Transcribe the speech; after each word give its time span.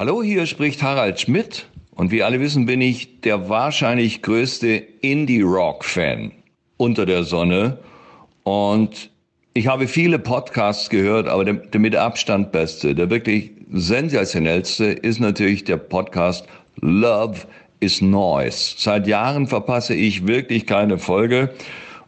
Hallo, 0.00 0.22
hier 0.22 0.46
spricht 0.46 0.82
Harald 0.82 1.20
Schmidt 1.20 1.66
und 1.94 2.10
wie 2.10 2.22
alle 2.22 2.40
wissen, 2.40 2.64
bin 2.64 2.80
ich 2.80 3.20
der 3.20 3.50
wahrscheinlich 3.50 4.22
größte 4.22 4.68
Indie-Rock-Fan 5.02 6.32
unter 6.78 7.04
der 7.04 7.22
Sonne 7.22 7.80
und 8.42 9.10
ich 9.52 9.66
habe 9.66 9.86
viele 9.86 10.18
Podcasts 10.18 10.88
gehört, 10.88 11.28
aber 11.28 11.44
der, 11.44 11.52
der 11.52 11.80
mit 11.80 11.94
Abstand 11.94 12.50
beste, 12.50 12.94
der 12.94 13.10
wirklich 13.10 13.50
sensationellste 13.70 14.86
ist 14.86 15.20
natürlich 15.20 15.64
der 15.64 15.76
Podcast 15.76 16.46
Love 16.80 17.40
is 17.80 18.00
Noise. 18.00 18.76
Seit 18.78 19.06
Jahren 19.06 19.48
verpasse 19.48 19.92
ich 19.94 20.26
wirklich 20.26 20.66
keine 20.66 20.96
Folge 20.96 21.52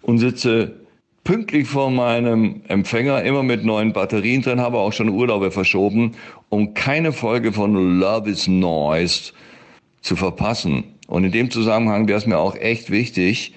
und 0.00 0.16
sitze 0.16 0.81
pünktlich 1.24 1.68
vor 1.68 1.90
meinem 1.90 2.62
Empfänger, 2.68 3.22
immer 3.22 3.42
mit 3.42 3.64
neuen 3.64 3.92
Batterien 3.92 4.42
drin, 4.42 4.60
habe 4.60 4.78
auch 4.78 4.92
schon 4.92 5.08
Urlaube 5.08 5.50
verschoben, 5.50 6.12
um 6.48 6.74
keine 6.74 7.12
Folge 7.12 7.52
von 7.52 8.00
Love 8.00 8.30
is 8.30 8.48
Noise 8.48 9.32
zu 10.00 10.16
verpassen. 10.16 10.84
Und 11.06 11.24
in 11.24 11.32
dem 11.32 11.50
Zusammenhang 11.50 12.08
wäre 12.08 12.18
es 12.18 12.26
mir 12.26 12.38
auch 12.38 12.56
echt 12.56 12.90
wichtig, 12.90 13.54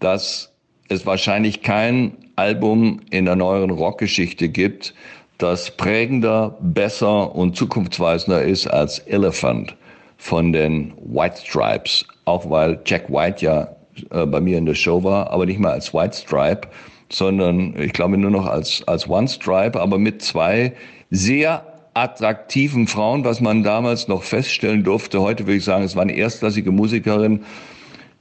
dass 0.00 0.52
es 0.88 1.06
wahrscheinlich 1.06 1.62
kein 1.62 2.12
Album 2.36 3.00
in 3.10 3.24
der 3.24 3.36
neueren 3.36 3.70
Rockgeschichte 3.70 4.48
gibt, 4.48 4.94
das 5.38 5.70
prägender, 5.76 6.56
besser 6.60 7.34
und 7.34 7.56
zukunftsweisender 7.56 8.42
ist 8.42 8.66
als 8.66 8.98
Elephant 9.00 9.74
von 10.16 10.52
den 10.52 10.92
White 11.02 11.40
Stripes. 11.44 12.06
Auch 12.24 12.48
weil 12.48 12.80
Jack 12.84 13.10
White 13.10 13.44
ja 13.44 13.68
äh, 14.10 14.26
bei 14.26 14.40
mir 14.40 14.58
in 14.58 14.66
der 14.66 14.74
Show 14.74 15.02
war, 15.04 15.30
aber 15.30 15.46
nicht 15.46 15.58
mal 15.58 15.72
als 15.72 15.92
White 15.92 16.16
Stripe, 16.16 16.68
sondern 17.08 17.74
ich 17.80 17.92
glaube 17.92 18.16
nur 18.18 18.30
noch 18.30 18.46
als, 18.46 18.82
als 18.86 19.08
One 19.08 19.28
Stripe, 19.28 19.80
aber 19.80 19.98
mit 19.98 20.22
zwei 20.22 20.72
sehr 21.10 21.64
attraktiven 21.94 22.86
Frauen, 22.86 23.24
was 23.24 23.40
man 23.40 23.62
damals 23.62 24.06
noch 24.08 24.22
feststellen 24.22 24.84
durfte. 24.84 25.20
Heute 25.20 25.46
würde 25.46 25.56
ich 25.56 25.64
sagen, 25.64 25.84
es 25.84 25.96
waren 25.96 26.10
erstklassige 26.10 26.70
Musikerinnen, 26.70 27.44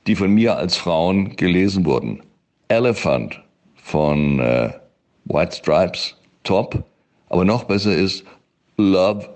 die 0.08 0.16
von 0.16 0.32
mir 0.32 0.58
als 0.58 0.78
Frauen 0.78 1.36
gelesen 1.36 1.86
wurden. 1.86 2.22
Elephant 2.70 3.42
von 3.76 4.40
äh, 4.40 4.72
White 5.26 5.58
Stripes, 5.58 6.16
top. 6.44 6.84
Aber 7.30 7.44
noch 7.44 7.66
besser 7.66 7.96
ist 7.96 8.24
Love 8.78 9.28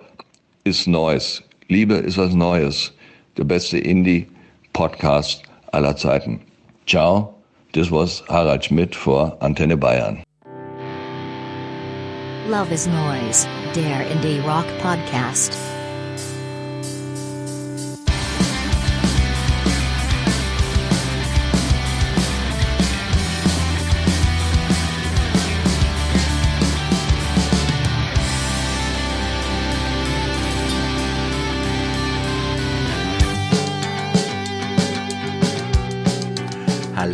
is 0.63 0.87
Noise. 0.87 1.43
Liebe 1.67 1.95
ist 1.95 2.17
was 2.17 2.33
Neues. 2.33 2.93
Der 3.37 3.43
beste 3.43 3.77
Indie-Podcast 3.77 5.43
aller 5.71 5.95
Zeiten. 5.95 6.41
Ciao. 6.85 7.38
Das 7.73 7.91
was 7.91 8.23
Harald 8.27 8.65
Schmidt 8.65 8.95
vor 8.95 9.37
Antenne 9.41 9.77
Bayern. 9.77 10.23
Love 12.49 12.73
is 12.73 12.87
Noise, 12.87 13.47
der 13.75 14.09
Indie 14.09 14.39
Rock 14.39 14.65
Podcast. 14.81 15.55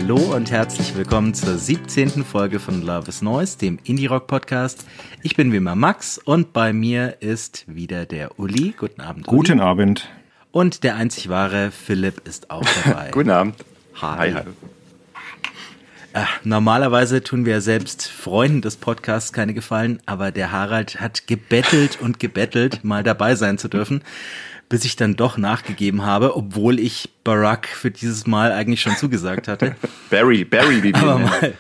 Hallo 0.07 0.35
und 0.35 0.51
herzlich 0.51 0.95
willkommen 0.95 1.33
zur 1.33 1.57
17. 1.57 2.23
Folge 2.23 2.59
von 2.59 2.83
Love 2.83 3.09
is 3.09 3.23
Noise, 3.23 3.57
dem 3.57 3.79
Indie-Rock-Podcast. 3.85 4.85
Ich 5.23 5.35
bin 5.35 5.51
wie 5.51 5.57
immer 5.57 5.73
Max 5.73 6.19
und 6.19 6.53
bei 6.53 6.73
mir 6.73 7.23
ist 7.23 7.65
wieder 7.65 8.05
der 8.05 8.39
Uli. 8.39 8.75
Guten 8.77 9.01
Abend. 9.01 9.27
Uli. 9.27 9.37
Guten 9.37 9.59
Abend. 9.59 10.07
Und 10.51 10.83
der 10.83 10.95
einzig 10.95 11.29
wahre 11.29 11.71
Philipp 11.71 12.21
ist 12.27 12.51
auch 12.51 12.63
dabei. 12.85 13.09
Guten 13.09 13.31
Abend. 13.31 13.55
Hi. 13.99 14.31
hi, 14.31 14.33
hi. 14.33 14.41
Äh, 16.13 16.25
normalerweise 16.43 17.23
tun 17.23 17.47
wir 17.47 17.59
selbst 17.59 18.07
Freunden 18.07 18.61
des 18.61 18.75
Podcasts 18.75 19.33
keine 19.33 19.55
Gefallen, 19.55 20.03
aber 20.05 20.31
der 20.31 20.51
Harald 20.51 21.01
hat 21.01 21.25
gebettelt 21.25 21.99
und 21.99 22.19
gebettelt, 22.19 22.83
mal 22.83 23.01
dabei 23.01 23.33
sein 23.33 23.57
zu 23.57 23.69
dürfen 23.69 24.03
bis 24.69 24.85
ich 24.85 24.95
dann 24.95 25.15
doch 25.15 25.37
nachgegeben 25.37 26.03
habe, 26.05 26.35
obwohl 26.35 26.79
ich 26.79 27.09
Barack 27.23 27.67
für 27.67 27.91
dieses 27.91 28.25
Mal 28.25 28.51
eigentlich 28.51 28.81
schon 28.81 28.95
zugesagt 28.95 29.47
hatte. 29.47 29.75
Barry, 30.09 30.43
Barry, 30.43 30.81
wie 30.81 30.93
Aber 30.93 31.19
mal, 31.19 31.53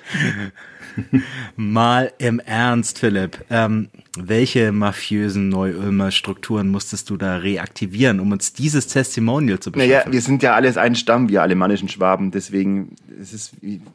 mal 1.55 2.13
im 2.17 2.39
Ernst, 2.39 2.99
Philipp. 2.99 3.43
Ähm, 3.49 3.89
welche 4.17 4.71
mafiösen 4.71 5.49
Neu-Ulmer 5.49 6.11
Strukturen 6.11 6.69
musstest 6.69 7.09
du 7.09 7.17
da 7.17 7.37
reaktivieren, 7.37 8.19
um 8.19 8.31
uns 8.31 8.53
dieses 8.53 8.87
Testimonial 8.87 9.59
zu 9.59 9.71
beschaffen? 9.71 9.91
Naja, 9.91 10.11
wir 10.11 10.21
sind 10.21 10.41
ja 10.41 10.55
alles 10.55 10.77
ein 10.77 10.95
Stamm, 10.95 11.29
wir 11.29 11.41
alemannischen 11.41 11.89
Schwaben, 11.89 12.31
deswegen 12.31 12.95
ist 13.19 13.33
es 13.33 13.51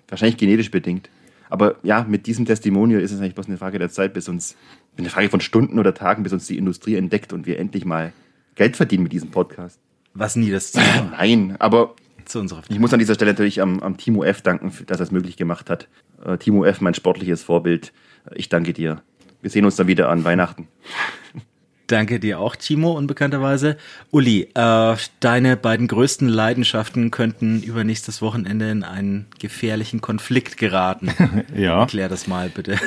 wahrscheinlich 0.09 0.37
genetisch 0.37 0.71
bedingt. 0.71 1.09
Aber 1.49 1.77
ja, 1.83 2.07
mit 2.09 2.27
diesem 2.27 2.47
Testimonial 2.47 3.01
ist 3.01 3.11
es 3.11 3.21
eigentlich 3.21 3.35
bloß 3.35 3.49
eine 3.49 3.59
Frage 3.59 3.79
der 3.79 3.91
Zeit, 3.91 4.15
bis 4.15 4.29
uns, 4.29 4.57
eine 4.97 5.11
Frage 5.11 5.29
von 5.29 5.41
Stunden 5.41 5.79
oder 5.79 5.95
Tagen, 5.95 6.23
bis 6.23 6.33
uns 6.33 6.47
die 6.47 6.57
Industrie 6.57 6.95
entdeckt 6.95 7.33
und 7.33 7.47
wir 7.47 7.59
endlich 7.59 7.85
mal 7.85 8.13
Geld 8.61 8.77
verdienen 8.77 9.05
mit 9.05 9.13
diesem 9.13 9.31
Podcast. 9.31 9.81
Was 10.13 10.37
nie 10.37 10.51
das 10.51 10.73
Ziel 10.73 10.83
war. 10.83 11.13
Nein, 11.19 11.57
aber 11.61 11.95
Zu 12.27 12.41
unserer 12.41 12.61
ich 12.69 12.79
muss 12.79 12.93
an 12.93 12.99
dieser 12.99 13.15
Stelle 13.15 13.31
natürlich 13.31 13.63
am, 13.63 13.81
am 13.81 13.97
Timo 13.97 14.23
F. 14.23 14.43
danken, 14.43 14.71
dass 14.87 15.01
er 15.01 15.05
es 15.05 15.11
möglich 15.11 15.39
gemacht 15.39 15.71
hat. 15.71 15.89
Äh, 16.23 16.37
Timo 16.37 16.67
F., 16.67 16.83
mein 16.83 16.93
sportliches 16.93 17.43
Vorbild. 17.43 17.95
Ich 18.35 18.51
danke 18.51 18.75
dir. 18.75 19.01
Wir 19.41 19.51
sehen 19.51 19.65
uns 19.65 19.77
dann 19.77 19.87
wieder 19.87 20.11
an 20.11 20.25
Weihnachten. 20.25 20.69
Danke 21.87 22.21
dir 22.21 22.39
auch, 22.39 22.55
Timo, 22.55 22.93
unbekannterweise. 22.93 23.79
Uli, 24.11 24.51
äh, 24.55 24.97
deine 25.21 25.57
beiden 25.57 25.89
größten 25.89 26.29
Leidenschaften 26.29 27.11
könnten 27.11 27.63
übernächstes 27.63 28.21
Wochenende 28.21 28.71
in 28.71 28.85
einen 28.85 29.25
gefährlichen 29.39 30.03
Konflikt 30.03 30.59
geraten. 30.59 31.09
ja. 31.57 31.81
Erklär 31.81 32.11
das 32.11 32.27
mal 32.27 32.51
bitte. 32.51 32.79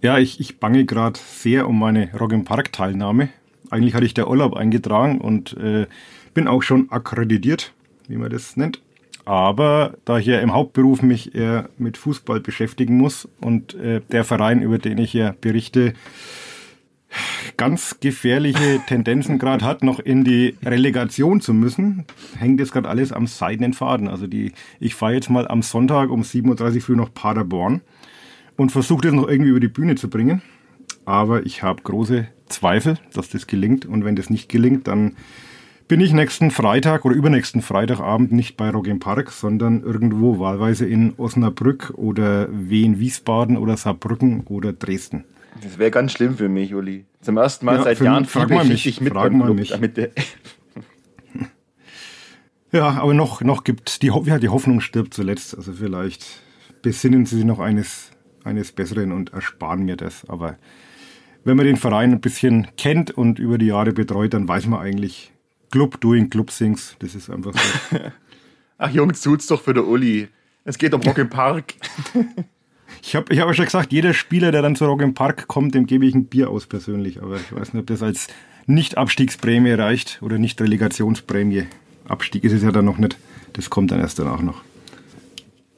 Ja, 0.00 0.18
ich, 0.18 0.38
ich 0.38 0.60
bange 0.60 0.84
gerade 0.84 1.18
sehr 1.18 1.66
um 1.66 1.76
meine 1.76 2.12
Rock 2.16 2.30
im 2.30 2.44
Park 2.44 2.72
Teilnahme. 2.72 3.30
Eigentlich 3.70 3.94
hatte 3.94 4.06
ich 4.06 4.14
der 4.14 4.28
Urlaub 4.28 4.56
eingetragen 4.56 5.20
und 5.20 5.56
äh, 5.56 5.86
bin 6.34 6.48
auch 6.48 6.62
schon 6.62 6.90
akkreditiert, 6.90 7.72
wie 8.08 8.16
man 8.16 8.30
das 8.30 8.56
nennt. 8.56 8.80
Aber 9.24 9.94
da 10.06 10.18
ich 10.18 10.26
ja 10.26 10.40
im 10.40 10.54
Hauptberuf 10.54 11.02
mich 11.02 11.34
eher 11.34 11.68
mit 11.76 11.98
Fußball 11.98 12.40
beschäftigen 12.40 12.96
muss 12.96 13.28
und 13.40 13.74
äh, 13.74 14.00
der 14.10 14.24
Verein, 14.24 14.62
über 14.62 14.78
den 14.78 14.96
ich 14.96 15.12
ja 15.12 15.34
berichte, 15.38 15.92
ganz 17.58 18.00
gefährliche 18.00 18.80
Tendenzen 18.86 19.38
gerade 19.38 19.64
hat, 19.64 19.82
noch 19.82 19.98
in 19.98 20.24
die 20.24 20.56
Relegation 20.64 21.40
zu 21.40 21.52
müssen, 21.52 22.06
hängt 22.38 22.60
jetzt 22.60 22.72
gerade 22.72 22.88
alles 22.88 23.12
am 23.12 23.26
seidenen 23.26 23.74
Faden. 23.74 24.08
Also 24.08 24.26
die, 24.26 24.52
ich 24.80 24.94
fahre 24.94 25.14
jetzt 25.14 25.28
mal 25.28 25.46
am 25.46 25.60
Sonntag 25.60 26.10
um 26.10 26.22
7.30 26.22 26.74
Uhr 26.76 26.80
früh 26.80 26.96
nach 26.96 27.12
Paderborn 27.12 27.82
und 28.56 28.72
versuche 28.72 29.02
das 29.02 29.12
noch 29.12 29.28
irgendwie 29.28 29.50
über 29.50 29.60
die 29.60 29.68
Bühne 29.68 29.96
zu 29.96 30.08
bringen. 30.08 30.40
Aber 31.04 31.44
ich 31.44 31.62
habe 31.62 31.82
große 31.82 32.28
Zweifel, 32.48 32.98
dass 33.12 33.28
das 33.30 33.46
gelingt. 33.46 33.86
Und 33.86 34.04
wenn 34.04 34.16
das 34.16 34.30
nicht 34.30 34.48
gelingt, 34.48 34.86
dann 34.86 35.16
bin 35.88 36.00
ich 36.00 36.12
nächsten 36.12 36.50
Freitag 36.50 37.04
oder 37.06 37.14
übernächsten 37.14 37.62
Freitagabend 37.62 38.30
nicht 38.30 38.56
bei 38.58 38.68
Rock 38.70 38.86
im 38.86 39.00
Park, 39.00 39.30
sondern 39.32 39.82
irgendwo 39.82 40.38
wahlweise 40.38 40.86
in 40.86 41.14
Osnabrück 41.16 41.94
oder 41.96 42.48
Wien, 42.52 42.98
Wiesbaden 42.98 43.56
oder 43.56 43.76
Saarbrücken 43.76 44.42
oder 44.48 44.74
Dresden. 44.74 45.24
Das 45.62 45.78
wäre 45.78 45.90
ganz 45.90 46.12
schlimm 46.12 46.36
für 46.36 46.48
mich, 46.50 46.74
Uli. 46.74 47.06
Zum 47.22 47.38
ersten 47.38 47.66
Mal 47.66 47.76
ja, 47.76 47.82
seit 47.84 48.00
Jahren 48.00 48.26
frag 48.26 48.50
mal 48.50 48.64
mich, 48.64 48.86
ich 48.86 49.00
mit 49.00 49.12
frag 49.12 49.32
mal 49.32 49.54
mich. 49.54 49.70
ja, 52.72 52.90
aber 52.90 53.14
noch, 53.14 53.40
noch 53.40 53.64
gibt 53.64 54.02
die, 54.02 54.12
ja, 54.24 54.38
die 54.38 54.50
Hoffnung 54.50 54.80
stirbt 54.80 55.14
zuletzt. 55.14 55.56
Also 55.56 55.72
vielleicht 55.72 56.42
besinnen 56.82 57.24
Sie 57.26 57.36
sich 57.36 57.44
noch 57.44 57.60
eines, 57.60 58.10
eines 58.44 58.72
Besseren 58.72 59.10
und 59.12 59.32
ersparen 59.32 59.84
mir 59.84 59.96
das. 59.96 60.28
Aber 60.28 60.58
wenn 61.48 61.56
man 61.56 61.64
den 61.64 61.78
Verein 61.78 62.12
ein 62.12 62.20
bisschen 62.20 62.66
kennt 62.76 63.10
und 63.10 63.38
über 63.38 63.56
die 63.56 63.66
Jahre 63.66 63.92
betreut, 63.92 64.34
dann 64.34 64.46
weiß 64.46 64.66
man 64.66 64.80
eigentlich, 64.80 65.32
Club 65.70 65.98
doing 65.98 66.28
Club 66.28 66.50
Things. 66.50 66.94
Das 66.98 67.14
ist 67.14 67.30
einfach 67.30 67.54
so. 67.54 67.98
Ach 68.78 68.90
Jungs, 68.90 69.22
tut's 69.22 69.46
doch 69.46 69.62
für 69.62 69.72
den 69.72 69.84
Uli. 69.84 70.28
Es 70.64 70.76
geht 70.76 70.92
um 70.92 71.00
Rock 71.00 71.16
im 71.16 71.30
Park. 71.30 71.72
ich 73.02 73.16
habe 73.16 73.32
ich 73.32 73.40
hab 73.40 73.48
ja 73.48 73.54
schon 73.54 73.64
gesagt, 73.64 73.92
jeder 73.92 74.12
Spieler, 74.12 74.52
der 74.52 74.60
dann 74.60 74.76
zu 74.76 74.84
Rock 74.84 75.00
im 75.00 75.14
Park 75.14 75.48
kommt, 75.48 75.74
dem 75.74 75.86
gebe 75.86 76.04
ich 76.04 76.14
ein 76.14 76.26
Bier 76.26 76.50
aus 76.50 76.66
persönlich. 76.66 77.22
Aber 77.22 77.36
ich 77.36 77.50
weiß 77.50 77.72
nicht, 77.72 77.80
ob 77.80 77.86
das 77.86 78.02
als 78.02 78.28
Nicht-Abstiegsprämie 78.66 79.72
reicht 79.72 80.18
oder 80.20 80.36
Nicht-Relegationsprämie. 80.36 81.64
Abstieg 82.06 82.44
ist 82.44 82.52
es 82.52 82.62
ja 82.62 82.72
dann 82.72 82.84
noch 82.84 82.98
nicht. 82.98 83.16
Das 83.54 83.70
kommt 83.70 83.90
dann 83.90 84.00
erst 84.00 84.18
danach 84.18 84.42
noch. 84.42 84.60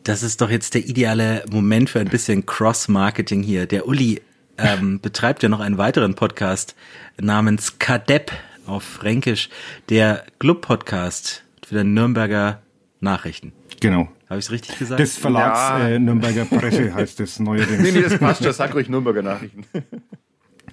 Das 0.03 0.25
ist 0.25 0.41
doch 0.41 0.51
jetzt 0.51 0.75
der 0.75 0.85
ideale 0.85 1.45
Moment 1.49 1.91
für 1.91 2.01
ein 2.01 2.09
bisschen 2.09 2.45
Cross-Marketing 2.45 3.45
hier. 3.45 3.67
Der 3.67 3.87
Uli 3.87 4.21
ähm, 4.63 5.01
betreibt 5.01 5.43
ja 5.43 5.49
noch 5.49 5.61
einen 5.61 5.79
weiteren 5.79 6.15
Podcast 6.15 6.75
namens 7.19 7.79
Kadepp 7.79 8.33
auf 8.67 8.83
Fränkisch, 8.83 9.49
der 9.89 10.25
Club-Podcast 10.39 11.45
für 11.67 11.75
den 11.77 11.95
Nürnberger 11.95 12.63
Nachrichten. 13.01 13.53
Genau. 13.81 14.09
Habe 14.29 14.39
ich 14.39 14.47
es 14.47 14.51
richtig 14.53 14.79
gesagt? 14.79 15.01
Des 15.01 15.17
Verlags 15.17 15.59
ja. 15.59 15.89
äh, 15.89 15.99
Nürnberger 15.99 16.45
Presse 16.45 16.95
heißt 16.95 17.19
es 17.21 17.41
neuerdings. 17.41 17.81
Nee, 17.81 17.93
nee, 17.93 18.03
das 18.03 18.19
passt 18.19 18.45
schon. 18.45 18.53
Sag 18.53 18.75
ruhig 18.75 18.89
Nürnberger 18.89 19.23
Nachrichten. 19.23 19.65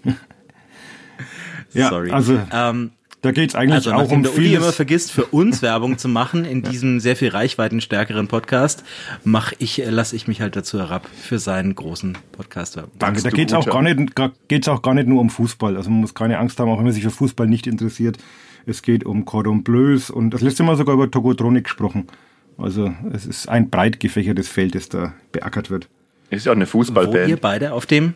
ja, 1.73 1.89
Sorry. 1.89 2.11
Also, 2.11 2.39
ähm, 2.51 2.91
Da 3.21 3.31
geht's 3.31 3.55
eigentlich 3.55 3.73
Also 3.73 3.93
auch 3.93 4.11
um 4.11 4.21
der 4.21 4.35
Uli 4.35 4.53
immer 4.53 4.71
vergisst, 4.71 5.11
für 5.11 5.25
uns 5.25 5.61
Werbung 5.61 5.97
zu 5.97 6.07
machen 6.07 6.45
in 6.45 6.61
diesem 6.71 6.99
sehr 6.99 7.15
viel 7.15 7.29
reichweitenstärkeren 7.29 8.27
Podcast, 8.27 8.83
mach 9.23 9.53
ich, 9.57 9.81
äh, 9.81 9.89
lasse 9.89 10.15
ich 10.15 10.27
mich 10.27 10.41
halt 10.41 10.55
dazu 10.55 10.77
herab, 10.77 11.07
für 11.19 11.39
seinen 11.39 11.73
großen 11.73 12.17
Podcast 12.31 12.75
Werbung. 12.75 12.91
Danke, 12.99 13.23
da 13.23 13.29
geht's 13.29 13.53
gut, 13.53 13.67
auch 13.67 13.71
gar 13.71 13.81
nicht, 13.81 14.13
geht's 14.47 14.67
auch 14.67 14.81
gar 14.81 14.93
nicht 14.93 15.07
nur 15.07 15.19
um 15.19 15.29
Fußball. 15.29 15.75
Also 15.75 15.89
man 15.89 16.01
muss 16.01 16.13
keine 16.13 16.37
Angst 16.37 16.59
haben, 16.59 16.69
auch 16.69 16.77
wenn 16.77 16.85
man 16.85 16.93
sich 16.93 17.03
für 17.03 17.11
Fußball 17.11 17.47
nicht 17.47 17.65
interessiert. 17.65 18.17
Es 18.67 18.81
geht 18.81 19.05
um 19.05 19.25
Cordon 19.25 19.63
Bleus 19.63 20.09
und 20.09 20.31
das 20.31 20.41
letzte 20.41 20.63
Mal 20.63 20.75
sogar 20.75 20.93
über 20.93 21.09
Togotronik 21.09 21.63
gesprochen. 21.63 22.07
Also 22.57 22.93
es 23.13 23.25
ist 23.25 23.49
ein 23.49 23.69
breit 23.69 23.99
gefächertes 23.99 24.47
Feld, 24.47 24.75
das 24.75 24.89
da 24.89 25.13
beackert 25.31 25.69
wird. 25.69 25.87
Ist 26.29 26.45
ja 26.45 26.51
auch 26.51 26.55
eine 26.55 26.65
Wo 26.65 26.67
ihr 26.67 26.71
Fußballband. 26.85 27.41
beide 27.41 27.73
auf 27.73 27.85
dem, 27.85 28.13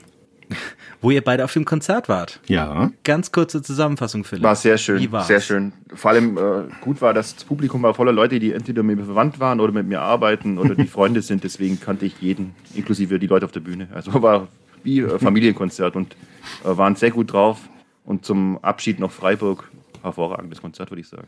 wo 1.01 1.11
ihr 1.11 1.21
beide 1.21 1.43
auf 1.43 1.53
dem 1.53 1.65
Konzert 1.65 2.09
wart. 2.09 2.39
Ja. 2.47 2.91
Ganz 3.03 3.31
kurze 3.31 3.61
Zusammenfassung, 3.61 4.23
Philipp. 4.23 4.43
War 4.43 4.55
sehr 4.55 4.77
schön, 4.77 4.99
Wie 4.99 5.11
war's? 5.11 5.27
sehr 5.27 5.41
schön. 5.41 5.73
Vor 5.93 6.11
allem 6.11 6.37
äh, 6.37 6.41
gut 6.81 7.01
war, 7.01 7.13
dass 7.13 7.35
das 7.35 7.43
Publikum 7.43 7.83
war 7.83 7.93
voller 7.93 8.11
Leute, 8.11 8.39
die 8.39 8.53
entweder 8.53 8.83
mit 8.83 8.97
mir 8.97 9.05
verwandt 9.05 9.39
waren 9.39 9.59
oder 9.59 9.73
mit 9.73 9.87
mir 9.87 10.01
arbeiten 10.01 10.57
oder 10.57 10.75
die 10.75 10.87
Freunde 10.87 11.21
sind. 11.21 11.43
Deswegen 11.43 11.79
kannte 11.79 12.05
ich 12.05 12.21
jeden, 12.21 12.55
inklusive 12.75 13.19
die 13.19 13.27
Leute 13.27 13.45
auf 13.45 13.51
der 13.51 13.61
Bühne. 13.61 13.87
Also 13.93 14.21
war 14.21 14.47
wie 14.83 14.99
äh, 14.99 15.19
Familienkonzert 15.19 15.95
und 15.95 16.15
äh, 16.63 16.77
waren 16.77 16.95
sehr 16.95 17.11
gut 17.11 17.33
drauf. 17.33 17.59
Und 18.03 18.25
zum 18.25 18.57
Abschied 18.63 18.99
noch 18.99 19.11
Freiburg, 19.11 19.69
hervorragendes 20.01 20.61
Konzert, 20.61 20.89
würde 20.91 21.01
ich 21.01 21.07
sagen. 21.07 21.27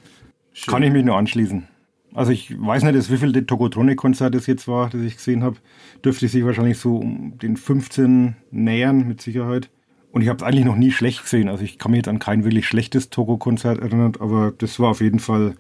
Kann 0.67 0.83
ich 0.83 0.91
mich 0.91 1.03
nur 1.05 1.15
anschließen. 1.15 1.67
Also 2.13 2.31
ich 2.31 2.56
weiß 2.60 2.83
nicht, 2.83 3.12
wie 3.12 3.18
viel 3.18 3.31
das 3.31 3.45
Togotronik-Konzert 3.45 4.36
es 4.36 4.48
jetzt 4.48 4.68
war, 4.68 4.89
das 4.89 5.01
ich 5.01 5.18
gesehen 5.18 5.44
habe. 5.44 5.57
Dürfte 6.04 6.27
sich 6.27 6.45
wahrscheinlich 6.45 6.77
so 6.77 6.98
um 6.98 7.38
den 7.38 7.57
15 7.57 8.36
nähern, 8.51 9.07
mit 9.07 9.21
Sicherheit. 9.21 9.69
Und 10.12 10.21
ich 10.21 10.30
habe 10.30 10.38
es 10.38 10.44
eigentlich 10.44 10.65
noch 10.65 10.75
nie 10.75 10.92
schlecht 10.92 11.24
gesehen. 11.24 11.50
Also 11.50 11.63
ich 11.63 11.80
kann 11.80 11.92
mich 11.92 12.00
jetzt 12.00 12.07
an 12.07 12.19
kein 12.19 12.44
wirklich 12.44 12.68
schlechtes 12.68 13.10
Togo-Konzert 13.10 13.80
erinnern, 13.80 14.13
aber 14.19 14.54
das 14.56 14.80
war 14.80 14.92
auf 14.92 15.01
jeden 15.01 15.19
Fall 15.19 15.56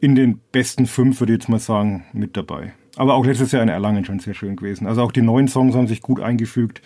in 0.00 0.14
den 0.14 0.40
besten 0.52 0.86
fünf, 0.86 1.20
würde 1.20 1.32
ich 1.32 1.40
jetzt 1.40 1.48
mal 1.48 1.58
sagen, 1.58 2.04
mit 2.12 2.36
dabei. 2.36 2.74
Aber 2.96 3.14
auch 3.14 3.24
letztes 3.24 3.52
Jahr 3.52 3.62
in 3.62 3.68
Erlangen 3.68 4.04
schon 4.04 4.18
sehr 4.18 4.34
schön 4.34 4.56
gewesen. 4.56 4.86
Also 4.86 5.02
auch 5.02 5.12
die 5.12 5.22
neuen 5.22 5.48
Songs 5.48 5.74
haben 5.74 5.86
sich 5.86 6.02
gut 6.02 6.20
eingefügt. 6.20 6.82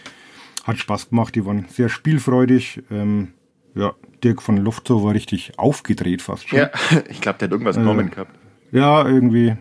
Hat 0.63 0.79
Spaß 0.79 1.11
gemacht, 1.11 1.35
die 1.35 1.45
waren 1.45 1.67
sehr 1.69 1.89
spielfreudig. 1.89 2.83
Ähm, 2.91 3.29
ja, 3.75 3.95
Dirk 4.23 4.41
von 4.41 4.57
Lufto 4.57 5.03
war 5.03 5.15
richtig 5.15 5.59
aufgedreht 5.59 6.23
fast 6.23 6.49
schon. 6.49 6.61
Ja, 6.61 6.71
ich 7.09 7.21
glaube, 7.21 7.39
der 7.39 7.49
hat 7.49 7.53
irgendwas 7.53 7.77
genommen 7.77 8.11
gehabt. 8.11 8.39
Ja, 8.75 9.07
irgendwie 9.07 9.55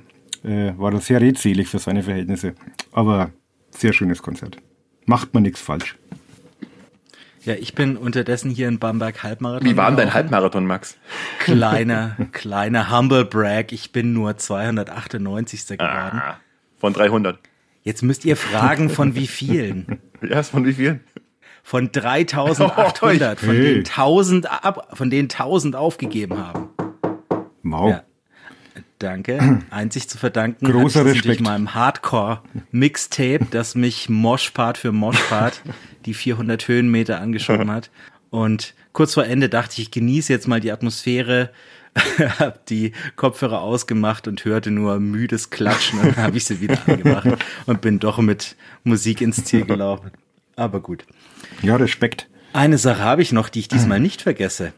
äh, 0.43 0.73
war 0.77 0.89
das 0.91 1.05
sehr 1.05 1.21
redselig 1.21 1.67
für 1.67 1.77
seine 1.79 2.01
Verhältnisse. 2.01 2.55
Aber 2.91 3.29
sehr 3.69 3.93
schönes 3.93 4.21
Konzert. 4.23 4.57
Macht 5.05 5.33
man 5.35 5.43
nichts 5.43 5.61
falsch. 5.61 5.97
Ja, 7.45 7.53
ich 7.53 7.75
bin 7.75 7.95
unterdessen 7.95 8.49
hier 8.49 8.67
in 8.69 8.79
Bamberg 8.79 9.21
Halbmarathon. 9.21 9.69
Wie 9.69 9.77
war 9.77 9.87
denn 9.89 9.97
dein. 9.97 10.13
Halbmarathon, 10.13 10.65
Max? 10.65 10.97
Kleiner, 11.39 12.17
kleiner 12.31 12.89
Humble 12.89 13.25
Brag. 13.25 13.71
Ich 13.71 13.91
bin 13.91 14.13
nur 14.13 14.35
298. 14.37 15.67
geworden. 15.77 16.21
Ah, 16.23 16.37
von 16.79 16.93
300. 16.93 17.37
Jetzt 17.83 18.01
müsst 18.01 18.25
ihr 18.25 18.35
fragen, 18.37 18.89
von 18.89 19.15
wie 19.15 19.27
vielen? 19.27 19.99
Ja, 20.27 20.41
von 20.41 20.65
wie 20.65 20.71
vielen? 20.73 21.01
Von 21.63 21.91
3800, 21.91 23.39
von 23.41 23.49
Hey. 23.49 23.61
denen 23.61 23.77
1000 23.85 24.49
ab, 24.49 24.87
von 24.93 25.09
denen 25.09 25.29
1000 25.29 25.75
aufgegeben 25.75 26.37
haben. 26.37 26.69
Wow. 27.61 27.89
Ja. 27.89 28.03
Danke. 28.99 29.61
Einzig 29.69 30.09
zu 30.09 30.17
verdanken 30.17 30.65
Großer 30.65 31.05
Respekt. 31.05 31.25
natürlich 31.25 31.39
meinem 31.41 31.73
Hardcore-Mixtape, 31.73 33.47
das 33.51 33.75
mich 33.75 34.09
Moshpart 34.09 34.77
für 34.77 34.91
Moshpart 34.91 35.61
die 36.05 36.13
400 36.13 36.67
Höhenmeter 36.67 37.19
angeschoben 37.19 37.71
hat. 37.71 37.89
Und 38.29 38.73
kurz 38.93 39.13
vor 39.13 39.25
Ende 39.25 39.49
dachte 39.49 39.73
ich, 39.73 39.79
ich 39.79 39.91
genieße 39.91 40.31
jetzt 40.31 40.47
mal 40.47 40.59
die 40.59 40.71
Atmosphäre, 40.71 41.51
hab 42.39 42.65
die 42.65 42.93
Kopfhörer 43.15 43.61
ausgemacht 43.61 44.27
und 44.27 44.43
hörte 44.45 44.71
nur 44.71 44.99
müdes 44.99 45.49
Klatschen 45.49 45.99
und 45.99 46.17
dann 46.17 46.23
habe 46.23 46.37
ich 46.37 46.45
sie 46.45 46.59
wieder 46.59 46.79
angemacht 46.87 47.27
und 47.65 47.81
bin 47.81 47.99
doch 47.99 48.17
mit 48.17 48.55
Musik 48.83 49.21
ins 49.21 49.43
Ziel 49.43 49.65
gelaufen. 49.65 50.11
Aber 50.55 50.81
gut. 50.81 51.05
Ja, 51.61 51.75
Respekt. 51.75 52.27
Eine 52.53 52.77
Sache 52.77 53.01
habe 53.03 53.21
ich 53.21 53.31
noch, 53.31 53.49
die 53.49 53.59
ich 53.59 53.67
diesmal 53.67 53.99
nicht 53.99 54.21
vergesse. 54.21 54.73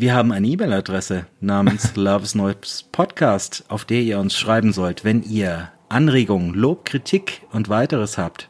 Wir 0.00 0.14
haben 0.14 0.32
eine 0.32 0.46
E-Mail-Adresse 0.46 1.26
namens 1.42 1.92
Loves 1.94 2.34
Noise 2.34 2.84
Podcast, 2.90 3.64
auf 3.68 3.84
der 3.84 4.00
ihr 4.00 4.18
uns 4.18 4.34
schreiben 4.34 4.72
sollt, 4.72 5.04
wenn 5.04 5.22
ihr 5.22 5.72
Anregungen, 5.90 6.54
Lob, 6.54 6.86
Kritik 6.86 7.42
und 7.52 7.68
weiteres 7.68 8.16
habt. 8.16 8.48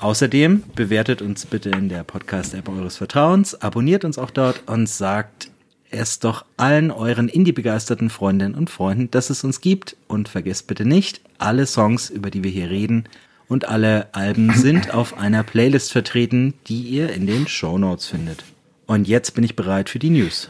Außerdem 0.00 0.62
bewertet 0.74 1.20
uns 1.20 1.44
bitte 1.44 1.68
in 1.68 1.90
der 1.90 2.04
Podcast-App 2.04 2.70
eures 2.70 2.96
Vertrauens, 2.96 3.60
abonniert 3.60 4.06
uns 4.06 4.16
auch 4.16 4.30
dort 4.30 4.62
und 4.66 4.88
sagt 4.88 5.50
es 5.90 6.20
doch 6.20 6.46
allen 6.56 6.90
euren 6.90 7.28
Indie-begeisterten 7.28 8.08
Freundinnen 8.08 8.54
und 8.54 8.70
Freunden, 8.70 9.10
dass 9.10 9.28
es 9.28 9.44
uns 9.44 9.60
gibt. 9.60 9.94
Und 10.08 10.30
vergesst 10.30 10.68
bitte 10.68 10.86
nicht, 10.86 11.20
alle 11.36 11.66
Songs, 11.66 12.08
über 12.08 12.30
die 12.30 12.42
wir 12.42 12.50
hier 12.50 12.70
reden, 12.70 13.04
und 13.46 13.68
alle 13.68 14.08
Alben 14.12 14.50
sind 14.54 14.94
auf 14.94 15.18
einer 15.18 15.42
Playlist 15.42 15.92
vertreten, 15.92 16.54
die 16.66 16.80
ihr 16.80 17.12
in 17.12 17.26
den 17.26 17.46
Show 17.46 17.76
Notes 17.76 18.06
findet. 18.06 18.42
Und 18.86 19.08
jetzt 19.08 19.34
bin 19.34 19.42
ich 19.42 19.56
bereit 19.56 19.90
für 19.90 19.98
die 19.98 20.10
News. 20.10 20.48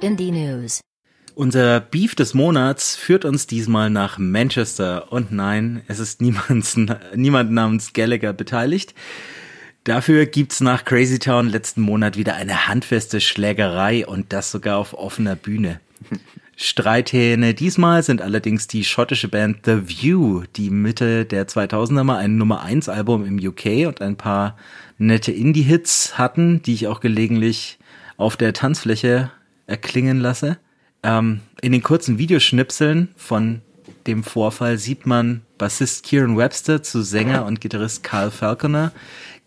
Indie 0.00 0.30
News. 0.30 0.80
Unser 1.34 1.80
Beef 1.80 2.14
des 2.14 2.32
Monats 2.32 2.96
führt 2.96 3.24
uns 3.24 3.46
diesmal 3.46 3.90
nach 3.90 4.18
Manchester. 4.18 5.12
Und 5.12 5.32
nein, 5.32 5.82
es 5.86 5.98
ist 5.98 6.20
niemand, 6.22 6.76
niemand 7.14 7.52
namens 7.52 7.92
Gallagher 7.92 8.32
beteiligt. 8.32 8.94
Dafür 9.84 10.26
gibt's 10.26 10.60
nach 10.60 10.84
Crazy 10.84 11.18
Town 11.18 11.48
letzten 11.48 11.82
Monat 11.82 12.16
wieder 12.16 12.34
eine 12.34 12.68
handfeste 12.68 13.20
Schlägerei 13.20 14.06
und 14.06 14.32
das 14.32 14.50
sogar 14.50 14.78
auf 14.78 14.94
offener 14.94 15.36
Bühne. 15.36 15.80
Streithähne 16.56 17.54
diesmal 17.54 18.02
sind 18.02 18.20
allerdings 18.20 18.66
die 18.66 18.84
schottische 18.84 19.28
Band 19.28 19.60
The 19.64 19.88
View, 19.88 20.42
die 20.56 20.68
Mitte 20.68 21.24
der 21.24 21.48
2000er 21.48 22.04
mal 22.04 22.18
ein 22.18 22.36
Nummer 22.36 22.62
1 22.62 22.90
Album 22.90 23.24
im 23.24 23.38
UK 23.38 23.86
und 23.88 24.02
ein 24.02 24.16
paar 24.16 24.58
nette 25.00 25.32
Indie-Hits 25.32 26.18
hatten, 26.18 26.62
die 26.62 26.74
ich 26.74 26.86
auch 26.86 27.00
gelegentlich 27.00 27.78
auf 28.16 28.36
der 28.36 28.52
Tanzfläche 28.52 29.30
erklingen 29.66 30.20
lasse. 30.20 30.58
Ähm, 31.02 31.40
in 31.62 31.72
den 31.72 31.82
kurzen 31.82 32.18
Videoschnipseln 32.18 33.08
von 33.16 33.62
dem 34.06 34.22
Vorfall 34.22 34.78
sieht 34.78 35.06
man 35.06 35.42
Bassist 35.56 36.04
Kieran 36.04 36.36
Webster 36.36 36.82
zu 36.82 37.02
Sänger 37.02 37.46
und 37.46 37.60
Gitarrist 37.60 38.02
Carl 38.02 38.30
Falconer 38.30 38.92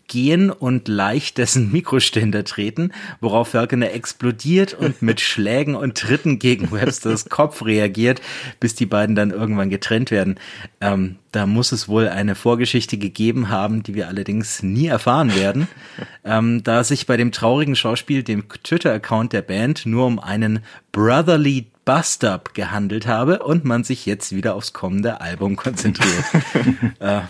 gehen 0.06 0.50
und 0.50 0.88
leicht 0.88 1.38
dessen 1.38 1.72
Mikroständer 1.72 2.44
treten, 2.44 2.92
worauf 3.20 3.48
Falconer 3.48 3.92
explodiert 3.92 4.74
und 4.74 5.02
mit 5.02 5.20
Schlägen 5.22 5.74
und 5.74 5.96
Tritten 5.96 6.38
gegen 6.38 6.70
Websters 6.72 7.28
Kopf 7.28 7.64
reagiert, 7.64 8.20
bis 8.60 8.74
die 8.74 8.86
beiden 8.86 9.16
dann 9.16 9.30
irgendwann 9.30 9.70
getrennt 9.70 10.10
werden. 10.10 10.38
Ähm, 10.80 11.16
da 11.32 11.46
muss 11.46 11.72
es 11.72 11.88
wohl 11.88 12.08
eine 12.08 12.34
Vorgeschichte 12.34 12.96
gegeben 12.96 13.48
haben, 13.48 13.82
die 13.82 13.94
wir 13.94 14.08
allerdings 14.08 14.62
nie 14.62 14.86
erfahren 14.86 15.34
werden, 15.34 15.68
ähm, 16.24 16.62
da 16.62 16.84
sich 16.84 17.06
bei 17.06 17.16
dem 17.16 17.32
traurigen 17.32 17.76
Schauspiel, 17.76 18.22
dem 18.22 18.44
Twitter-Account 18.48 19.32
der 19.32 19.42
Band, 19.42 19.86
nur 19.86 20.06
um 20.06 20.18
einen 20.18 20.60
Brotherly 20.92 21.66
Bust-Up 21.84 22.54
gehandelt 22.54 23.06
habe 23.06 23.40
und 23.40 23.64
man 23.64 23.84
sich 23.84 24.06
jetzt 24.06 24.34
wieder 24.34 24.54
aufs 24.54 24.72
kommende 24.72 25.20
Album 25.20 25.56
konzentriert. 25.56 26.24
äh, 26.98 27.20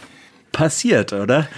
passiert, 0.55 1.13
oder? 1.13 1.49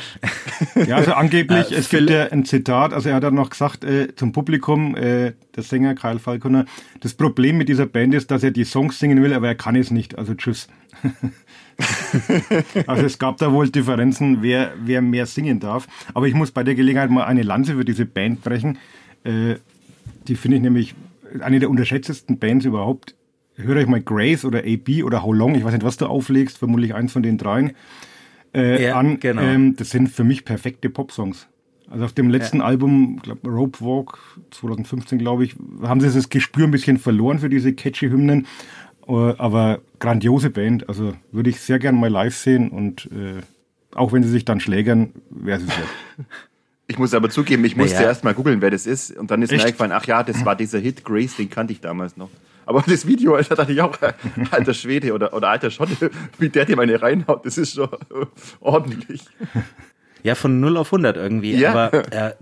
Ja, 0.86 0.96
also 0.96 1.12
angeblich, 1.12 1.70
es 1.70 1.88
gibt 1.88 2.10
ja 2.10 2.24
ein 2.24 2.44
Zitat, 2.44 2.92
also 2.92 3.08
er 3.10 3.16
hat 3.16 3.22
dann 3.22 3.34
noch 3.34 3.50
gesagt 3.50 3.84
äh, 3.84 4.16
zum 4.16 4.32
Publikum, 4.32 4.96
äh, 4.96 5.34
der 5.54 5.62
Sänger 5.62 5.94
Kyle 5.94 6.18
Falconer, 6.18 6.64
das 7.00 7.14
Problem 7.14 7.58
mit 7.58 7.68
dieser 7.68 7.86
Band 7.86 8.14
ist, 8.14 8.30
dass 8.32 8.42
er 8.42 8.50
die 8.50 8.64
Songs 8.64 8.98
singen 8.98 9.22
will, 9.22 9.32
aber 9.32 9.46
er 9.46 9.54
kann 9.54 9.76
es 9.76 9.92
nicht, 9.92 10.18
also 10.18 10.34
tschüss. 10.34 10.66
also 12.86 13.04
es 13.04 13.18
gab 13.18 13.36
da 13.36 13.52
wohl 13.52 13.68
Differenzen, 13.68 14.42
wer, 14.42 14.72
wer 14.82 15.02
mehr 15.02 15.26
singen 15.26 15.60
darf. 15.60 15.86
Aber 16.14 16.26
ich 16.26 16.34
muss 16.34 16.50
bei 16.50 16.64
der 16.64 16.74
Gelegenheit 16.74 17.10
mal 17.10 17.24
eine 17.24 17.42
Lanze 17.42 17.74
für 17.74 17.84
diese 17.84 18.06
Band 18.06 18.42
brechen. 18.42 18.78
Äh, 19.24 19.56
die 20.26 20.36
finde 20.36 20.56
ich 20.56 20.62
nämlich 20.62 20.94
eine 21.40 21.60
der 21.60 21.68
unterschätztesten 21.68 22.38
Bands 22.38 22.64
überhaupt. 22.64 23.14
Hört 23.56 23.78
euch 23.78 23.86
mal 23.86 24.00
Grace 24.00 24.44
oder 24.44 24.60
AB 24.60 25.04
oder 25.04 25.22
How 25.22 25.34
Long, 25.34 25.54
ich 25.54 25.64
weiß 25.64 25.72
nicht, 25.72 25.84
was 25.84 25.98
du 25.98 26.06
auflegst, 26.06 26.58
vermutlich 26.58 26.94
eins 26.94 27.12
von 27.12 27.22
den 27.22 27.36
dreien 27.36 27.72
äh, 28.56 28.84
Ja, 28.86 28.96
an. 28.96 29.20
genau. 29.20 29.42
Ähm, 29.42 29.76
das 29.76 29.90
sind 29.90 30.08
für 30.08 30.24
mich 30.24 30.44
perfekte 30.44 30.90
Popsongs. 30.90 31.46
Also 31.88 32.04
auf 32.04 32.12
dem 32.12 32.30
letzten 32.30 32.60
Album, 32.62 33.20
glaub, 33.22 33.46
Rope 33.46 33.80
Walk 33.80 34.18
2015, 34.50 35.18
glaube 35.18 35.44
ich, 35.44 35.54
haben 35.82 36.00
sie 36.00 36.10
das 36.12 36.28
Gespür 36.30 36.64
ein 36.64 36.72
bisschen 36.72 36.98
verloren 36.98 37.38
für 37.38 37.48
diese 37.48 37.72
catchy 37.74 38.08
Hymnen. 38.08 38.46
Äh, 39.06 39.12
aber 39.12 39.80
grandiose 40.00 40.50
Band, 40.50 40.88
also 40.88 41.12
würde 41.30 41.50
ich 41.50 41.60
sehr 41.60 41.78
gern 41.78 41.94
mal 41.94 42.10
live 42.10 42.34
sehen 42.36 42.70
und 42.70 43.06
äh, 43.12 43.40
auch 43.94 44.12
wenn 44.12 44.24
sie 44.24 44.30
sich 44.30 44.44
dann 44.44 44.58
schlägern, 44.60 45.10
wäre 45.30 45.60
es 45.60 45.66
wert. 45.68 45.88
Ich 46.88 46.98
muss 47.00 47.14
aber 47.14 47.28
zugeben, 47.30 47.64
ich 47.64 47.76
musste 47.76 47.96
Naja. 47.96 48.06
erst 48.06 48.22
mal 48.22 48.32
googeln, 48.32 48.60
wer 48.62 48.70
das 48.70 48.86
ist. 48.86 49.10
Und 49.16 49.32
dann 49.32 49.42
ist 49.42 49.50
mir 49.50 49.56
Echt? 49.56 49.66
eingefallen, 49.66 49.90
ach 49.90 50.06
ja, 50.06 50.22
das 50.22 50.44
war 50.44 50.54
dieser 50.54 50.78
Hit 50.78 51.02
Grace, 51.04 51.34
den 51.34 51.50
kannte 51.50 51.72
ich 51.72 51.80
damals 51.80 52.16
noch. 52.16 52.30
Aber 52.66 52.82
das 52.86 53.06
Video, 53.06 53.34
Alter, 53.36 53.54
dachte 53.54 53.72
ich 53.72 53.80
auch, 53.80 53.96
alter 54.50 54.74
Schwede 54.74 55.14
oder, 55.14 55.32
oder 55.32 55.48
alter 55.48 55.70
Schotte, 55.70 56.10
wie 56.38 56.48
der 56.48 56.64
dir 56.64 56.76
meine 56.76 57.00
reinhaut, 57.00 57.46
das 57.46 57.56
ist 57.56 57.74
schon 57.74 57.88
ordentlich. 58.60 59.22
Ja, 60.24 60.34
von 60.34 60.58
0 60.58 60.76
auf 60.76 60.88
100 60.88 61.16
irgendwie. 61.16 61.54
Ja. 61.54 61.70
Aber 61.70 62.12
äh, 62.12 62.34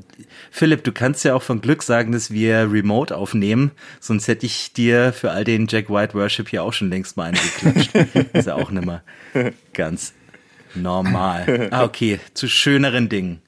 Philipp, 0.50 0.84
du 0.84 0.92
kannst 0.92 1.22
ja 1.24 1.34
auch 1.34 1.42
von 1.42 1.60
Glück 1.60 1.82
sagen, 1.82 2.12
dass 2.12 2.30
wir 2.30 2.72
remote 2.72 3.14
aufnehmen. 3.14 3.72
Sonst 4.00 4.26
hätte 4.26 4.46
ich 4.46 4.72
dir 4.72 5.12
für 5.12 5.32
all 5.32 5.44
den 5.44 5.66
Jack 5.68 5.90
White 5.90 6.14
Worship 6.14 6.48
hier 6.48 6.62
auch 6.62 6.72
schon 6.72 6.88
längst 6.88 7.18
mal 7.18 7.24
eingeklatscht. 7.24 7.94
ist 8.32 8.46
ja 8.46 8.54
auch 8.54 8.70
nicht 8.70 8.86
mehr 8.86 9.02
ganz 9.74 10.14
normal. 10.74 11.68
Ah, 11.70 11.84
okay, 11.84 12.20
zu 12.32 12.48
schöneren 12.48 13.10
Dingen. 13.10 13.42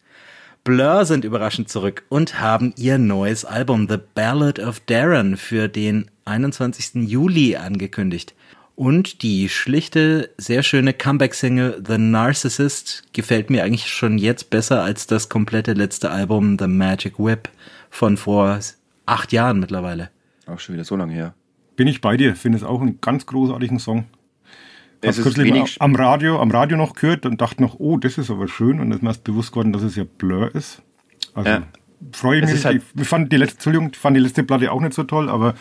Blur 0.67 1.05
sind 1.05 1.25
überraschend 1.25 1.69
zurück 1.69 2.03
und 2.09 2.41
haben 2.41 2.75
ihr 2.77 2.99
neues 2.99 3.45
Album 3.45 3.87
The 3.89 3.99
Ballad 4.17 4.59
of 4.59 4.81
Darren 4.81 5.37
für 5.37 5.69
den 5.69 6.11
21. 6.25 7.09
Juli 7.09 7.55
angekündigt. 7.55 8.35
Und 8.75 9.23
die 9.23 9.49
schlichte, 9.49 10.31
sehr 10.39 10.65
schöne 10.65 10.93
Comeback-Single 10.93 11.85
The 11.87 11.99
Narcissist 11.99 13.05
gefällt 13.13 13.49
mir 13.49 13.63
eigentlich 13.63 13.87
schon 13.87 14.19
jetzt 14.19 14.51
besser 14.51 14.83
als 14.83 15.07
das 15.07 15.29
komplette 15.29 15.75
letzte 15.75 16.11
Album 16.11 16.59
The 16.59 16.67
Magic 16.67 17.17
Whip 17.21 17.49
von 17.89 18.17
vor 18.17 18.59
acht 19.07 19.33
Jahren 19.33 19.61
mittlerweile. 19.61 20.11
Auch 20.49 20.59
schon 20.59 20.75
wieder 20.75 20.85
so 20.85 20.97
lange 20.97 21.13
her. 21.13 21.35
Bin 21.77 21.87
ich 21.87 22.01
bei 22.01 22.17
dir, 22.17 22.35
finde 22.35 22.59
es 22.59 22.65
auch 22.65 22.81
einen 22.81 23.01
ganz 23.01 23.25
großartigen 23.27 23.79
Song. 23.79 24.07
Es 25.01 25.19
ist 25.19 25.39
wenig, 25.39 25.77
am 25.81 25.95
Radio, 25.95 26.41
am 26.41 26.51
Radio 26.51 26.77
noch 26.77 26.95
gehört 26.95 27.27
und 27.27 27.41
dachte 27.41 27.63
noch, 27.63 27.79
oh, 27.79 27.97
das 27.99 28.19
ist 28.19 28.31
aber 28.31 28.49
schön. 28.49 28.81
Und 28.81 28.91
dann 28.91 28.93
ist 28.99 29.03
mir 29.03 29.11
erst 29.11 29.25
bewusst 29.25 29.53
geworden, 29.53 29.73
dass 29.73 29.83
es 29.83 29.95
ja 29.97 30.05
Blur 30.05 30.55
ist. 30.55 30.83
Also 31.35 31.49
Ja. 31.51 31.63
freue 32.13 32.41
ich 32.41 32.51
mich. 32.51 32.65
halt- 32.65 32.83
ich 32.99 33.07
fand 33.09 33.31
die 33.33 33.37
letzte, 33.37 33.57
Entschuldigung, 33.57 33.91
ich 33.93 33.99
fand 33.99 34.17
die 34.17 34.21
letzte 34.21 34.43
Platte 34.43 34.73
auch 34.73 34.81
nicht 34.81 34.95
so 34.95 35.05
toll, 35.05 35.29
aber 35.29 35.55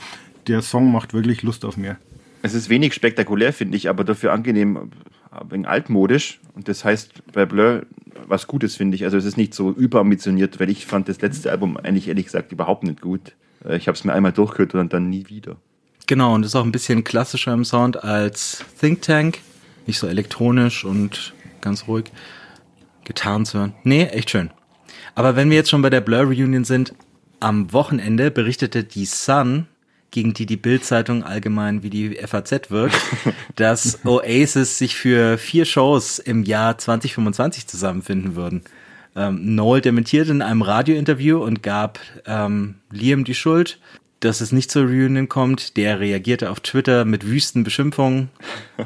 der 0.47 0.61
Song 0.61 0.91
macht 0.91 1.13
wirklich 1.13 1.43
Lust 1.43 1.65
auf 1.65 1.75
mehr. 1.77 1.97
es 2.41 2.53
ist 2.53 2.69
wenig 2.69 2.93
spektakulär, 2.93 3.51
finde 3.53 3.75
ich, 3.75 3.89
aber 3.89 4.03
dafür 4.03 4.31
angenehm, 4.31 4.91
ein 5.51 5.65
altmodisch. 5.65 6.39
Und 6.53 6.67
das 6.69 6.85
heißt 6.85 7.31
bei 7.33 7.45
Blur 7.45 7.85
was 8.27 8.47
Gutes, 8.47 8.75
finde 8.77 8.95
ich. 8.95 9.03
Also 9.03 9.17
es 9.17 9.25
ist 9.25 9.35
nicht 9.37 9.53
so 9.53 9.71
überambitioniert, 9.71 10.59
weil 10.59 10.69
ich 10.69 10.85
fand 10.85 11.09
das 11.09 11.19
letzte 11.21 11.51
Album 11.51 11.75
eigentlich 11.77 12.07
ehrlich 12.07 12.25
gesagt 12.25 12.51
überhaupt 12.51 12.83
nicht 12.83 13.01
gut. 13.01 13.35
Äh, 13.67 13.75
Ich 13.77 13.87
habe 13.87 13.95
es 13.97 14.03
mir 14.05 14.13
einmal 14.13 14.31
durchgehört 14.31 14.73
und 14.75 14.93
dann 14.93 15.09
nie 15.09 15.25
wieder. 15.27 15.57
Genau, 16.07 16.35
und 16.35 16.45
ist 16.45 16.55
auch 16.55 16.63
ein 16.63 16.71
bisschen 16.71 17.03
klassischer 17.03 17.53
im 17.53 17.65
Sound 17.65 18.03
als 18.03 18.63
Think 18.79 19.01
Tank. 19.01 19.39
Nicht 19.87 19.99
so 19.99 20.07
elektronisch 20.07 20.85
und 20.85 21.33
ganz 21.61 21.87
ruhig. 21.87 22.05
Gitarren 23.03 23.45
zu 23.45 23.59
hören. 23.59 23.73
Nee, 23.83 24.05
echt 24.05 24.31
schön. 24.31 24.49
Aber 25.13 25.35
wenn 25.35 25.49
wir 25.49 25.57
jetzt 25.57 25.69
schon 25.69 25.81
bei 25.81 25.89
der 25.89 26.01
Blur 26.01 26.21
Reunion 26.21 26.63
sind, 26.63 26.93
am 27.39 27.71
Wochenende 27.71 28.31
berichtete 28.31 28.83
die 28.83 29.05
Sun, 29.05 29.67
gegen 30.11 30.33
die 30.33 30.45
die 30.45 30.57
Bild-Zeitung 30.57 31.23
allgemein 31.23 31.83
wie 31.83 31.89
die 31.89 32.15
FAZ 32.15 32.71
wirkt, 32.71 32.95
dass 33.55 34.05
Oasis 34.05 34.77
sich 34.77 34.95
für 34.95 35.37
vier 35.37 35.65
Shows 35.65 36.19
im 36.19 36.43
Jahr 36.43 36.77
2025 36.77 37.67
zusammenfinden 37.67 38.35
würden. 38.35 38.63
Ähm, 39.15 39.55
Noel 39.55 39.81
dementierte 39.81 40.31
in 40.31 40.41
einem 40.41 40.61
Radiointerview 40.61 41.43
und 41.43 41.63
gab 41.63 41.99
ähm, 42.25 42.75
Liam 42.91 43.23
die 43.23 43.35
Schuld, 43.35 43.79
dass 44.25 44.41
es 44.41 44.51
nicht 44.51 44.71
zur 44.71 44.83
Reunion 44.83 45.29
kommt. 45.29 45.77
Der 45.77 45.99
reagierte 45.99 46.49
auf 46.49 46.59
Twitter 46.59 47.05
mit 47.05 47.25
wüsten 47.25 47.63
Beschimpfungen. 47.63 48.29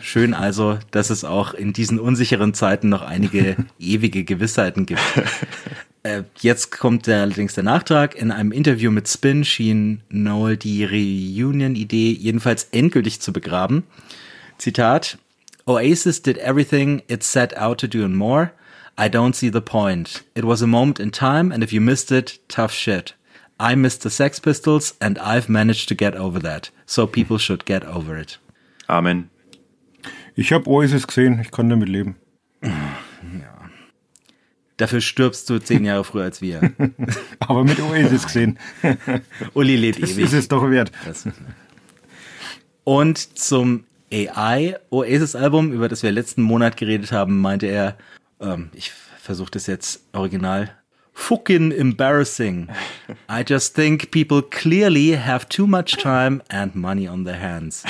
Schön 0.02 0.34
also, 0.34 0.78
dass 0.92 1.10
es 1.10 1.24
auch 1.24 1.54
in 1.54 1.74
diesen 1.74 2.00
unsicheren 2.00 2.54
Zeiten 2.54 2.90
noch 2.90 3.02
einige 3.02 3.56
ewige 3.80 4.24
Gewissheiten 4.24 4.86
gibt. 4.86 5.02
Äh, 6.04 6.24
jetzt 6.40 6.72
kommt 6.72 7.08
der, 7.08 7.24
allerdings 7.24 7.56
der 7.56 7.64
Nachtrag. 7.64 8.16
In 8.16 8.32
einem 8.32 8.54
Interview 8.54 8.90
mit 8.90 9.10
Spin 9.10 9.44
schien 9.44 10.02
Noel 10.10 10.56
die 10.56 10.86
Reunion-Idee 10.86 12.12
jedenfalls 12.12 12.70
endgültig 12.72 13.20
zu 13.20 13.34
begraben. 13.34 13.84
Zitat: 14.58 15.18
Oasis 15.66 16.22
did 16.22 16.38
everything 16.38 17.02
it 17.10 17.24
set 17.24 17.58
out 17.58 17.82
to 17.82 17.88
do 17.88 18.06
and 18.06 18.16
more. 18.16 18.52
I 18.98 19.08
don't 19.08 19.34
see 19.34 19.52
the 19.52 19.62
point. 19.62 20.24
It 20.36 20.46
was 20.46 20.62
a 20.62 20.68
moment 20.68 21.00
in 21.00 21.12
time, 21.12 21.54
and 21.54 21.64
if 21.64 21.74
you 21.74 21.82
missed 21.82 22.12
it, 22.12 22.40
tough 22.48 22.72
shit. 22.72 23.16
I 23.62 23.76
missed 23.76 24.02
the 24.04 24.10
Sex 24.10 24.40
Pistols, 24.40 24.96
and 25.02 25.18
I've 25.20 25.50
managed 25.50 25.90
to 25.90 25.96
get 25.96 26.16
over 26.16 26.40
that. 26.42 26.72
So 26.86 27.06
people 27.06 27.38
should 27.38 27.66
get 27.66 27.84
over 27.86 28.18
it. 28.18 28.40
Amen. 28.88 29.30
Ich 30.36 30.54
habe 30.54 30.68
Oasis 30.70 31.06
gesehen, 31.08 31.40
ich 31.42 31.52
kann 31.52 31.70
damit 31.70 31.90
leben. 31.90 32.16
Dafür 34.78 35.02
stirbst 35.02 35.50
du 35.50 35.60
zehn 35.60 35.84
Jahre 35.84 36.06
früher 36.06 36.24
als 36.24 36.42
wir. 36.42 36.62
Aber 37.40 37.66
mit 37.66 37.82
Oasis 37.82 38.24
gesehen. 38.26 38.58
Uli 39.54 39.76
lebt 39.76 40.02
Das 40.02 40.12
ewig. 40.12 40.26
ist 40.26 40.34
es 40.34 40.48
doch 40.48 40.70
wert. 40.70 40.92
Das- 41.06 41.28
Und 42.86 43.18
zum 43.38 43.84
AI 44.12 44.78
Oasis 44.90 45.36
Album, 45.36 45.74
über 45.74 45.90
das 45.90 46.02
wir 46.02 46.12
letzten 46.14 46.42
Monat 46.44 46.78
geredet 46.78 47.12
haben, 47.12 47.42
meinte 47.42 47.68
er, 47.68 47.98
ähm, 48.40 48.70
ich 48.74 48.92
versuche 49.22 49.52
das 49.52 49.68
jetzt 49.68 50.02
original, 50.14 50.72
fucking 51.20 51.72
embarrassing. 51.72 52.70
I 53.28 53.44
just 53.44 53.76
think 53.76 54.12
people 54.12 54.42
clearly 54.42 55.18
have 55.18 55.50
too 55.50 55.68
much 55.68 55.98
time 55.98 56.42
and 56.50 56.74
money 56.74 57.08
on 57.08 57.26
their 57.26 57.40
hands. 57.40 57.84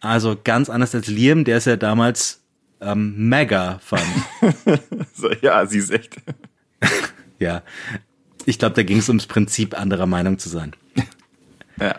Also 0.00 0.36
ganz 0.42 0.68
anders 0.68 0.94
als 0.94 1.06
Liam, 1.06 1.44
der 1.44 1.58
es 1.58 1.66
ja 1.66 1.76
damals 1.76 2.42
ähm, 2.80 3.28
mega 3.28 3.78
fand. 3.78 4.02
So, 5.14 5.30
ja, 5.42 5.64
sie 5.66 5.78
ist 5.78 5.90
echt. 5.90 6.16
ja. 7.38 7.62
Ich 8.46 8.58
glaube, 8.58 8.74
da 8.74 8.82
ging 8.82 8.98
es 8.98 9.08
ums 9.08 9.26
Prinzip, 9.26 9.78
anderer 9.78 10.06
Meinung 10.06 10.38
zu 10.38 10.48
sein. 10.48 10.72
Ja. 11.80 11.94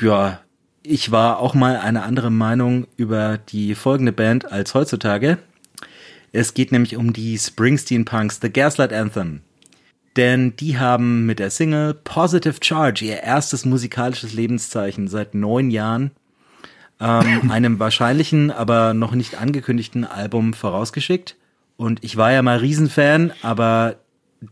ja, 0.00 0.40
ich 0.82 1.10
war 1.10 1.38
auch 1.38 1.54
mal 1.54 1.76
eine 1.76 2.02
andere 2.02 2.30
Meinung 2.30 2.86
über 2.96 3.38
die 3.38 3.74
folgende 3.74 4.12
Band 4.12 4.50
als 4.50 4.74
heutzutage. 4.74 5.38
Es 6.32 6.54
geht 6.54 6.72
nämlich 6.72 6.96
um 6.96 7.12
die 7.12 7.38
Springsteen 7.38 8.04
Punks, 8.04 8.40
The 8.42 8.52
Gaslight 8.52 8.92
Anthem. 8.92 9.42
Denn 10.16 10.56
die 10.56 10.78
haben 10.78 11.26
mit 11.26 11.38
der 11.38 11.50
Single 11.50 11.94
Positive 11.94 12.56
Charge 12.62 13.04
ihr 13.04 13.22
erstes 13.22 13.64
musikalisches 13.64 14.32
Lebenszeichen 14.32 15.08
seit 15.08 15.34
neun 15.34 15.70
Jahren 15.70 16.10
ähm, 17.00 17.50
einem 17.50 17.78
wahrscheinlichen, 17.78 18.50
aber 18.50 18.94
noch 18.94 19.12
nicht 19.12 19.40
angekündigten 19.40 20.04
Album 20.04 20.54
vorausgeschickt. 20.54 21.36
Und 21.76 22.02
ich 22.02 22.16
war 22.16 22.32
ja 22.32 22.40
mal 22.40 22.58
Riesenfan, 22.58 23.32
aber 23.42 23.96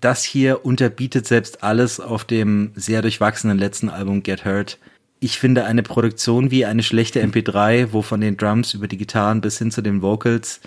das 0.00 0.22
hier 0.22 0.64
unterbietet 0.64 1.26
selbst 1.26 1.62
alles 1.62 2.00
auf 2.00 2.24
dem 2.24 2.72
sehr 2.74 3.00
durchwachsenen 3.02 3.58
letzten 3.58 3.88
Album 3.88 4.22
Get 4.22 4.44
Hurt. 4.44 4.78
Ich 5.20 5.38
finde 5.38 5.64
eine 5.64 5.82
Produktion 5.82 6.50
wie 6.50 6.66
eine 6.66 6.82
schlechte 6.82 7.22
MP3, 7.22 7.88
wo 7.92 8.02
von 8.02 8.20
den 8.20 8.36
Drums 8.36 8.74
über 8.74 8.88
die 8.88 8.98
Gitarren 8.98 9.40
bis 9.40 9.58
hin 9.58 9.70
zu 9.70 9.80
den 9.80 10.02
Vocals 10.02 10.60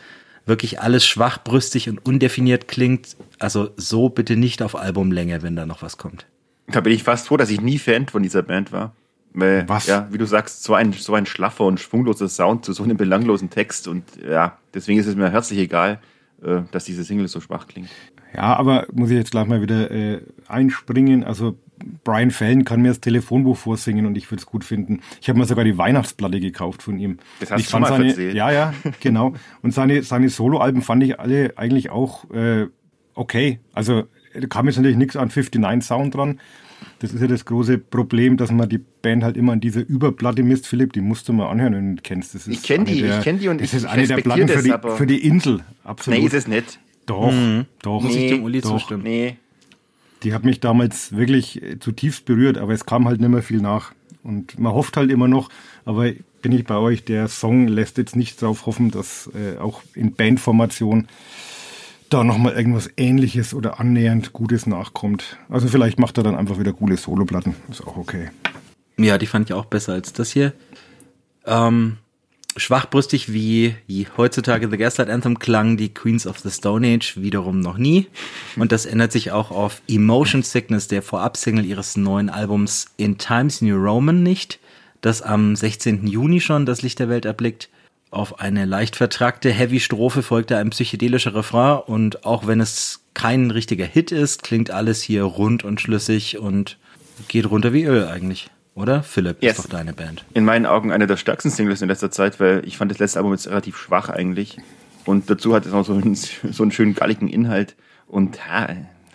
wirklich 0.48 0.80
alles 0.82 1.06
schwachbrüstig 1.06 1.90
und 1.90 2.06
undefiniert 2.06 2.68
klingt. 2.68 3.16
Also 3.40 3.70
so 3.78 4.10
bitte 4.10 4.36
nicht 4.36 4.62
auf 4.62 4.76
Albumlänge, 4.76 5.42
wenn 5.44 5.56
da 5.56 5.66
noch 5.66 5.82
was 5.82 5.98
kommt. 5.98 6.26
Da 6.68 6.82
bin 6.82 6.94
ich 6.94 7.04
fast 7.04 7.28
froh, 7.28 7.38
dass 7.38 7.50
ich 7.50 7.62
nie 7.62 7.80
Fan 7.80 8.08
von 8.08 8.24
dieser 8.24 8.44
Band 8.44 8.72
war. 8.72 8.94
Weil, 9.34 9.70
Was? 9.70 9.86
ja, 9.86 10.08
wie 10.12 10.18
du 10.18 10.26
sagst, 10.26 10.64
so 10.64 10.74
ein, 10.74 10.94
so 10.94 11.14
ein 11.14 11.26
schlaffer 11.26 11.66
und 11.66 11.80
schwungloser 11.80 12.28
Sound 12.28 12.66
zu 12.66 12.74
so 12.74 12.84
einem 12.84 12.98
belanglosen 12.98 13.50
Text 13.50 13.88
und 13.88 14.04
ja, 14.28 14.58
deswegen 14.74 15.00
ist 15.00 15.06
es 15.06 15.16
mir 15.16 15.30
herzlich 15.30 15.60
egal, 15.60 16.00
äh, 16.42 16.62
dass 16.72 16.86
diese 16.86 17.04
Single 17.04 17.28
so 17.28 17.40
schwach 17.40 17.68
klingt. 17.68 17.90
Ja, 18.36 18.56
aber 18.56 18.88
muss 18.94 19.10
ich 19.10 19.18
jetzt 19.18 19.32
gleich 19.32 19.48
mal 19.48 19.62
wieder 19.62 19.90
äh, 19.92 20.22
einspringen. 20.48 21.24
Also 21.24 21.58
Brian 22.04 22.32
Fallon 22.32 22.66
kann 22.66 22.82
mir 22.82 22.90
das 22.90 23.00
Telefonbuch 23.02 23.56
vorsingen 23.58 24.06
und 24.06 24.18
ich 24.18 24.30
würde 24.32 24.40
es 24.42 24.46
gut 24.46 24.64
finden. 24.64 25.02
Ich 25.22 25.30
habe 25.30 25.40
mir 25.40 25.46
sogar 25.46 25.64
die 25.64 25.78
Weihnachtsplatte 25.78 26.40
gekauft 26.40 26.84
von 26.84 26.98
ihm. 27.00 27.18
Das 27.40 27.52
hast 27.52 27.60
ich 27.62 27.66
du 27.68 27.72
schon 27.72 27.82
mal 27.82 27.88
seine, 27.90 28.08
erzählt. 28.10 28.36
Ja, 28.36 28.52
ja, 28.52 28.74
genau. 29.00 29.34
Und 29.62 29.74
seine, 29.74 30.04
seine 30.04 30.30
Soloalben 30.30 30.82
fand 30.82 31.04
ich 31.04 31.20
alle 31.20 31.54
eigentlich 31.58 31.90
auch 31.90 32.30
äh, 32.32 32.68
okay. 33.14 33.60
Also 33.74 34.04
da 34.40 34.46
kam 34.48 34.68
jetzt 34.68 34.78
natürlich 34.78 34.98
nichts 34.98 35.16
an 35.16 35.30
59 35.30 35.84
Sound 35.88 36.16
dran. 36.16 36.40
Das 37.00 37.12
ist 37.14 37.22
ja 37.22 37.28
das 37.28 37.46
große 37.46 37.78
Problem, 37.80 38.38
dass 38.38 38.52
man 38.52 38.70
die 38.70 38.78
Band 38.80 39.24
halt 39.24 39.38
immer 39.38 39.54
an 39.54 39.60
diese 39.60 39.80
Überplatte 39.80 40.44
misst. 40.44 40.68
Philipp, 40.68 40.94
die 40.94 41.02
musst 41.02 41.28
du 41.28 41.34
mal 41.34 41.48
anhören, 41.50 41.74
wenn 41.74 41.96
du 41.96 42.02
kennst. 42.04 42.36
Das 42.36 42.48
ist 42.48 42.54
Ich 42.54 42.64
kenn 42.64 42.82
eine 42.82 42.92
die, 42.92 43.02
der- 43.02 43.18
ich 43.20 43.24
kenn 43.24 43.40
die 43.40 43.48
und 43.50 43.62
das 43.62 43.70
ich- 43.70 43.78
ist 43.78 43.86
eine 43.86 44.06
der 44.08 44.18
Platten 44.18 44.48
für 44.48 44.62
die, 44.64 44.74
für 44.98 45.08
die 45.08 45.26
Insel. 45.26 45.62
Absolut. 45.84 46.20
Nee, 46.20 46.26
ist 46.26 46.34
es 46.34 46.48
nicht. 46.48 46.80
Doch, 47.08 47.34
doch. 47.82 48.02
Muss 48.02 48.16
ich 48.16 48.30
dem 48.30 48.44
Uli 48.44 48.62
doch. 48.62 48.72
zustimmen. 48.72 49.04
Nee. 49.04 49.38
Die 50.24 50.34
hat 50.34 50.44
mich 50.44 50.60
damals 50.60 51.16
wirklich 51.16 51.62
äh, 51.62 51.80
zutiefst 51.80 52.26
berührt, 52.26 52.58
aber 52.58 52.74
es 52.74 52.86
kam 52.86 53.08
halt 53.08 53.20
nicht 53.20 53.30
mehr 53.30 53.42
viel 53.42 53.62
nach. 53.62 53.94
Und 54.24 54.60
man 54.60 54.74
hofft 54.74 54.98
halt 54.98 55.10
immer 55.10 55.28
noch, 55.28 55.50
aber 55.86 56.12
bin 56.42 56.52
ich 56.52 56.66
bei 56.66 56.76
euch, 56.76 57.04
der 57.06 57.28
Song 57.28 57.68
lässt 57.68 57.98
jetzt 57.98 58.16
nicht 58.16 58.42
darauf 58.42 58.66
hoffen, 58.66 58.92
dass 58.92 59.30
äh, 59.34 59.58
auch 59.58 59.82
in 59.94 60.14
Bandformation 60.14 61.08
da 62.10 62.24
nochmal 62.24 62.54
irgendwas 62.54 62.90
ähnliches 62.98 63.54
oder 63.54 63.80
annähernd 63.80 64.34
Gutes 64.34 64.66
nachkommt. 64.66 65.38
Also 65.50 65.68
vielleicht 65.68 66.00
macht 66.00 66.18
er 66.18 66.24
dann 66.24 66.36
einfach 66.36 66.60
wieder 66.60 66.74
coole 66.74 66.98
Soloplatten. 66.98 67.56
Ist 67.70 67.86
auch 67.86 67.98
okay. 67.98 68.30
Ja, 68.98 69.18
die 69.18 69.28
fand 69.28 69.50
ich 69.50 69.54
auch 69.54 69.66
besser 69.66 69.94
als 69.94 70.14
das 70.14 70.32
hier. 70.32 70.54
Ähm, 71.46 71.98
schwachbrüstig 72.58 73.32
wie 73.32 73.76
heutzutage 74.18 74.70
The 74.70 74.78
Gaslight 74.78 75.10
Anthem 75.10 75.40
klang 75.40 75.78
die 75.78 75.94
Queens 75.94 76.28
of 76.28 76.40
the 76.40 76.52
Stone 76.52 76.88
Age 76.88 77.18
wiederum 77.18 77.60
noch 77.60 77.78
nie. 77.78 78.08
Und 78.56 78.72
das 78.72 78.86
ändert 78.86 79.12
sich 79.12 79.32
auch 79.32 79.52
auf 79.52 79.82
Emotion 79.88 80.44
Sickness, 80.44 80.88
der 80.88 81.02
Vorab-Single 81.02 81.66
ihres 81.66 81.98
neuen 81.98 82.30
Albums 82.30 82.88
In 82.98 83.18
Times 83.18 83.62
New 83.62 83.78
Roman 83.78 84.24
nicht, 84.24 84.60
das 85.02 85.22
am 85.22 85.56
16. 85.56 86.08
Juni 86.08 86.42
schon 86.42 86.66
das 86.66 86.82
Licht 86.82 87.00
der 87.00 87.10
Welt 87.10 87.26
erblickt. 87.26 87.70
Auf 88.10 88.40
eine 88.40 88.66
leicht 88.66 88.96
vertrackte 88.96 89.52
Heavy-Strophe 89.52 90.24
folgte 90.24 90.58
ein 90.58 90.70
psychedelischer 90.70 91.36
Refrain 91.36 91.82
und 91.86 92.26
auch 92.26 92.48
wenn 92.48 92.62
es 92.62 93.02
kein 93.14 93.52
richtiger 93.52 93.86
Hit 93.86 94.12
ist, 94.12 94.44
klingt 94.44 94.72
alles 94.72 95.02
hier 95.02 95.24
rund 95.24 95.64
und 95.64 95.82
schlüssig 95.82 96.38
und 96.38 96.78
geht 97.28 97.50
runter 97.50 97.74
wie 97.74 97.84
Öl 97.84 98.08
eigentlich. 98.08 98.50
Oder? 98.78 99.02
Philipp, 99.04 99.42
Yes. 99.42 99.58
ist 99.58 99.66
doch 99.66 99.70
deine 99.72 99.94
Band. 99.94 100.24
In 100.34 100.46
meinen 100.46 100.66
Augen 100.66 100.92
eine 100.92 101.08
der 101.08 101.18
stärksten 101.18 101.50
Singles 101.50 101.82
in 101.82 101.88
letzter 101.90 102.12
Zeit, 102.12 102.40
weil 102.40 102.62
ich 102.66 102.78
fand 102.78 102.92
das 102.92 103.00
letzte 103.00 103.20
Album 103.20 103.34
jetzt 103.34 103.48
relativ 103.50 103.76
schwach 103.78 104.10
eigentlich. 104.10 104.58
Und 105.06 105.30
dazu 105.30 105.56
hat 105.56 105.66
es 105.66 105.74
auch 105.74 105.84
so 105.86 105.94
einen, 105.94 106.16
so 106.16 106.64
einen 106.64 106.72
schönen 106.72 106.94
galligen 106.94 107.28
Inhalt. 107.28 107.76
Und 108.08 108.38
ja, 108.38 108.70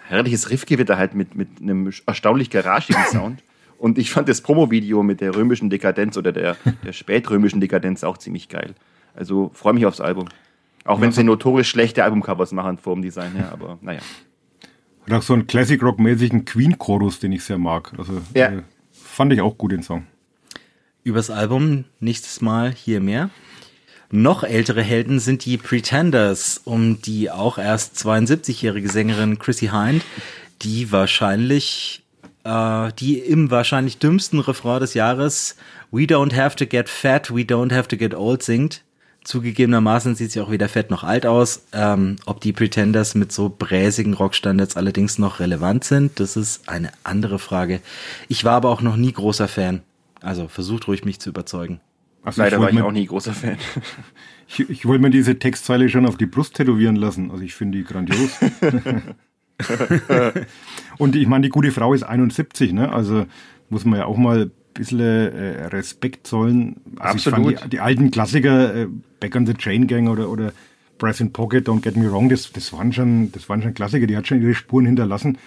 herrliches 0.09 0.50
Riffgewitter 0.50 0.99
halt 0.99 1.14
mit, 1.14 1.35
mit 1.37 1.49
einem 1.61 1.90
erstaunlich 2.07 2.50
garagigen 2.50 3.02
Sound. 3.11 3.42
Und 3.78 3.99
ich 3.99 4.11
fand 4.11 4.28
das 4.28 4.40
Promo-Video 4.40 5.02
mit 5.02 5.21
der 5.21 5.35
römischen 5.35 5.71
Dekadenz 5.71 6.16
oder 6.16 6.33
der, 6.33 6.57
der 6.85 6.92
spätrömischen 6.92 7.61
Dekadenz 7.61 8.04
auch 8.04 8.19
ziemlich 8.19 8.49
geil. 8.49 8.75
Also 9.14 9.50
freue 9.54 9.75
mich 9.75 9.87
aufs 9.87 10.00
Album. 10.00 10.26
Auch 10.85 11.00
wenn 11.00 11.12
sie 11.12 11.23
notorisch 11.25 11.69
schlechte 11.69 12.02
Albumcovers 12.02 12.50
machen 12.52 12.78
vom 12.78 13.02
Design 13.02 13.33
her, 13.33 13.50
aber 13.52 13.78
naja. 13.83 14.00
Hat 15.07 15.12
auch 15.19 15.23
so 15.23 15.33
einen 15.35 15.47
Classic 15.47 15.81
Rock-mäßigen 15.83 16.45
Queen-Chorus, 16.45 17.21
den 17.21 17.33
ich 17.33 17.45
sehr 17.45 17.59
mag. 17.59 17.92
Also 17.99 18.21
Ja. 18.35 18.49
äh, 18.49 18.62
fand 19.12 19.33
ich 19.33 19.40
auch 19.40 19.59
gut, 19.59 19.73
den 19.73 19.83
Song. 19.83 20.07
Übers 21.04 21.31
Album 21.31 21.85
nächstes 22.00 22.40
Mal 22.40 22.73
hier 22.73 23.00
mehr. 23.00 23.31
Noch 24.11 24.45
ältere 24.45 24.83
Helden 24.83 25.21
sind 25.21 25.45
die 25.45 25.57
Pretenders, 25.57 26.61
um 26.64 27.00
die 27.00 27.31
auch 27.31 27.59
erst 27.59 27.97
72-jährige 27.97 28.88
Sängerin 28.88 29.38
Chrissy 29.38 29.69
Hind, 29.69 30.04
die 30.61 30.92
wahrscheinlich, 30.92 32.02
äh, 32.45 32.92
die 32.99 33.19
im 33.19 33.50
wahrscheinlich 33.50 33.99
dümmsten 33.99 34.38
Refrain 34.38 34.81
des 34.81 34.95
Jahres 34.95 35.57
We 35.90 36.02
don't 36.02 36.35
have 36.35 36.57
to 36.57 36.66
get 36.66 36.88
fat, 36.88 37.35
we 37.35 37.42
don't 37.42 37.75
have 37.75 37.88
to 37.88 37.97
get 37.97 38.14
old 38.14 38.42
singt. 38.42 38.83
Zugegebenermaßen 39.24 40.14
sieht 40.14 40.32
sie 40.32 40.40
auch 40.40 40.50
weder 40.50 40.68
fett 40.68 40.90
noch 40.90 41.04
alt 41.04 41.26
aus. 41.26 41.62
Ähm, 41.72 42.16
ob 42.26 42.40
die 42.40 42.52
Pretenders 42.52 43.14
mit 43.14 43.30
so 43.32 43.54
bräsigen 43.56 44.14
Rockstandards 44.14 44.76
allerdings 44.76 45.18
noch 45.18 45.38
relevant 45.40 45.84
sind, 45.84 46.18
das 46.18 46.36
ist 46.36 46.68
eine 46.68 46.90
andere 47.04 47.38
Frage. 47.38 47.80
Ich 48.28 48.44
war 48.44 48.54
aber 48.54 48.70
auch 48.70 48.82
noch 48.82 48.96
nie 48.96 49.12
großer 49.12 49.46
Fan. 49.48 49.82
Also 50.20 50.48
versucht 50.48 50.88
ruhig 50.88 51.04
mich 51.04 51.20
zu 51.20 51.30
überzeugen. 51.30 51.80
Also 52.24 52.42
Leider 52.42 52.56
war 52.58 52.62
wollte 52.64 52.74
ich 52.76 52.80
mir- 52.82 52.86
auch 52.86 52.92
nie 52.92 53.06
großer 53.06 53.32
Fan. 53.32 53.56
Ich, 54.54 54.68
ich 54.68 54.84
wollte 54.84 55.00
mir 55.00 55.08
diese 55.08 55.38
Textzeile 55.38 55.88
schon 55.88 56.04
auf 56.04 56.18
die 56.18 56.26
Brust 56.26 56.56
tätowieren 56.56 56.96
lassen. 56.96 57.30
Also 57.30 57.42
ich 57.42 57.54
finde 57.54 57.78
die 57.78 57.84
grandios. 57.84 58.32
Und 60.98 61.16
ich 61.16 61.26
meine, 61.26 61.42
die 61.44 61.48
gute 61.48 61.70
Frau 61.72 61.94
ist 61.94 62.02
71, 62.02 62.72
ne? 62.72 62.92
Also 62.92 63.26
muss 63.70 63.84
man 63.84 64.00
ja 64.00 64.04
auch 64.04 64.16
mal 64.16 64.50
bisschen 64.74 65.00
äh, 65.00 65.66
Respekt 65.66 66.26
zollen. 66.26 66.76
Also 66.98 67.30
Absolut. 67.30 67.64
die, 67.64 67.70
die 67.70 67.80
alten 67.80 68.10
Klassiker, 68.10 68.74
äh, 68.74 68.88
Back 69.20 69.36
on 69.36 69.46
the 69.46 69.54
Chain 69.54 69.86
Gang 69.86 70.08
oder, 70.08 70.28
oder 70.28 70.52
Brass 70.98 71.20
in 71.20 71.32
Pocket, 71.32 71.66
Don't 71.68 71.80
Get 71.82 71.96
Me 71.96 72.10
Wrong, 72.10 72.28
das, 72.28 72.52
das, 72.52 72.72
waren 72.72 72.92
schon, 72.92 73.32
das 73.32 73.48
waren 73.48 73.62
schon 73.62 73.74
Klassiker, 73.74 74.06
die 74.06 74.16
hat 74.16 74.26
schon 74.26 74.42
ihre 74.42 74.54
Spuren 74.54 74.86
hinterlassen. 74.86 75.38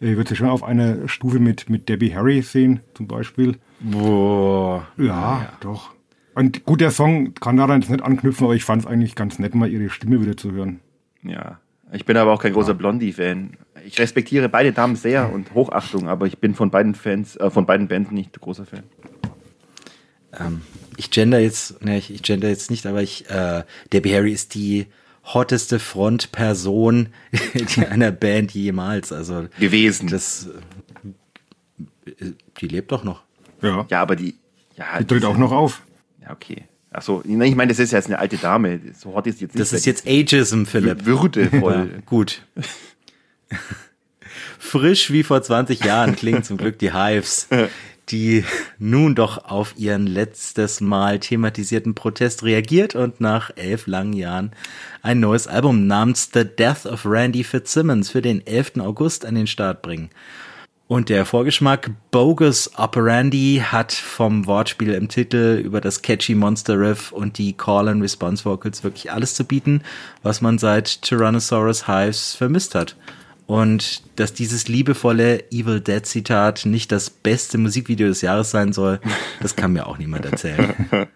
Äh, 0.00 0.12
Ich 0.12 0.16
würde 0.16 0.30
sie 0.30 0.36
schon 0.36 0.48
auf 0.48 0.62
einer 0.62 1.08
Stufe 1.08 1.38
mit, 1.38 1.68
mit 1.68 1.88
Debbie 1.88 2.14
Harry 2.14 2.42
sehen, 2.42 2.80
zum 2.94 3.06
Beispiel. 3.06 3.56
Boah. 3.80 4.86
Ja, 4.96 5.52
doch. 5.60 5.90
Und 6.34 6.64
gut, 6.64 6.80
der 6.80 6.90
Song 6.90 7.34
kann 7.34 7.56
daran 7.56 7.80
jetzt 7.80 7.90
nicht 7.90 8.02
anknüpfen, 8.02 8.44
aber 8.44 8.54
ich 8.56 8.64
fand 8.64 8.82
es 8.82 8.88
eigentlich 8.88 9.14
ganz 9.14 9.38
nett, 9.38 9.54
mal 9.54 9.70
ihre 9.70 9.88
Stimme 9.90 10.20
wieder 10.20 10.36
zu 10.36 10.52
hören. 10.52 10.80
Ja. 11.22 11.60
Ich 11.94 12.04
bin 12.04 12.16
aber 12.16 12.32
auch 12.32 12.42
kein 12.42 12.52
großer 12.52 12.74
Blondie-Fan. 12.74 13.56
Ich 13.86 13.98
respektiere 13.98 14.48
beide 14.48 14.72
Damen 14.72 14.96
sehr 14.96 15.32
und 15.32 15.54
Hochachtung, 15.54 16.08
aber 16.08 16.26
ich 16.26 16.38
bin 16.38 16.54
von 16.54 16.70
beiden 16.70 16.94
Fans, 16.94 17.36
äh, 17.36 17.50
von 17.50 17.66
beiden 17.66 17.88
Bands 17.88 18.10
nicht 18.10 18.38
großer 18.40 18.66
Fan. 18.66 18.82
Ähm, 20.32 20.62
ich 20.96 21.10
gender 21.10 21.38
jetzt, 21.38 21.84
ne, 21.84 21.98
ich, 21.98 22.12
ich 22.12 22.22
gender 22.22 22.48
jetzt 22.48 22.70
nicht, 22.70 22.86
aber 22.86 23.02
ich, 23.02 23.30
äh, 23.30 23.62
Debbie 23.92 24.12
Harry 24.12 24.32
ist 24.32 24.54
die 24.54 24.86
hotteste 25.22 25.78
Frontperson 25.78 27.08
die 27.54 27.86
einer 27.86 28.10
Band 28.10 28.52
jemals. 28.52 29.12
Also 29.12 29.46
Gewesen. 29.60 30.08
das, 30.08 30.48
äh, 32.06 32.32
die 32.58 32.68
lebt 32.68 32.90
doch 32.90 33.04
noch. 33.04 33.22
Ja, 33.62 33.86
ja, 33.88 34.02
aber 34.02 34.16
die. 34.16 34.34
Ja, 34.76 34.98
die 34.98 35.06
tritt 35.06 35.24
auch 35.24 35.36
noch 35.36 35.52
auf. 35.52 35.82
Ja, 36.20 36.32
okay. 36.32 36.64
Achso, 36.94 37.22
ich 37.24 37.56
meine, 37.56 37.66
das 37.66 37.80
ist 37.80 37.90
jetzt 37.90 38.06
eine 38.06 38.20
alte 38.20 38.36
Dame. 38.36 38.80
So 38.96 39.14
hot 39.14 39.26
ist 39.26 39.40
jetzt 39.40 39.54
nicht. 39.54 39.60
Das 39.60 39.72
ist 39.72 39.84
jetzt 39.84 40.06
Ageism, 40.06 40.64
Philipp. 40.64 41.04
würdevoll. 41.04 41.90
Ja, 41.92 42.00
gut. 42.06 42.42
Frisch 44.60 45.10
wie 45.10 45.24
vor 45.24 45.42
20 45.42 45.84
Jahren 45.84 46.14
klingen 46.14 46.44
zum 46.44 46.56
Glück 46.56 46.78
die 46.78 46.92
Hives, 46.92 47.48
die 48.10 48.44
nun 48.78 49.16
doch 49.16 49.44
auf 49.44 49.74
ihren 49.76 50.06
letztes 50.06 50.80
Mal 50.80 51.18
thematisierten 51.18 51.96
Protest 51.96 52.44
reagiert 52.44 52.94
und 52.94 53.20
nach 53.20 53.50
elf 53.56 53.88
langen 53.88 54.12
Jahren 54.12 54.52
ein 55.02 55.18
neues 55.18 55.48
Album 55.48 55.88
namens 55.88 56.30
The 56.32 56.44
Death 56.44 56.86
of 56.86 57.04
Randy 57.04 57.42
Fitzsimmons 57.42 58.10
für 58.10 58.22
den 58.22 58.46
11. 58.46 58.78
August 58.78 59.26
an 59.26 59.34
den 59.34 59.48
Start 59.48 59.82
bringen. 59.82 60.10
Und 60.86 61.08
der 61.08 61.24
Vorgeschmack 61.24 61.90
Bogus 62.10 62.70
Operandi 62.76 63.62
hat 63.64 63.92
vom 63.92 64.46
Wortspiel 64.46 64.92
im 64.92 65.08
Titel 65.08 65.62
über 65.64 65.80
das 65.80 66.02
catchy 66.02 66.34
Monster 66.34 66.78
Riff 66.78 67.10
und 67.10 67.38
die 67.38 67.54
Call 67.54 67.88
and 67.88 68.02
Response 68.02 68.44
Vocals 68.44 68.84
wirklich 68.84 69.10
alles 69.10 69.34
zu 69.34 69.44
bieten, 69.44 69.82
was 70.22 70.42
man 70.42 70.58
seit 70.58 71.00
Tyrannosaurus 71.00 71.88
Hives 71.88 72.34
vermisst 72.34 72.74
hat. 72.74 72.96
Und 73.46 74.02
dass 74.16 74.34
dieses 74.34 74.68
liebevolle 74.68 75.50
Evil 75.50 75.80
Dead 75.80 76.04
Zitat 76.04 76.66
nicht 76.66 76.92
das 76.92 77.08
beste 77.08 77.56
Musikvideo 77.56 78.08
des 78.08 78.20
Jahres 78.20 78.50
sein 78.50 78.74
soll, 78.74 79.00
das 79.40 79.56
kann 79.56 79.72
mir 79.72 79.86
auch 79.86 79.96
niemand 79.96 80.26
erzählen. 80.26 80.74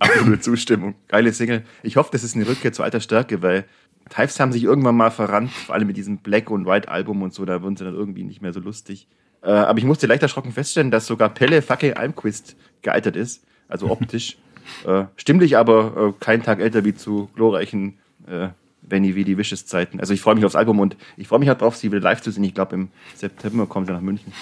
Absolute 0.00 0.40
Zustimmung. 0.40 0.94
Geile 1.06 1.32
Single. 1.32 1.62
Ich 1.84 1.96
hoffe, 1.96 2.10
das 2.12 2.24
ist 2.24 2.34
eine 2.34 2.48
Rückkehr 2.48 2.72
zu 2.72 2.82
alter 2.82 3.00
Stärke, 3.00 3.42
weil 3.42 3.64
Types 4.12 4.38
haben 4.38 4.52
sich 4.52 4.64
irgendwann 4.64 4.96
mal 4.96 5.10
verrannt, 5.10 5.50
vor 5.50 5.74
allem 5.74 5.86
mit 5.86 5.96
diesem 5.96 6.18
Black 6.18 6.50
und 6.50 6.66
White 6.66 6.88
Album 6.88 7.22
und 7.22 7.32
so, 7.32 7.44
da 7.46 7.62
wurden 7.62 7.76
sie 7.76 7.84
dann 7.84 7.94
irgendwie 7.94 8.24
nicht 8.24 8.42
mehr 8.42 8.52
so 8.52 8.60
lustig. 8.60 9.08
Äh, 9.42 9.50
aber 9.50 9.78
ich 9.78 9.84
musste 9.84 10.06
leicht 10.06 10.22
erschrocken 10.22 10.52
feststellen, 10.52 10.90
dass 10.90 11.06
sogar 11.06 11.30
Pelle 11.30 11.62
Fackel 11.62 11.94
Almquist 11.94 12.56
gealtert 12.82 13.16
ist, 13.16 13.44
also 13.68 13.90
optisch. 13.90 14.36
äh, 14.86 15.04
stimmlich 15.16 15.56
aber 15.56 15.96
äh, 15.96 16.12
kein 16.20 16.42
Tag 16.42 16.60
älter 16.60 16.84
wie 16.84 16.94
zu 16.94 17.30
glorreichen 17.34 17.98
äh, 18.26 18.48
Benny 18.82 19.14
wie 19.14 19.24
die 19.24 19.38
Wishes 19.38 19.64
Zeiten. 19.64 19.98
Also 19.98 20.12
ich 20.12 20.20
freue 20.20 20.34
mich 20.34 20.44
aufs 20.44 20.56
Album 20.56 20.78
und 20.78 20.96
ich 21.16 21.28
freue 21.28 21.38
mich 21.38 21.48
halt 21.48 21.62
drauf, 21.62 21.76
sie 21.76 21.90
wieder 21.90 22.02
live 22.02 22.20
zu 22.20 22.30
sehen. 22.30 22.44
Ich 22.44 22.54
glaube, 22.54 22.74
im 22.74 22.88
September 23.14 23.66
kommt 23.66 23.86
sie 23.86 23.94
nach 23.94 24.00
München. 24.02 24.32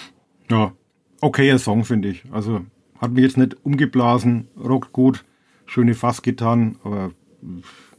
Ja, 0.51 0.73
okayer 1.21 1.59
Song, 1.59 1.85
finde 1.85 2.09
ich. 2.09 2.25
Also 2.33 2.63
hat 2.99 3.13
mich 3.13 3.23
jetzt 3.23 3.37
nicht 3.37 3.57
umgeblasen, 3.65 4.49
rockt 4.59 4.93
gut, 4.93 5.25
schöne 5.67 5.95
Fassgitarren, 5.95 6.77
aber 6.83 7.13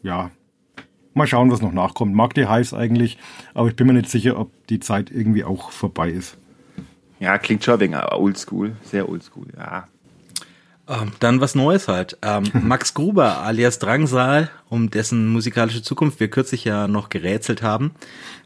ja, 0.04 0.32
mal 1.14 1.28
schauen, 1.28 1.52
was 1.52 1.62
noch 1.62 1.72
nachkommt. 1.72 2.14
Mag 2.16 2.34
die 2.34 2.48
Hives 2.48 2.74
eigentlich, 2.74 3.18
aber 3.54 3.68
ich 3.68 3.76
bin 3.76 3.88
mir 3.88 3.94
nicht 3.94 4.10
sicher, 4.10 4.40
ob 4.40 4.52
die 4.68 4.80
Zeit 4.80 5.12
irgendwie 5.12 5.44
auch 5.44 5.72
vorbei 5.72 6.10
ist. 6.10 6.38
Ja, 7.20 7.38
klingt 7.38 7.64
schon 7.64 7.80
wegen 7.80 7.96
oldschool, 7.96 8.76
sehr 8.84 9.08
oldschool, 9.08 9.48
ja. 9.56 9.88
Ähm, 10.88 11.12
Dann 11.20 11.40
was 11.40 11.56
Neues 11.56 11.88
halt. 11.88 12.18
Ähm, 12.22 12.44
Max 12.54 12.94
Gruber 12.94 13.38
alias 13.44 13.80
Drangsal, 13.80 14.50
um 14.70 14.90
dessen 14.90 15.30
musikalische 15.30 15.84
Zukunft 15.84 16.20
wir 16.20 16.30
kürzlich 16.30 16.66
ja 16.66 16.88
noch 16.88 17.10
gerätselt 17.10 17.62
haben, 17.62 17.92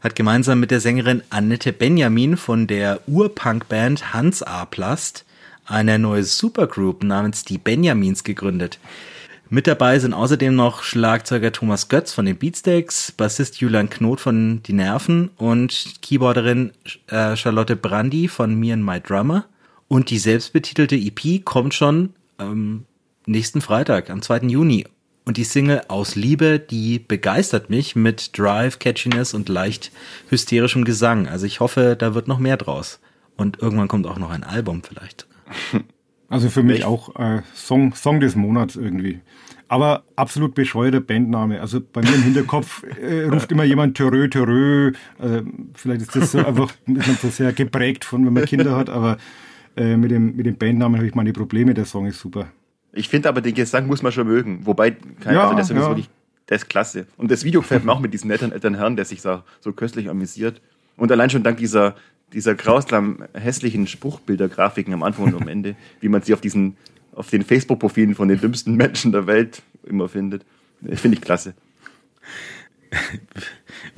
hat 0.02 0.14
gemeinsam 0.14 0.60
mit 0.60 0.70
der 0.70 0.80
Sängerin 0.80 1.22
Annette 1.30 1.72
Benjamin 1.72 2.36
von 2.36 2.66
der 2.66 3.00
Urpunk-Band 3.06 4.12
Hans 4.12 4.42
A. 4.42 4.64
Plast 4.66 5.24
eine 5.66 5.98
neue 5.98 6.22
Supergroup 6.22 7.02
namens 7.02 7.44
die 7.44 7.58
Benjamins 7.58 8.22
gegründet. 8.22 8.78
Mit 9.48 9.68
dabei 9.68 9.98
sind 10.00 10.12
außerdem 10.12 10.56
noch 10.56 10.82
Schlagzeuger 10.82 11.52
Thomas 11.52 11.88
Götz 11.88 12.12
von 12.12 12.26
den 12.26 12.36
Beatsteaks, 12.36 13.12
Bassist 13.12 13.60
Julian 13.60 13.88
Knot 13.88 14.20
von 14.20 14.60
Die 14.64 14.72
Nerven 14.72 15.30
und 15.36 16.02
Keyboarderin 16.02 16.72
äh, 17.06 17.36
Charlotte 17.36 17.76
Brandy 17.76 18.26
von 18.26 18.56
Me 18.58 18.72
and 18.72 18.84
My 18.84 19.00
Drummer. 19.00 19.44
Und 19.86 20.10
die 20.10 20.18
selbstbetitelte 20.18 20.96
EP 20.96 21.44
kommt 21.44 21.74
schon 21.74 22.14
ähm, 22.40 22.86
nächsten 23.26 23.60
Freitag, 23.60 24.10
am 24.10 24.20
2. 24.20 24.48
Juni. 24.48 24.84
Und 25.24 25.36
die 25.36 25.44
Single 25.44 25.82
Aus 25.88 26.16
Liebe, 26.16 26.58
die 26.58 26.98
begeistert 26.98 27.70
mich 27.70 27.94
mit 27.94 28.36
Drive, 28.36 28.80
Catchiness 28.80 29.32
und 29.32 29.48
leicht 29.48 29.92
hysterischem 30.28 30.84
Gesang. 30.84 31.28
Also 31.28 31.46
ich 31.46 31.60
hoffe, 31.60 31.96
da 31.96 32.14
wird 32.14 32.26
noch 32.26 32.38
mehr 32.40 32.56
draus. 32.56 32.98
Und 33.36 33.60
irgendwann 33.60 33.88
kommt 33.88 34.06
auch 34.06 34.18
noch 34.18 34.30
ein 34.30 34.44
Album 34.44 34.82
vielleicht. 34.82 35.26
Also 36.28 36.48
für 36.48 36.62
mich 36.62 36.84
auch 36.84 37.14
äh, 37.16 37.42
Song, 37.54 37.94
Song 37.94 38.20
des 38.20 38.34
Monats 38.34 38.76
irgendwie. 38.76 39.20
Aber 39.68 40.04
absolut 40.14 40.54
bescheuerter 40.54 41.00
Bandname. 41.00 41.60
Also 41.60 41.80
bei 41.80 42.00
mir 42.00 42.14
im 42.14 42.22
Hinterkopf 42.22 42.84
äh, 43.00 43.24
ruft 43.24 43.50
immer 43.50 43.64
jemand 43.64 43.96
Törö, 43.96 44.28
Törö. 44.28 44.92
Äh, 45.20 45.42
vielleicht 45.74 46.02
ist 46.02 46.16
das 46.16 46.32
so 46.32 46.38
einfach 46.38 46.72
ist 46.86 47.06
man 47.06 47.16
so 47.16 47.28
sehr 47.28 47.52
geprägt 47.52 48.04
von, 48.04 48.24
wenn 48.26 48.32
man 48.32 48.44
Kinder 48.44 48.76
hat, 48.76 48.88
aber 48.88 49.18
äh, 49.76 49.96
mit, 49.96 50.10
dem, 50.10 50.36
mit 50.36 50.46
dem 50.46 50.56
Bandnamen 50.56 50.96
habe 50.96 51.06
ich 51.06 51.14
meine 51.14 51.32
Probleme. 51.32 51.74
Der 51.74 51.84
Song 51.84 52.06
ist 52.06 52.20
super. 52.20 52.48
Ich 52.92 53.08
finde 53.08 53.28
aber, 53.28 53.40
den 53.40 53.54
Gesang 53.54 53.86
muss 53.86 54.02
man 54.02 54.12
schon 54.12 54.26
mögen. 54.26 54.60
Wobei, 54.64 54.92
kein, 55.20 55.34
Ja, 55.34 55.44
also 55.44 55.54
der 55.54 55.64
Song 55.64 55.76
ist 55.76 55.82
ja. 55.82 55.88
wirklich, 55.90 56.10
der 56.48 56.56
ist 56.56 56.68
klasse. 56.68 57.06
Und 57.16 57.30
das 57.30 57.44
Video 57.44 57.60
gefällt 57.60 57.84
mir 57.84 57.92
auch 57.92 58.00
mit 58.00 58.14
diesem 58.14 58.28
netten 58.28 58.52
älteren 58.52 58.76
Herrn, 58.76 58.96
der 58.96 59.04
sich 59.04 59.20
so, 59.20 59.42
so 59.60 59.72
köstlich 59.72 60.08
amüsiert. 60.08 60.62
Und 60.96 61.12
allein 61.12 61.28
schon 61.28 61.42
dank 61.42 61.58
dieser, 61.58 61.94
dieser 62.32 62.54
grausam 62.54 63.24
hässlichen 63.34 63.86
Spruchbildergrafiken 63.86 64.92
am 64.92 65.02
Anfang 65.02 65.26
und 65.26 65.42
am 65.42 65.48
Ende, 65.48 65.76
wie 66.00 66.08
man 66.08 66.22
sie 66.22 66.34
auf 66.34 66.40
diesen, 66.40 66.76
auf 67.12 67.30
den 67.30 67.42
Facebook-Profilen 67.42 68.14
von 68.14 68.28
den 68.28 68.40
dümmsten 68.40 68.76
Menschen 68.76 69.12
der 69.12 69.26
Welt 69.26 69.62
immer 69.84 70.08
findet. 70.08 70.44
Finde 70.94 71.16
ich 71.16 71.22
klasse. 71.22 71.54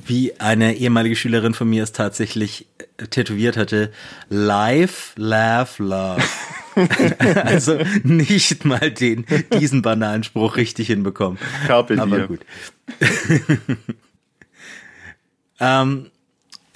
Wie 0.05 0.39
eine 0.39 0.75
ehemalige 0.75 1.15
Schülerin 1.15 1.53
von 1.53 1.69
mir 1.69 1.83
es 1.83 1.91
tatsächlich 1.91 2.67
äh, 2.97 3.07
tätowiert 3.07 3.57
hatte. 3.57 3.91
Life, 4.29 5.13
laugh, 5.15 5.77
love. 5.79 6.23
also 7.43 7.77
nicht 8.03 8.65
mal 8.65 8.91
den, 8.91 9.25
diesen 9.53 9.81
banalen 9.81 10.23
Spruch 10.23 10.55
richtig 10.55 10.87
hinbekommen. 10.87 11.37
Carpe 11.67 12.01
Aber 12.01 12.17
diem. 12.17 12.27
gut. 12.27 12.39
ähm, 15.59 16.09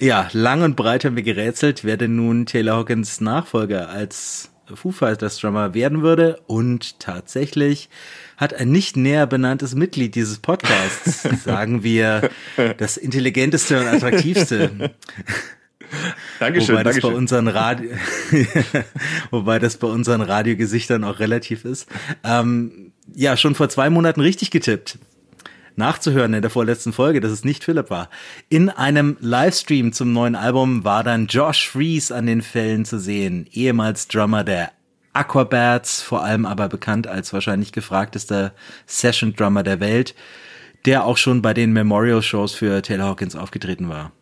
ja, 0.00 0.28
lang 0.32 0.62
und 0.62 0.76
breit 0.76 1.04
haben 1.04 1.16
wir 1.16 1.22
gerätselt, 1.22 1.84
wer 1.84 1.96
denn 1.96 2.16
nun 2.16 2.46
Taylor 2.46 2.76
Hawkins 2.76 3.20
Nachfolger 3.20 3.88
als 3.88 4.50
Foo 4.72 4.92
Fighters 4.92 5.38
Drummer 5.38 5.74
werden 5.74 6.02
würde. 6.02 6.40
Und 6.46 6.98
tatsächlich 7.00 7.88
hat 8.36 8.54
ein 8.54 8.70
nicht 8.70 8.96
näher 8.96 9.26
benanntes 9.26 9.74
Mitglied 9.74 10.14
dieses 10.14 10.38
Podcasts, 10.38 11.22
sagen 11.44 11.82
wir, 11.82 12.30
das 12.78 12.96
intelligenteste 12.96 13.80
und 13.80 13.86
attraktivste, 13.86 14.90
Dankeschön, 16.38 16.74
wobei 16.74 16.82
das 16.82 16.96
bei 16.96 17.00
Dankeschön. 17.00 17.14
unseren 17.14 17.48
Radio, 17.48 17.90
wobei 19.30 19.58
das 19.58 19.76
bei 19.76 19.86
unseren 19.86 20.20
Radiogesichtern 20.20 21.04
auch 21.04 21.18
relativ 21.20 21.64
ist. 21.64 21.88
Ähm, 22.22 22.92
ja, 23.14 23.36
schon 23.36 23.54
vor 23.54 23.68
zwei 23.68 23.90
Monaten 23.90 24.20
richtig 24.20 24.50
getippt. 24.50 24.98
Nachzuhören 25.76 26.34
in 26.34 26.42
der 26.42 26.50
vorletzten 26.50 26.92
Folge, 26.92 27.20
dass 27.20 27.32
es 27.32 27.44
nicht 27.44 27.64
Philipp 27.64 27.90
war. 27.90 28.08
In 28.48 28.70
einem 28.70 29.16
Livestream 29.20 29.92
zum 29.92 30.12
neuen 30.12 30.36
Album 30.36 30.84
war 30.84 31.02
dann 31.02 31.26
Josh 31.26 31.68
Fries 31.68 32.12
an 32.12 32.26
den 32.26 32.42
Fällen 32.42 32.84
zu 32.84 32.98
sehen, 32.98 33.46
ehemals 33.52 34.08
Drummer 34.08 34.44
der 34.44 34.70
Aquabats, 35.12 36.02
vor 36.02 36.24
allem 36.24 36.44
aber 36.44 36.68
bekannt 36.68 37.06
als 37.06 37.32
wahrscheinlich 37.32 37.72
gefragtester 37.72 38.52
Session-Drummer 38.86 39.62
der 39.62 39.80
Welt, 39.80 40.14
der 40.84 41.04
auch 41.04 41.16
schon 41.16 41.40
bei 41.40 41.54
den 41.54 41.72
Memorial-Shows 41.72 42.54
für 42.54 42.82
Taylor 42.82 43.06
Hawkins 43.06 43.36
aufgetreten 43.36 43.88
war. 43.88 44.12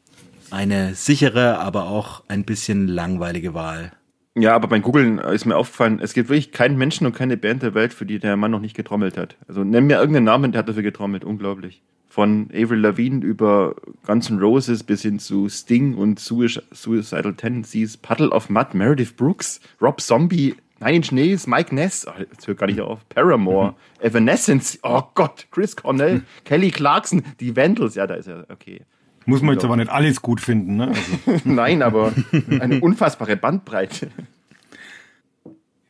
Eine 0.51 0.95
sichere, 0.95 1.59
aber 1.59 1.87
auch 1.87 2.23
ein 2.29 2.45
bisschen 2.45 2.88
langweilige 2.88 3.55
Wahl. 3.55 3.93
Ja, 4.35 4.55
aber 4.55 4.68
beim 4.68 4.81
Googlen 4.81 5.18
ist 5.18 5.45
mir 5.45 5.57
aufgefallen, 5.57 6.01
es 6.03 6.14
gibt 6.14 6.31
wirklich 6.31 6.53
keinen 6.53 6.79
Menschen 6.79 7.07
und 7.07 7.14
keine 7.14 7.37
Band 7.37 7.62
der 7.62 7.75
Welt, 7.75 7.92
für 7.92 8.07
die 8.07 8.18
der 8.18 8.37
Mann 8.38 8.51
noch 8.51 8.61
nicht 8.61 8.75
getrommelt 8.75 9.18
hat. 9.18 9.37
Also 9.47 9.62
nenn 9.62 9.87
mir 9.87 9.99
irgendeinen 9.99 10.25
Namen, 10.25 10.53
der 10.53 10.61
hat 10.61 10.68
dafür 10.68 10.83
getrommelt. 10.83 11.23
Unglaublich. 11.25 11.83
Von 12.09 12.49
Avril 12.53 12.81
Lavigne 12.81 13.25
über 13.25 13.75
Guns 14.07 14.31
N' 14.31 14.38
Roses 14.38 14.85
bis 14.85 15.03
hin 15.03 15.18
zu 15.18 15.49
Sting 15.49 15.95
und 15.95 16.18
Suic- 16.18 16.62
Suicidal 16.73 17.35
Tendencies, 17.35 17.97
Puddle 17.97 18.31
of 18.31 18.49
Mud, 18.49 18.75
Meredith 18.75 19.16
Brooks, 19.16 19.61
Rob 19.81 20.01
Zombie, 20.01 20.55
Nine 20.81 20.97
Inch 20.97 21.12
Nails, 21.12 21.47
Mike 21.47 21.75
Ness, 21.75 22.07
oh, 22.09 22.12
jetzt 22.18 22.47
hört 22.47 22.59
gar 22.59 22.66
nicht 22.66 22.81
auf, 22.81 23.09
Paramore, 23.09 23.75
Evanescence, 24.01 24.79
oh 24.83 25.03
Gott, 25.14 25.47
Chris 25.53 25.77
Cornell, 25.77 26.23
Kelly 26.45 26.71
Clarkson, 26.71 27.23
die 27.38 27.55
Vandals, 27.57 27.95
ja, 27.95 28.07
da 28.07 28.14
ist 28.14 28.27
er, 28.27 28.47
okay. 28.51 28.83
Muss 29.26 29.42
man 29.42 29.54
jetzt 29.54 29.64
aber 29.64 29.76
nicht 29.76 29.90
alles 29.90 30.22
gut 30.22 30.40
finden. 30.40 30.76
Ne? 30.76 30.88
Also, 30.88 31.40
Nein, 31.44 31.82
aber 31.82 32.12
eine 32.61 32.80
unfassbare 32.80 33.37
Bandbreite. 33.37 34.08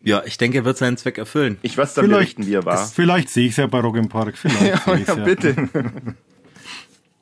Ja, 0.02 0.22
ich 0.26 0.36
denke, 0.36 0.58
er 0.58 0.64
wird 0.64 0.78
seinen 0.78 0.96
Zweck 0.96 1.18
erfüllen. 1.18 1.58
Ich 1.62 1.78
weiß 1.78 1.94
dann 1.94 2.06
vielleicht 2.06 2.36
berichten, 2.36 2.46
wie 2.46 2.54
er 2.54 2.64
war. 2.64 2.86
vielleicht 2.86 3.30
sehe 3.30 3.46
ich 3.46 3.52
es 3.52 3.56
ja 3.58 3.66
bei 3.66 3.78
Rock 3.78 3.96
im 3.96 4.08
Park. 4.08 4.36
Vielleicht 4.36 4.84
sehe 4.84 4.96
ich's 4.96 5.08
ja, 5.08 5.14
bitte. 5.14 5.56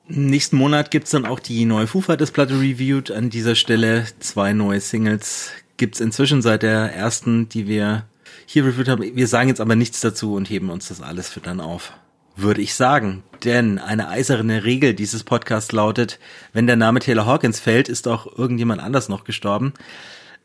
Nächsten 0.09 0.57
Monat 0.57 0.91
gibt's 0.91 1.11
dann 1.11 1.25
auch 1.25 1.39
die 1.39 1.65
neue 1.67 1.87
Foo 1.87 2.01
Fighters 2.01 2.33
Platte 2.33 2.55
reviewed. 2.55 3.11
An 3.11 3.31
dieser 3.31 3.55
Stelle 3.55 4.07
zwei 4.19 4.53
neue 4.53 4.81
Singles 4.81 5.53
gibt's 5.77 6.01
inzwischen 6.01 6.43
seit 6.43 6.63
der 6.63 6.93
ersten, 6.95 7.49
die 7.49 7.69
wir 7.69 8.07
hier 8.47 8.65
reviewed 8.65 8.89
haben. 8.89 9.05
Wir 9.15 9.27
sagen 9.29 9.49
jetzt 9.49 9.61
aber 9.61 9.77
nichts 9.77 10.01
dazu 10.01 10.35
und 10.35 10.51
heben 10.51 10.71
uns 10.71 10.89
das 10.89 11.01
alles 11.01 11.29
für 11.29 11.41
dann 11.41 11.61
auf. 11.61 11.93
Würde 12.37 12.63
ich 12.63 12.75
sagen. 12.75 13.23
Denn 13.45 13.79
eine 13.79 14.09
eiserne 14.09 14.65
Regel 14.65 14.95
dieses 14.95 15.25
Podcasts 15.25 15.73
lautet, 15.73 16.19
wenn 16.53 16.67
der 16.67 16.77
Name 16.77 17.01
Taylor 17.01 17.27
Hawkins 17.27 17.59
fällt, 17.59 17.89
ist 17.89 18.07
auch 18.07 18.27
irgendjemand 18.39 18.83
anders 18.83 19.09
noch 19.09 19.25
gestorben. 19.25 19.73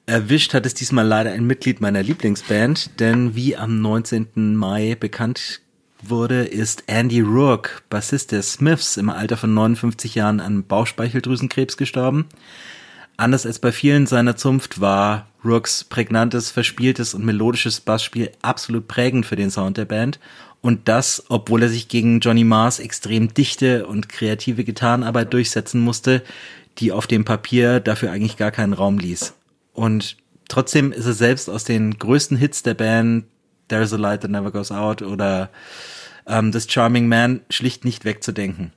Erwischt 0.06 0.54
hat 0.54 0.66
es 0.66 0.76
diesmal 0.76 1.06
leider 1.06 1.32
ein 1.32 1.48
Mitglied 1.48 1.82
meiner 1.82 2.04
Lieblingsband, 2.04 3.00
denn 3.00 3.36
wie 3.36 3.58
am 3.58 3.82
19. 3.82 4.56
Mai 4.56 4.96
bekannt 5.00 5.62
wurde, 6.02 6.44
ist 6.44 6.84
Andy 6.88 7.22
Rourke, 7.22 7.82
Bassist 7.90 8.32
der 8.32 8.44
Smiths, 8.44 8.98
im 8.98 9.10
Alter 9.10 9.36
von 9.36 9.54
59 9.54 10.16
Jahren 10.16 10.40
an 10.40 10.64
Bauchspeicheldrüsenkrebs 10.64 11.76
gestorben. 11.78 12.28
Anders 13.18 13.46
als 13.46 13.60
bei 13.60 13.72
vielen 13.72 14.08
seiner 14.08 14.36
Zunft 14.36 14.82
war 14.82 15.28
Rourkes 15.44 15.86
prägnantes, 15.86 16.52
verspieltes 16.52 17.14
und 17.14 17.26
melodisches 17.26 17.80
Bassspiel 17.80 18.32
absolut 18.42 18.88
prägend 18.88 19.26
für 19.26 19.36
den 19.36 19.52
Sound 19.52 19.78
der 19.78 19.86
Band. 19.86 20.20
Und 20.62 20.88
das, 20.88 21.26
obwohl 21.30 21.64
er 21.64 21.70
sich 21.70 21.88
gegen 21.88 22.20
Johnny 22.20 22.44
Mars 22.44 22.80
extrem 22.80 23.34
dichte 23.34 23.86
und 23.86 24.10
kreative 24.10 24.64
Gitarrenarbeit 24.64 25.32
durchsetzen 25.32 25.80
musste, 25.80 26.24
die 26.80 26.92
auf 26.92 27.08
dem 27.08 27.24
Papier 27.24 27.80
dafür 27.80 28.12
eigentlich 28.12 28.38
gar 28.38 28.52
keinen 28.52 28.74
Raum 28.74 28.98
ließ. 28.98 29.34
Und 29.74 30.18
trotzdem 30.48 30.92
ist 30.92 31.06
er 31.06 31.14
selbst 31.14 31.50
aus 31.50 31.64
den 31.64 31.98
größten 31.98 32.38
Hits 32.38 32.64
der 32.64 32.74
Band, 32.74 33.26
There's 33.68 33.94
a 33.94 33.98
Light 33.98 34.22
That 34.22 34.32
Never 34.32 34.52
Goes 34.52 34.72
Out 34.72 35.02
oder 35.02 35.50
ähm, 36.28 36.52
This 36.52 36.68
Charming 36.70 37.08
Man, 37.08 37.42
schlicht 37.50 37.86
nicht 37.86 38.06
wegzudenken. 38.06 38.74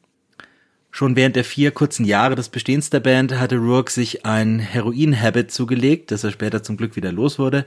Schon 0.90 1.16
während 1.16 1.36
der 1.36 1.44
vier 1.44 1.70
kurzen 1.70 2.04
Jahre 2.04 2.34
des 2.34 2.48
Bestehens 2.48 2.90
der 2.90 3.00
Band 3.00 3.38
hatte 3.38 3.56
Rourke 3.56 3.92
sich 3.92 4.24
ein 4.24 4.58
Heroin-Habit 4.58 5.52
zugelegt, 5.52 6.10
das 6.10 6.24
er 6.24 6.32
später 6.32 6.62
zum 6.62 6.76
Glück 6.76 6.96
wieder 6.96 7.12
los 7.12 7.38
wurde. 7.38 7.66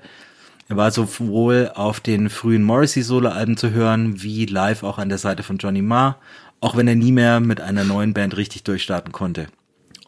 Er 0.67 0.78
war 0.78 0.91
sowohl 0.91 1.71
auf 1.76 2.00
den 2.00 2.30
frühen 2.30 2.63
Morrissey-Solo-Alben 2.63 3.58
zu 3.58 3.71
hören, 3.71 4.24
wie 4.24 4.45
live 4.45 4.84
auch 4.84 4.97
an 4.97 5.10
der 5.10 5.17
Seite 5.17 5.43
von 5.43 5.58
Johnny 5.58 5.82
Marr, 5.82 6.17
auch 6.62 6.76
wenn 6.78 6.88
er 6.88 6.95
nie 6.95 7.12
mehr 7.12 7.39
mit 7.39 7.60
einer 7.60 7.84
neuen 7.84 8.13
Band 8.13 8.38
richtig 8.38 8.63
durchstarten 8.63 9.12
konnte. 9.12 9.47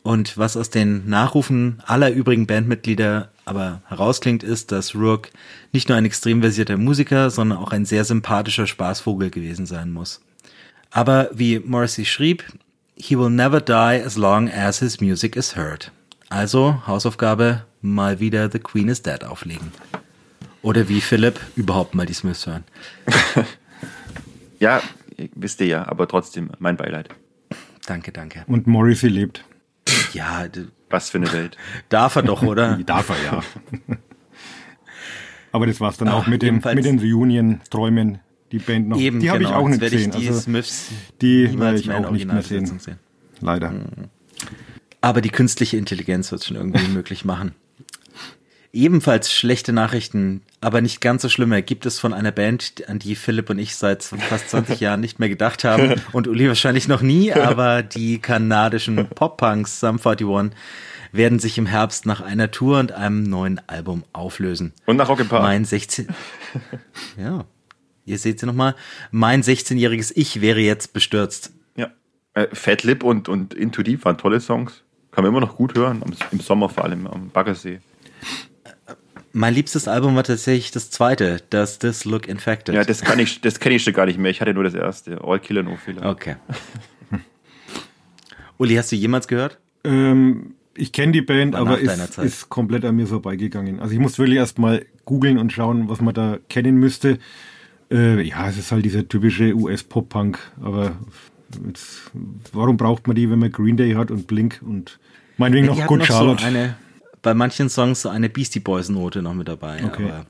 Und 0.03 0.37
was 0.37 0.57
aus 0.57 0.69
den 0.69 1.09
Nachrufen 1.09 1.81
aller 1.85 2.11
übrigen 2.11 2.45
Bandmitglieder 2.45 3.29
aber 3.45 3.81
herausklingt, 3.87 4.43
ist, 4.43 4.71
dass 4.71 4.95
Rourke 4.95 5.29
nicht 5.71 5.89
nur 5.89 5.97
ein 5.97 6.05
extrem 6.05 6.41
versierter 6.41 6.77
Musiker, 6.77 7.29
sondern 7.29 7.57
auch 7.57 7.71
ein 7.71 7.85
sehr 7.85 8.05
sympathischer 8.05 8.67
Spaßvogel 8.67 9.29
gewesen 9.29 9.65
sein 9.65 9.91
muss. 9.91 10.21
Aber 10.91 11.29
wie 11.33 11.59
Morrissey 11.59 12.05
schrieb, 12.05 12.43
he 12.95 13.17
will 13.17 13.29
never 13.29 13.59
die 13.59 14.03
as 14.05 14.15
long 14.15 14.49
as 14.49 14.79
his 14.79 15.01
music 15.01 15.35
is 15.35 15.55
heard. 15.55 15.91
Also 16.29 16.81
Hausaufgabe, 16.87 17.65
mal 17.81 18.19
wieder 18.19 18.49
The 18.51 18.59
Queen 18.59 18.87
is 18.89 19.01
Dead 19.01 19.23
auflegen. 19.23 19.71
Oder 20.63 20.89
wie 20.89 21.01
Philipp, 21.01 21.39
überhaupt 21.55 21.93
mal 21.93 22.05
die 22.07 22.13
Smiths 22.13 22.47
hören. 22.47 22.63
Ja, 24.59 24.81
wisst 25.35 25.59
ihr 25.59 25.67
ja, 25.67 25.87
aber 25.89 26.07
trotzdem 26.07 26.49
mein 26.59 26.77
Beileid. 26.77 27.09
Danke, 27.85 28.13
danke. 28.13 28.45
Und 28.47 28.65
Morrissey 28.65 29.09
lebt. 29.09 29.43
Ja, 30.13 30.45
Was 30.89 31.09
für 31.09 31.17
eine 31.17 31.33
Welt. 31.33 31.57
darf 31.89 32.15
er 32.15 32.21
doch, 32.23 32.43
oder? 32.43 32.77
Darf 32.85 33.09
er 33.09 33.15
ja. 33.25 33.43
Aber 35.51 35.67
das 35.67 35.81
war's 35.81 35.97
dann 35.97 36.07
Ah, 36.07 36.13
auch 36.13 36.27
mit, 36.27 36.43
dem, 36.43 36.61
mit 36.73 36.85
den 36.85 36.97
Reunion-Träumen, 36.99 38.19
die 38.53 38.59
Band 38.59 38.87
noch. 38.87 38.97
Eben, 38.97 39.19
die 39.19 39.29
habe 39.29 39.39
genau. 39.39 39.49
ich 39.51 39.55
auch 39.57 39.67
nicht 39.67 39.81
gesehen. 39.81 40.11
die 40.11 40.27
Also, 40.29 40.39
Smiths 40.39 40.87
die 41.21 41.59
werde 41.59 41.77
ich 41.79 41.91
auch 41.91 42.09
nicht 42.11 42.25
mehr 42.25 42.41
sehen. 42.41 42.65
Sehen. 42.79 42.99
leider. 43.41 43.73
Aber 45.01 45.19
die 45.19 45.29
künstliche 45.29 45.75
Intelligenz 45.75 46.31
wird 46.31 46.39
es 46.41 46.47
schon 46.47 46.55
irgendwie 46.55 46.87
möglich 46.87 47.25
machen. 47.25 47.53
Ebenfalls 48.75 49.31
schlechte 49.31 49.71
Nachrichten, 49.71 50.41
aber 50.59 50.81
nicht 50.81 50.99
ganz 50.99 51.21
so 51.21 51.29
schlimme, 51.29 51.61
gibt 51.61 51.85
es 51.85 51.99
von 51.99 52.11
einer 52.11 52.31
Band, 52.31 52.83
an 52.87 52.97
die 52.97 53.13
Philipp 53.13 53.51
und 53.51 53.59
ich 53.59 53.75
seit 53.75 54.03
fast 54.03 54.49
20 54.49 54.79
Jahren 54.79 54.99
nicht 54.99 55.19
mehr 55.19 55.29
gedacht 55.29 55.63
haben 55.63 56.01
und 56.11 56.27
Uli 56.27 56.47
wahrscheinlich 56.47 56.87
noch 56.87 57.03
nie, 57.03 57.31
aber 57.31 57.83
die 57.83 58.17
kanadischen 58.17 59.07
Pop-Punks 59.09 59.79
Sum 59.79 59.99
41 60.03 60.57
werden 61.11 61.37
sich 61.37 61.59
im 61.59 61.67
Herbst 61.67 62.07
nach 62.07 62.21
einer 62.21 62.49
Tour 62.49 62.79
und 62.79 62.93
einem 62.93 63.21
neuen 63.21 63.61
Album 63.67 64.05
auflösen. 64.11 64.73
Und 64.87 64.97
nach 64.97 65.07
Rock 65.07 65.19
im 65.19 65.29
Park. 65.29 65.43
Mein 65.43 65.65
16. 65.65 66.07
Ja. 67.17 67.45
Ihr 68.05 68.17
seht 68.17 68.39
sie 68.39 68.47
nochmal. 68.47 68.75
Mein 69.11 69.43
16-jähriges 69.43 70.11
Ich 70.15 70.41
wäre 70.41 70.59
jetzt 70.59 70.93
bestürzt. 70.93 71.53
Ja. 71.75 71.91
Äh, 72.33 72.47
Fat 72.53 72.83
Lip 72.83 73.03
und, 73.03 73.29
und 73.29 73.53
Into 73.53 73.83
Deep 73.83 74.03
waren 74.03 74.17
tolle 74.17 74.39
Songs. 74.39 74.83
Kann 75.11 75.23
man 75.23 75.31
immer 75.31 75.41
noch 75.41 75.55
gut 75.55 75.77
hören. 75.77 76.03
Im 76.31 76.39
Sommer 76.39 76.69
vor 76.69 76.83
allem 76.83 77.05
am 77.05 77.29
Baggersee. 77.29 77.79
Mein 79.35 79.55
liebstes 79.55 79.87
Album 79.87 80.15
war 80.15 80.23
tatsächlich 80.23 80.69
das 80.69 80.91
zweite, 80.91 81.41
das 81.49 81.79
This 81.79 82.05
Look 82.05 82.27
Infected. 82.27 82.75
Ja, 82.75 82.83
das 82.83 83.01
kann 83.01 83.17
ich, 83.17 83.41
das 83.41 83.59
kenne 83.59 83.75
ich 83.75 83.83
schon 83.83 83.93
gar 83.93 84.05
nicht 84.05 84.19
mehr. 84.19 84.29
Ich 84.29 84.39
hatte 84.41 84.53
nur 84.53 84.63
das 84.63 84.75
erste. 84.75 85.23
All 85.23 85.39
Killer 85.39 85.63
No 85.63 85.75
Filler. 85.75 86.07
Okay. 86.07 86.35
Uli, 88.59 88.75
hast 88.75 88.91
du 88.91 88.95
jemals 88.95 89.27
gehört? 89.27 89.57
Ähm, 89.83 90.53
ich 90.75 90.91
kenne 90.91 91.13
die 91.13 91.23
Band, 91.23 91.55
aber 91.55 91.77
deiner 91.77 92.03
ist, 92.03 92.19
ist 92.19 92.49
komplett 92.49 92.85
an 92.85 92.95
mir 92.95 93.07
vorbeigegangen. 93.07 93.79
Also 93.79 93.95
ich 93.95 93.99
muss 93.99 94.19
wirklich 94.19 94.37
erst 94.37 94.59
mal 94.59 94.85
googeln 95.05 95.39
und 95.39 95.51
schauen, 95.51 95.89
was 95.89 95.99
man 95.99 96.13
da 96.13 96.37
kennen 96.47 96.77
müsste. 96.77 97.17
Äh, 97.91 98.21
ja, 98.21 98.47
es 98.47 98.59
ist 98.59 98.71
halt 98.71 98.85
dieser 98.85 99.07
typische 99.07 99.55
US-Pop-Punk. 99.55 100.37
Aber 100.61 100.95
jetzt, 101.67 102.11
warum 102.51 102.77
braucht 102.77 103.07
man 103.07 103.15
die, 103.15 103.31
wenn 103.31 103.39
man 103.39 103.51
Green 103.51 103.77
Day 103.77 103.93
hat 103.93 104.11
und 104.11 104.27
Blink 104.27 104.61
und 104.63 104.99
meinetwegen 105.37 105.73
Die 105.73 105.79
noch 105.79 105.87
Good 105.87 105.99
noch 105.99 106.05
Charlotte? 106.05 106.41
So 106.41 106.47
eine, 106.47 106.75
bei 107.23 107.33
manchen 107.33 107.69
Songs 107.69 108.03
so 108.03 108.09
eine 108.09 108.29
Beastie 108.29 108.59
Boys 108.59 108.89
Note 108.89 109.23
noch 109.23 109.33
mit 109.33 109.47
dabei. 109.47 109.83
Okay. 109.83 110.03
Aber 110.05 110.25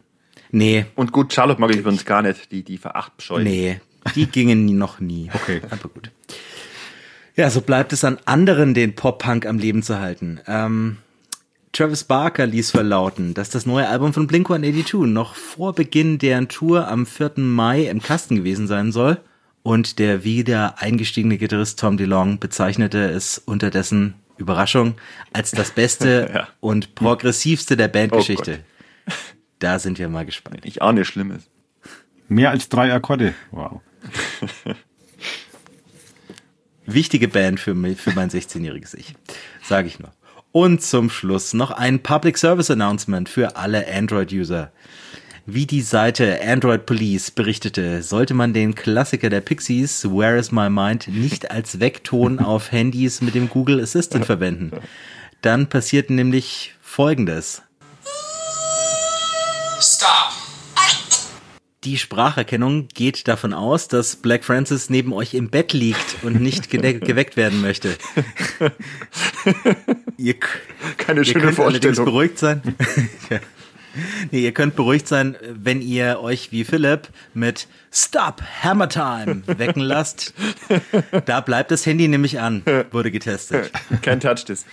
nee, 0.51 0.85
Und 0.95 1.11
gut, 1.11 1.33
Charlotte 1.33 1.59
mag 1.59 1.71
ich 1.71 1.77
übrigens 1.77 2.05
gar 2.05 2.21
nicht. 2.21 2.51
Die, 2.51 2.63
die 2.63 2.77
verachtscheuen. 2.77 3.43
nee. 3.43 3.81
Die 4.15 4.27
gingen 4.27 4.77
noch 4.77 4.99
nie. 4.99 5.29
Okay. 5.35 5.61
Aber 5.69 5.89
gut. 5.89 6.11
Ja, 7.35 7.49
so 7.49 7.61
bleibt 7.61 7.93
es 7.93 8.03
an 8.03 8.19
anderen, 8.25 8.73
den 8.73 8.95
Pop-Punk 8.95 9.45
am 9.45 9.57
Leben 9.57 9.81
zu 9.81 9.99
halten. 9.99 10.39
Ähm, 10.45 10.97
Travis 11.71 12.03
Barker 12.03 12.45
ließ 12.45 12.69
verlauten, 12.69 13.33
dass 13.33 13.49
das 13.49 13.65
neue 13.65 13.87
Album 13.87 14.13
von 14.13 14.27
Blink-182 14.27 15.07
noch 15.07 15.33
vor 15.35 15.73
Beginn 15.73 16.19
deren 16.19 16.47
Tour 16.49 16.87
am 16.87 17.05
4. 17.07 17.31
Mai 17.37 17.85
im 17.85 18.01
Kasten 18.01 18.35
gewesen 18.35 18.67
sein 18.67 18.91
soll. 18.91 19.17
Und 19.63 19.97
der 19.97 20.23
wieder 20.25 20.79
eingestiegene 20.81 21.37
Gitarrist 21.37 21.79
Tom 21.79 21.95
DeLong 21.97 22.37
bezeichnete 22.39 23.09
es 23.09 23.37
unterdessen 23.39 24.13
Überraschung 24.37 24.95
als 25.31 25.51
das 25.51 25.71
Beste 25.71 26.29
Ja. 26.33 26.47
und 26.59 26.95
progressivste 26.95 27.77
der 27.77 27.87
Bandgeschichte. 27.87 28.59
Oh 29.07 29.11
da 29.59 29.79
sind 29.79 29.99
wir 29.99 30.09
mal 30.09 30.25
gespannt. 30.25 30.61
Ich 30.65 30.81
ahne 30.81 31.05
Schlimmes. 31.05 31.49
Mehr 32.27 32.51
als 32.51 32.69
drei 32.69 32.93
Akkorde. 32.93 33.33
Wow. 33.51 33.81
Wichtige 36.85 37.27
Band 37.29 37.59
für, 37.59 37.73
mich, 37.73 37.99
für 37.99 38.11
mein 38.11 38.29
16-jähriges 38.29 38.95
Ich, 38.95 39.15
sage 39.63 39.87
ich 39.87 39.99
nur. 39.99 40.11
Und 40.51 40.81
zum 40.81 41.09
Schluss 41.09 41.53
noch 41.53 41.71
ein 41.71 42.03
Public 42.03 42.37
Service 42.37 42.69
Announcement 42.69 43.29
für 43.29 43.55
alle 43.55 43.87
Android-User. 43.87 44.71
Wie 45.45 45.65
die 45.65 45.81
Seite 45.81 46.39
Android 46.41 46.85
Police 46.85 47.29
berichtete, 47.31 48.01
sollte 48.01 48.33
man 48.33 48.53
den 48.53 48.75
Klassiker 48.75 49.29
der 49.29 49.41
Pixies, 49.41 50.05
Where 50.05 50.37
is 50.37 50.51
My 50.53 50.69
Mind, 50.69 51.07
nicht 51.09 51.51
als 51.51 51.79
Weckton 51.81 52.39
auf 52.39 52.71
Handys 52.71 53.21
mit 53.21 53.35
dem 53.35 53.49
Google 53.49 53.81
Assistant 53.81 54.25
verwenden. 54.25 54.71
Dann 55.41 55.67
passiert 55.67 56.09
nämlich 56.09 56.73
Folgendes. 56.81 57.61
Stop. 59.81 60.09
Die 61.83 61.97
Spracherkennung 61.97 62.87
geht 62.93 63.27
davon 63.27 63.53
aus, 63.53 63.89
dass 63.89 64.15
Black 64.15 64.45
Francis 64.45 64.89
neben 64.89 65.11
euch 65.11 65.33
im 65.33 65.49
Bett 65.49 65.73
liegt 65.73 66.23
und 66.23 66.39
nicht 66.39 66.69
gede- 66.69 66.99
geweckt 67.01 67.35
werden 67.35 67.59
möchte. 67.59 67.97
ihr, 70.17 70.35
Keine 70.97 71.19
ihr 71.19 71.25
schöne 71.25 71.43
könnt 71.47 71.59
allerdings 71.59 71.97
Vorstellung. 71.97 72.05
beruhigt 72.05 72.39
sein. 72.39 72.61
ja. 73.29 73.39
Nee, 74.31 74.41
ihr 74.43 74.51
könnt 74.53 74.75
beruhigt 74.75 75.07
sein, 75.07 75.35
wenn 75.49 75.81
ihr 75.81 76.19
euch 76.19 76.51
wie 76.51 76.63
Philipp 76.63 77.09
mit 77.33 77.67
Stop 77.91 78.41
Hammer 78.63 78.89
Time 78.89 79.43
wecken 79.45 79.81
lasst. 79.81 80.33
Da 81.25 81.41
bleibt 81.41 81.71
das 81.71 81.85
Handy 81.85 82.07
nämlich 82.07 82.39
an, 82.39 82.63
wurde 82.91 83.11
getestet. 83.11 83.71
Kein 84.01 84.19
Touch 84.19 84.45
das. 84.47 84.65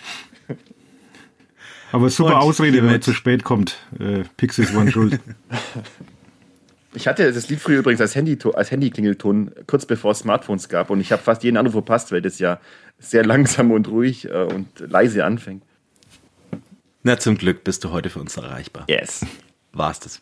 Aber 1.92 2.09
super 2.09 2.30
Und 2.37 2.42
Ausrede, 2.42 2.78
wenn 2.78 2.85
man 2.85 2.90
hiermit- 2.94 3.04
zu 3.04 3.12
spät 3.12 3.42
kommt. 3.44 3.78
Äh, 3.98 4.22
Pixies 4.37 4.74
waren 4.74 4.90
schuld. 4.90 5.18
Ich 6.92 7.06
hatte 7.06 7.33
das 7.33 7.48
Lied 7.48 7.61
früher 7.61 7.78
übrigens 7.78 8.00
als, 8.00 8.16
Handy, 8.16 8.37
als 8.54 8.72
Handyklingelton 8.72 9.52
kurz 9.68 9.87
bevor 9.87 10.11
es 10.11 10.18
Smartphones 10.18 10.68
gab 10.68 10.90
und 10.90 11.00
ich 11.00 11.12
habe 11.12 11.22
fast 11.22 11.44
jeden 11.44 11.56
Anruf 11.56 11.72
verpasst, 11.74 12.11
weil 12.11 12.20
das 12.20 12.40
ja 12.40 12.59
sehr 12.98 13.24
langsam 13.24 13.70
und 13.70 13.87
ruhig 13.87 14.28
äh, 14.28 14.33
und 14.42 14.66
leise 14.80 15.24
anfängt. 15.24 15.62
Na, 17.02 17.18
zum 17.18 17.38
Glück 17.38 17.64
bist 17.64 17.82
du 17.82 17.92
heute 17.92 18.10
für 18.10 18.20
uns 18.20 18.36
erreichbar. 18.36 18.84
Yes. 18.86 19.24
War's 19.72 20.00
das. 20.00 20.20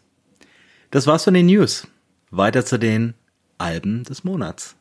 Das 0.93 1.09
war's 1.09 1.25
von 1.25 1.35
den 1.35 1.47
News. 1.47 1.89
Weiter 2.31 2.65
zu 2.65 2.79
den 2.79 3.15
Alben 3.59 4.05
des 4.05 4.23
Monats. 4.23 4.77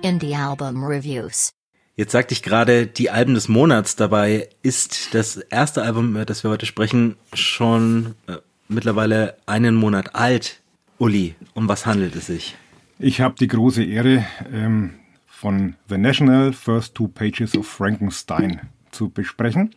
Indie 0.00 0.34
Album 0.34 0.84
Reviews. 0.84 1.50
Jetzt 1.96 2.12
sagte 2.12 2.32
ich 2.32 2.42
gerade 2.42 2.86
die 2.86 3.10
Alben 3.10 3.34
des 3.34 3.48
Monats. 3.48 3.96
Dabei 3.96 4.48
ist 4.62 5.14
das 5.14 5.36
erste 5.36 5.82
Album, 5.82 6.10
über 6.10 6.24
das 6.24 6.44
wir 6.44 6.50
heute 6.50 6.64
sprechen, 6.64 7.16
schon 7.34 8.14
äh, 8.26 8.36
mittlerweile 8.68 9.36
einen 9.44 9.74
Monat 9.74 10.14
alt. 10.14 10.62
Uli, 10.96 11.34
um 11.52 11.68
was 11.68 11.84
handelt 11.84 12.16
es 12.16 12.26
sich? 12.26 12.56
Ich 12.98 13.20
habe 13.20 13.34
die 13.38 13.48
große 13.48 13.84
Ehre, 13.84 14.24
ähm, 14.50 14.94
von 15.26 15.74
The 15.90 15.98
National 15.98 16.54
First 16.54 16.94
Two 16.94 17.08
Pages 17.08 17.54
of 17.54 17.66
Frankenstein 17.66 18.62
zu 18.90 19.10
besprechen. 19.10 19.74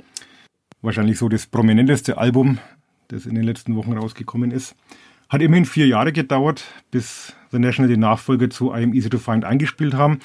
Wahrscheinlich 0.82 1.18
so 1.18 1.28
das 1.28 1.46
prominenteste 1.46 2.18
Album, 2.18 2.58
das 3.10 3.26
in 3.26 3.36
den 3.36 3.44
letzten 3.44 3.76
Wochen 3.76 3.94
rausgekommen 3.94 4.52
ist. 4.52 4.76
Hat 5.28 5.42
immerhin 5.42 5.66
vier 5.66 5.88
Jahre 5.88 6.12
gedauert, 6.12 6.64
bis 6.90 7.36
The 7.52 7.60
National 7.60 7.90
den 7.90 8.00
Nachfolger 8.00 8.50
zu 8.50 8.74
I 8.74 8.84
Am 8.84 8.94
Easy 8.94 9.10
to 9.10 9.18
Find 9.18 9.46
eingespielt 9.46 9.94
haben. 9.94 10.20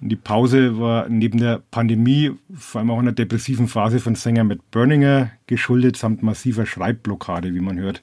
Und 0.00 0.10
Die 0.10 0.16
Pause 0.16 0.78
war 0.78 1.08
neben 1.08 1.38
der 1.38 1.62
Pandemie 1.70 2.32
vor 2.54 2.80
allem 2.80 2.90
auch 2.90 2.98
einer 2.98 3.12
depressiven 3.12 3.66
Phase 3.66 3.98
von 3.98 4.14
Sänger 4.14 4.44
Matt 4.44 4.70
Berninger 4.70 5.30
geschuldet, 5.46 5.96
samt 5.96 6.22
massiver 6.22 6.66
Schreibblockade, 6.66 7.54
wie 7.54 7.60
man 7.60 7.78
hört. 7.78 8.02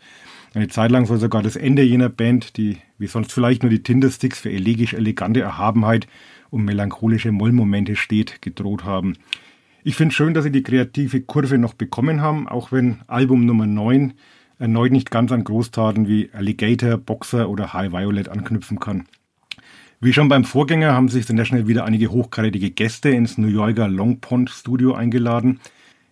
Eine 0.56 0.68
Zeit 0.68 0.92
lang 0.92 1.06
soll 1.06 1.20
sogar 1.20 1.42
das 1.42 1.56
Ende 1.56 1.84
jener 1.84 2.10
Band, 2.10 2.58
die 2.58 2.78
wie 2.98 3.08
sonst 3.08 3.32
vielleicht 3.32 3.64
nur 3.64 3.70
die 3.70 3.84
Tindersticks 3.84 4.40
für 4.40 4.52
elegisch 4.52 4.94
elegante 4.94 5.42
Erhabenheit 5.42 6.08
und 6.50 6.66
melancholische 6.66 7.32
Mollmomente 7.32 7.96
steht, 7.96 8.42
gedroht 8.42 8.84
haben. 8.84 9.16
Ich 9.86 9.98
finde 9.98 10.16
schön, 10.16 10.34
dass 10.34 10.46
sie 10.46 10.52
die 10.52 10.64
kreative 10.64 11.20
Kurve 11.22 11.58
noch 11.58 11.74
bekommen 11.74 12.22
haben, 12.22 12.48
auch 12.48 12.72
wenn 12.72 13.02
Album 13.08 13.46
Nummer 13.46 13.68
9 13.68 14.14
erneut 14.58 14.94
nicht 14.94 15.12
ganz 15.12 15.30
an 15.34 15.44
Großtaten 15.44 16.08
wie 16.08 16.30
Alligator, 16.32 16.98
Boxer 16.98 17.50
oder 17.50 17.74
High 17.74 17.92
Violet 17.92 18.30
anknüpfen 18.30 18.80
kann. 18.80 19.08
Wie 20.00 20.14
schon 20.14 20.30
beim 20.30 20.46
Vorgänger 20.46 20.94
haben 20.94 21.10
sich 21.10 21.26
The 21.26 21.34
National 21.34 21.68
wieder 21.68 21.84
einige 21.84 22.12
hochkarätige 22.12 22.72
Gäste 22.72 23.10
ins 23.10 23.38
New 23.38 23.48
Yorker 23.48 23.90
Long 23.90 24.22
Pond 24.22 24.50
Studio 24.50 24.94
eingeladen. 24.94 25.60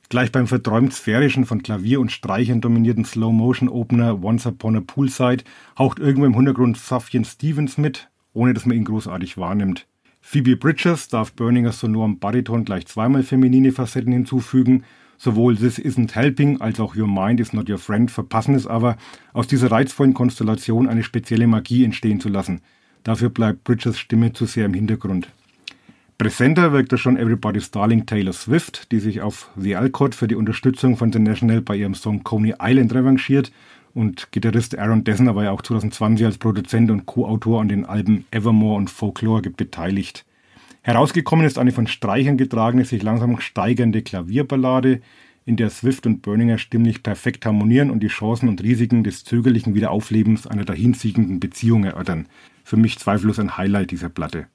Gleich 0.10 0.34
beim 0.34 0.48
verträumt 0.48 0.94
sphärischen, 0.94 1.46
von 1.46 1.64
Klavier 1.64 2.02
und 2.02 2.12
Streichern 2.12 2.60
dominierten 2.60 3.06
Slow-Motion-Opener 3.06 4.22
Once 4.22 4.46
Upon 4.48 4.76
a 4.76 4.82
Poolside 4.82 5.46
haucht 5.78 6.00
irgendwo 6.00 6.26
im 6.26 6.36
Hintergrund 6.36 6.78
Sufjan 6.78 7.24
Stevens 7.24 7.78
mit, 7.78 8.10
ohne 8.34 8.54
dass 8.54 8.66
man 8.66 8.76
ihn 8.76 8.84
großartig 8.84 9.38
wahrnimmt. 9.38 9.88
Phoebe 10.32 10.56
Bridgers 10.56 11.10
darf 11.10 11.34
Burningers 11.34 11.82
sonorem 11.82 12.17
Bariton 12.17 12.63
gleich 12.63 12.86
zweimal 12.86 13.22
feminine 13.22 13.74
Facetten 13.74 14.13
hinzufügen. 14.13 14.86
Sowohl 15.17 15.58
This 15.58 15.78
Isn't 15.78 16.15
Helping 16.15 16.62
als 16.62 16.80
auch 16.80 16.96
Your 16.96 17.10
Mind 17.10 17.41
is 17.41 17.52
Not 17.52 17.70
Your 17.70 17.78
Friend 17.78 18.10
verpassen 18.10 18.56
es 18.56 18.65
aber, 18.65 18.96
aus 19.34 19.48
dieser 19.48 19.70
reizvollen 19.70 20.13
Konstellation 20.13 20.88
eine 20.88 21.04
spezielle 21.04 21.48
Magie 21.48 21.84
entstehen 21.84 22.22
zu 22.22 22.30
lassen. 22.30 22.62
Dafür 23.04 23.28
bleibt 23.28 23.65
Bridgers 23.65 24.00
Stimme 24.00 24.32
zu 24.32 24.46
sehr 24.46 24.67
im 24.67 24.74
Hintergrund. 24.74 25.28
Präsenter 26.17 26.72
wirkte 26.72 26.98
schon 26.98 27.17
Everybody's 27.17 27.72
Darling 27.72 28.06
Taylor 28.06 28.32
Swift, 28.32 28.94
die 28.94 29.00
sich 29.00 29.20
auf 29.20 29.50
The 29.58 29.76
Alcott 29.76 30.15
für 30.15 30.30
die 30.30 30.36
Unterstützung 30.36 30.96
von 30.96 31.12
The 31.12 31.20
National 31.20 31.60
bei 31.60 31.76
ihrem 31.76 31.94
Song 31.94 32.24
Coney 32.24 32.54
Island 32.58 32.96
revanchiert 32.96 33.52
und 33.94 34.32
Gitarrist 34.32 34.78
Aaron 34.78 35.04
Dessner 35.04 35.36
war 35.36 35.44
ja 35.44 35.52
auch 35.52 35.62
2020 35.62 36.26
als 36.26 36.38
Produzent 36.38 36.92
und 36.92 37.06
Co-Autor 37.06 37.62
an 37.62 37.70
den 37.70 37.86
Alben 37.86 38.26
Evermore 38.32 38.78
und 38.78 38.90
Folklore 38.90 39.50
beteiligt. 39.50 40.26
Herausgekommen 40.82 41.46
ist 41.46 41.60
eine 41.60 41.72
von 41.72 41.88
Streichern 41.88 42.38
getragene, 42.38 42.86
sich 42.86 43.04
langsam 43.04 43.40
steigernde 43.40 44.02
Klavierballade, 44.02 45.02
in 45.46 45.56
der 45.56 45.70
Swift 45.70 46.06
und 46.06 46.22
Berninger 46.22 46.58
stimmlich 46.58 47.04
perfekt 47.04 47.46
harmonieren 47.46 47.90
und 47.90 48.02
die 48.02 48.08
Chancen 48.08 48.48
und 48.48 48.62
Risiken 48.62 49.04
des 49.04 49.24
zögerlichen 49.24 49.74
Wiederauflebens 49.74 50.48
einer 50.48 50.66
dahinsiegenden 50.66 51.40
Beziehung 51.40 51.84
erörtern. 51.84 52.28
Für 52.64 52.78
mich 52.78 53.00
zweifellos 53.00 53.40
ein 53.40 53.58
Highlight 53.58 53.92
dieser 53.92 54.10
Platte. 54.10 54.48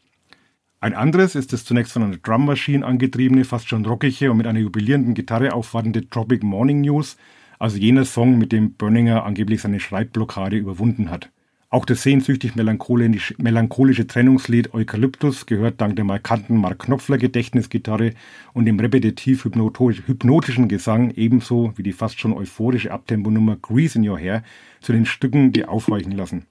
Ein 0.81 0.95
anderes 0.95 1.35
ist 1.35 1.53
das 1.53 1.65
zunächst 1.65 1.93
von 1.93 2.03
einer 2.03 2.19
Drum 2.19 2.45
Machine 2.45 2.85
angetriebene, 2.85 3.45
fast 3.45 3.69
schon 3.69 3.85
rockige 3.85 4.31
und 4.31 4.37
mit 4.37 4.47
einer 4.47 4.61
jubilierenden 4.61 5.15
Gitarre 5.15 5.53
aufwartende 5.53 6.09
Tropic 6.09 6.45
Morning 6.45 6.83
News, 6.83 7.17
also 7.59 7.77
jener 7.77 8.05
Song, 8.05 8.39
mit 8.39 8.53
dem 8.53 8.75
Berninger 8.75 9.25
angeblich 9.25 9.61
seine 9.61 9.81
Schreibblockade 9.81 10.57
überwunden 10.57 11.11
hat. 11.11 11.31
Auch 11.69 11.85
das 11.85 12.05
sehnsüchtig 12.05 12.55
melancholisch, 12.55 13.35
melancholische 13.39 14.07
Trennungslied 14.07 14.73
Eukalyptus 14.73 15.47
gehört 15.47 15.81
dank 15.81 15.97
der 15.97 16.05
markanten 16.05 16.59
Mark 16.59 16.79
Knopfler 16.79 17.19
Gedächtnisgitarre 17.19 18.13
und 18.53 18.67
dem 18.67 18.79
repetitiv 18.79 19.45
hypnotisch- 19.45 20.07
hypnotischen 20.07 20.69
Gesang 20.69 21.11
ebenso 21.11 21.73
wie 21.77 21.83
die 21.83 21.93
fast 21.93 22.21
schon 22.21 22.33
euphorische 22.33 22.93
Abtemponummer 22.93 23.57
Grease 23.57 23.99
in 23.99 24.09
Your 24.09 24.19
Hair 24.19 24.45
zu 24.81 24.93
den 24.93 25.07
Stücken, 25.07 25.53
die 25.53 25.65
aufhorchen 25.65 26.13
lassen. 26.13 26.47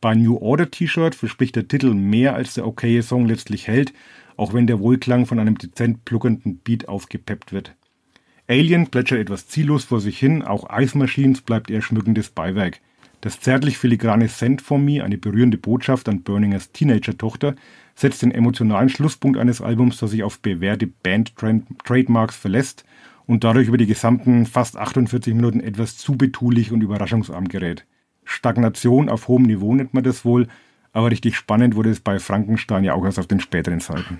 Bei 0.00 0.14
New 0.14 0.36
Order 0.36 0.70
T-Shirt 0.70 1.14
verspricht 1.14 1.56
der 1.56 1.68
Titel 1.68 1.92
mehr 1.92 2.34
als 2.34 2.54
der 2.54 2.66
okaye 2.66 3.02
Song 3.02 3.26
letztlich 3.26 3.66
hält, 3.66 3.92
auch 4.36 4.54
wenn 4.54 4.66
der 4.66 4.78
Wohlklang 4.78 5.26
von 5.26 5.38
einem 5.38 5.58
dezent 5.58 6.04
pluckernden 6.04 6.58
Beat 6.58 6.88
aufgepeppt 6.88 7.52
wird. 7.52 7.74
Alien 8.50 8.88
plätschert 8.88 9.20
etwas 9.20 9.46
ziellos 9.46 9.84
vor 9.84 10.00
sich 10.00 10.18
hin, 10.18 10.42
auch 10.42 10.68
Ice 10.76 10.98
Machines 10.98 11.40
bleibt 11.40 11.70
eher 11.70 11.82
schmückendes 11.82 12.30
Beiwerk. 12.30 12.80
Das 13.20 13.38
zärtlich 13.38 13.78
filigrane 13.78 14.26
Send 14.26 14.60
for 14.60 14.76
Me, 14.76 15.04
eine 15.04 15.18
berührende 15.18 15.56
Botschaft 15.56 16.08
an 16.08 16.22
Burningers 16.22 16.72
Teenager-Tochter, 16.72 17.54
setzt 17.94 18.22
den 18.22 18.32
emotionalen 18.32 18.88
Schlusspunkt 18.88 19.38
eines 19.38 19.60
Albums, 19.60 19.98
das 19.98 20.10
sich 20.10 20.24
auf 20.24 20.40
bewährte 20.40 20.88
Band-Trademarks 20.88 22.34
verlässt 22.34 22.84
und 23.24 23.44
dadurch 23.44 23.68
über 23.68 23.76
die 23.76 23.86
gesamten 23.86 24.46
fast 24.46 24.76
48 24.76 25.32
Minuten 25.32 25.60
etwas 25.60 25.96
zu 25.96 26.16
betulich 26.16 26.72
und 26.72 26.80
überraschungsarm 26.80 27.46
gerät. 27.46 27.86
Stagnation 28.24 29.08
auf 29.08 29.28
hohem 29.28 29.44
Niveau 29.44 29.72
nennt 29.76 29.94
man 29.94 30.02
das 30.02 30.24
wohl, 30.24 30.48
aber 30.92 31.12
richtig 31.12 31.36
spannend 31.36 31.76
wurde 31.76 31.90
es 31.90 32.00
bei 32.00 32.18
Frankenstein 32.18 32.82
ja 32.82 32.94
auch 32.94 33.04
erst 33.04 33.20
auf 33.20 33.28
den 33.28 33.38
späteren 33.38 33.78
Seiten. 33.78 34.18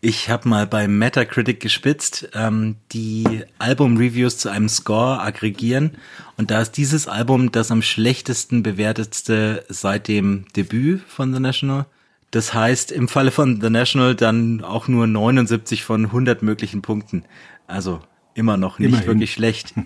Ich 0.00 0.30
habe 0.30 0.48
mal 0.48 0.66
bei 0.66 0.86
Metacritic 0.86 1.58
gespitzt, 1.58 2.28
ähm, 2.32 2.76
die 2.92 3.42
Album-Reviews 3.58 4.38
zu 4.38 4.48
einem 4.48 4.68
Score 4.68 5.20
aggregieren. 5.20 5.96
Und 6.36 6.52
da 6.52 6.60
ist 6.60 6.76
dieses 6.76 7.08
Album 7.08 7.50
das 7.50 7.72
am 7.72 7.82
schlechtesten 7.82 8.62
bewertetste 8.62 9.64
seit 9.68 10.06
dem 10.06 10.44
Debüt 10.54 11.02
von 11.08 11.34
The 11.34 11.40
National. 11.40 11.86
Das 12.30 12.54
heißt, 12.54 12.92
im 12.92 13.08
Falle 13.08 13.32
von 13.32 13.60
The 13.60 13.70
National 13.70 14.14
dann 14.14 14.62
auch 14.62 14.86
nur 14.86 15.08
79 15.08 15.82
von 15.82 16.04
100 16.06 16.42
möglichen 16.42 16.80
Punkten. 16.80 17.24
Also 17.66 18.00
immer 18.34 18.56
noch 18.56 18.78
nicht 18.78 18.90
Immerhin. 18.90 19.06
wirklich 19.06 19.32
schlecht. 19.32 19.74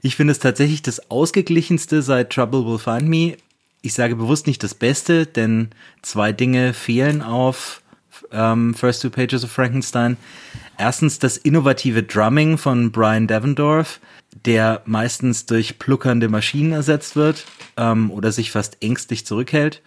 Ich 0.00 0.14
finde 0.14 0.30
es 0.30 0.38
tatsächlich 0.38 0.80
das 0.80 1.10
ausgeglichenste 1.10 2.02
seit 2.02 2.30
Trouble 2.30 2.64
Will 2.64 2.78
Find 2.78 3.08
Me. 3.08 3.36
Ich 3.82 3.94
sage 3.94 4.14
bewusst 4.14 4.46
nicht 4.46 4.62
das 4.62 4.72
Beste, 4.72 5.26
denn 5.26 5.70
zwei 6.02 6.32
Dinge 6.32 6.72
fehlen 6.72 7.20
auf 7.20 7.82
ähm, 8.32 8.74
First 8.74 9.02
Two 9.02 9.10
Pages 9.10 9.44
of 9.44 9.50
Frankenstein. 9.50 10.16
Erstens 10.76 11.18
das 11.18 11.36
innovative 11.36 12.02
Drumming 12.02 12.58
von 12.58 12.92
Brian 12.92 13.26
Devendorf, 13.26 14.00
der 14.44 14.82
meistens 14.84 15.46
durch 15.46 15.78
pluckernde 15.78 16.28
Maschinen 16.28 16.72
ersetzt 16.72 17.16
wird 17.16 17.44
ähm, 17.76 18.10
oder 18.10 18.32
sich 18.32 18.50
fast 18.50 18.78
ängstlich 18.82 19.26
zurückhält. 19.26 19.82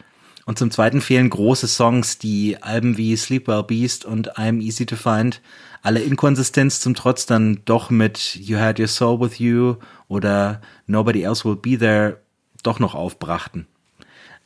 Und 0.46 0.58
zum 0.58 0.72
Zweiten 0.72 1.02
fehlen 1.02 1.30
große 1.30 1.68
Songs, 1.68 2.18
die 2.18 2.58
Alben 2.62 2.98
wie 2.98 3.16
Sleep 3.16 3.48
Well 3.48 3.64
Beast 3.64 4.06
und 4.06 4.38
I'm 4.38 4.60
Easy 4.60 4.86
to 4.86 4.96
Find 4.96 5.42
alle 5.82 6.02
Inkonsistenz 6.02 6.80
zum 6.80 6.94
Trotz 6.94 7.26
dann 7.26 7.62
doch 7.66 7.90
mit 7.90 8.36
You 8.36 8.60
Had 8.60 8.80
Your 8.80 8.88
Soul 8.88 9.20
With 9.20 9.40
You 9.40 9.76
oder 10.08 10.62
Nobody 10.86 11.24
Else 11.24 11.46
Will 11.46 11.56
Be 11.56 11.78
There 11.78 12.18
doch 12.64 12.80
noch 12.80 12.94
aufbrachten. 12.94 13.68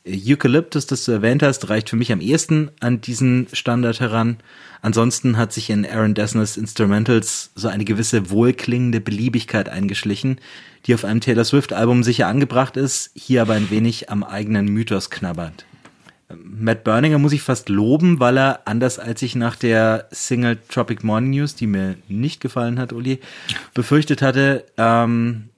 Eucalyptus, 0.06 0.86
das 0.86 1.04
du 1.04 1.12
erwähnt 1.12 1.42
hast, 1.42 1.68
reicht 1.68 1.90
für 1.90 1.96
mich 1.96 2.12
am 2.12 2.20
ehesten 2.20 2.70
an 2.80 3.00
diesen 3.00 3.48
Standard 3.52 3.98
heran. 3.98 4.36
Ansonsten 4.80 5.36
hat 5.36 5.52
sich 5.52 5.68
in 5.68 5.84
Aaron 5.84 6.14
Dessners 6.14 6.56
Instrumentals 6.56 7.50
so 7.56 7.66
eine 7.66 7.84
gewisse 7.84 8.30
wohlklingende 8.30 9.00
Beliebigkeit 9.00 9.68
eingeschlichen, 9.68 10.38
die 10.86 10.94
auf 10.94 11.04
einem 11.04 11.20
Taylor 11.20 11.44
Swift-Album 11.44 12.04
sicher 12.04 12.28
angebracht 12.28 12.76
ist, 12.76 13.10
hier 13.14 13.42
aber 13.42 13.54
ein 13.54 13.70
wenig 13.70 14.08
am 14.08 14.22
eigenen 14.22 14.66
Mythos 14.66 15.10
knabbert. 15.10 15.66
Matt 16.34 16.84
Berninger 16.84 17.18
muss 17.18 17.32
ich 17.32 17.42
fast 17.42 17.68
loben, 17.68 18.20
weil 18.20 18.36
er, 18.38 18.66
anders 18.66 18.98
als 18.98 19.22
ich 19.22 19.34
nach 19.36 19.56
der 19.56 20.08
Single 20.10 20.58
Tropic 20.68 21.04
Morning 21.04 21.30
News, 21.30 21.54
die 21.54 21.66
mir 21.66 21.96
nicht 22.08 22.40
gefallen 22.40 22.78
hat, 22.78 22.92
Uli, 22.92 23.20
befürchtet 23.74 24.22
hatte, 24.22 24.64
ähm, 24.76 25.50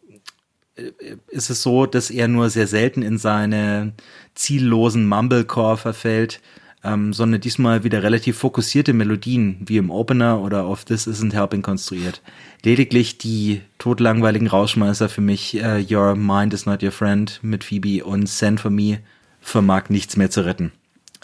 ist 1.29 1.51
es 1.51 1.63
so, 1.63 1.87
dass 1.87 2.11
er 2.11 2.29
nur 2.29 2.51
sehr 2.51 2.67
selten 2.67 3.03
in 3.03 3.19
seine 3.19 3.93
ziellosen 4.39 5.07
Mumblecore 5.07 5.77
verfällt, 5.77 6.41
ähm, 6.85 7.13
sondern 7.13 7.41
diesmal 7.41 7.83
wieder 7.83 8.03
relativ 8.03 8.39
fokussierte 8.39 8.93
Melodien 8.93 9.57
wie 9.67 9.79
im 9.79 9.91
Opener 9.91 10.41
oder 10.41 10.65
auf 10.65 10.85
This 10.85 11.09
Isn't 11.09 11.35
Helping 11.35 11.63
konstruiert. 11.63 12.23
Lediglich 12.65 13.19
die 13.19 13.63
totlangweiligen 13.79 14.47
Rausschmeißer 14.47 15.09
für 15.09 15.21
mich 15.21 15.61
äh, 15.61 15.85
Your 15.91 16.15
Mind 16.15 16.55
is 16.55 16.67
Not 16.67 16.83
Your 16.83 16.93
Friend 16.93 17.39
mit 17.43 17.65
Phoebe 17.65 18.05
und 18.05 18.29
Send 18.29 18.61
For 18.61 18.71
Me 18.71 19.01
vermag 19.41 19.89
nichts 19.89 20.17
mehr 20.17 20.31
zu 20.31 20.45
retten. 20.45 20.73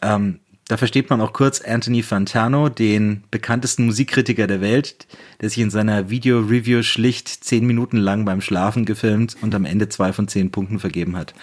Ähm, 0.02 0.40
da 0.66 0.78
versteht 0.78 1.10
man 1.10 1.20
auch 1.20 1.34
kurz 1.34 1.60
Anthony 1.60 2.02
Fantano, 2.02 2.70
den 2.70 3.22
bekanntesten 3.30 3.84
Musikkritiker 3.84 4.46
der 4.46 4.62
Welt, 4.62 5.06
der 5.40 5.50
sich 5.50 5.58
in 5.58 5.70
seiner 5.70 6.08
Video-Review 6.08 6.82
schlicht 6.82 7.28
zehn 7.28 7.66
Minuten 7.66 7.98
lang 7.98 8.24
beim 8.24 8.40
Schlafen 8.40 8.86
gefilmt 8.86 9.36
und 9.42 9.54
am 9.54 9.66
Ende 9.66 9.90
zwei 9.90 10.14
von 10.14 10.26
zehn 10.26 10.50
Punkten 10.50 10.80
vergeben 10.80 11.16
hat. 11.16 11.34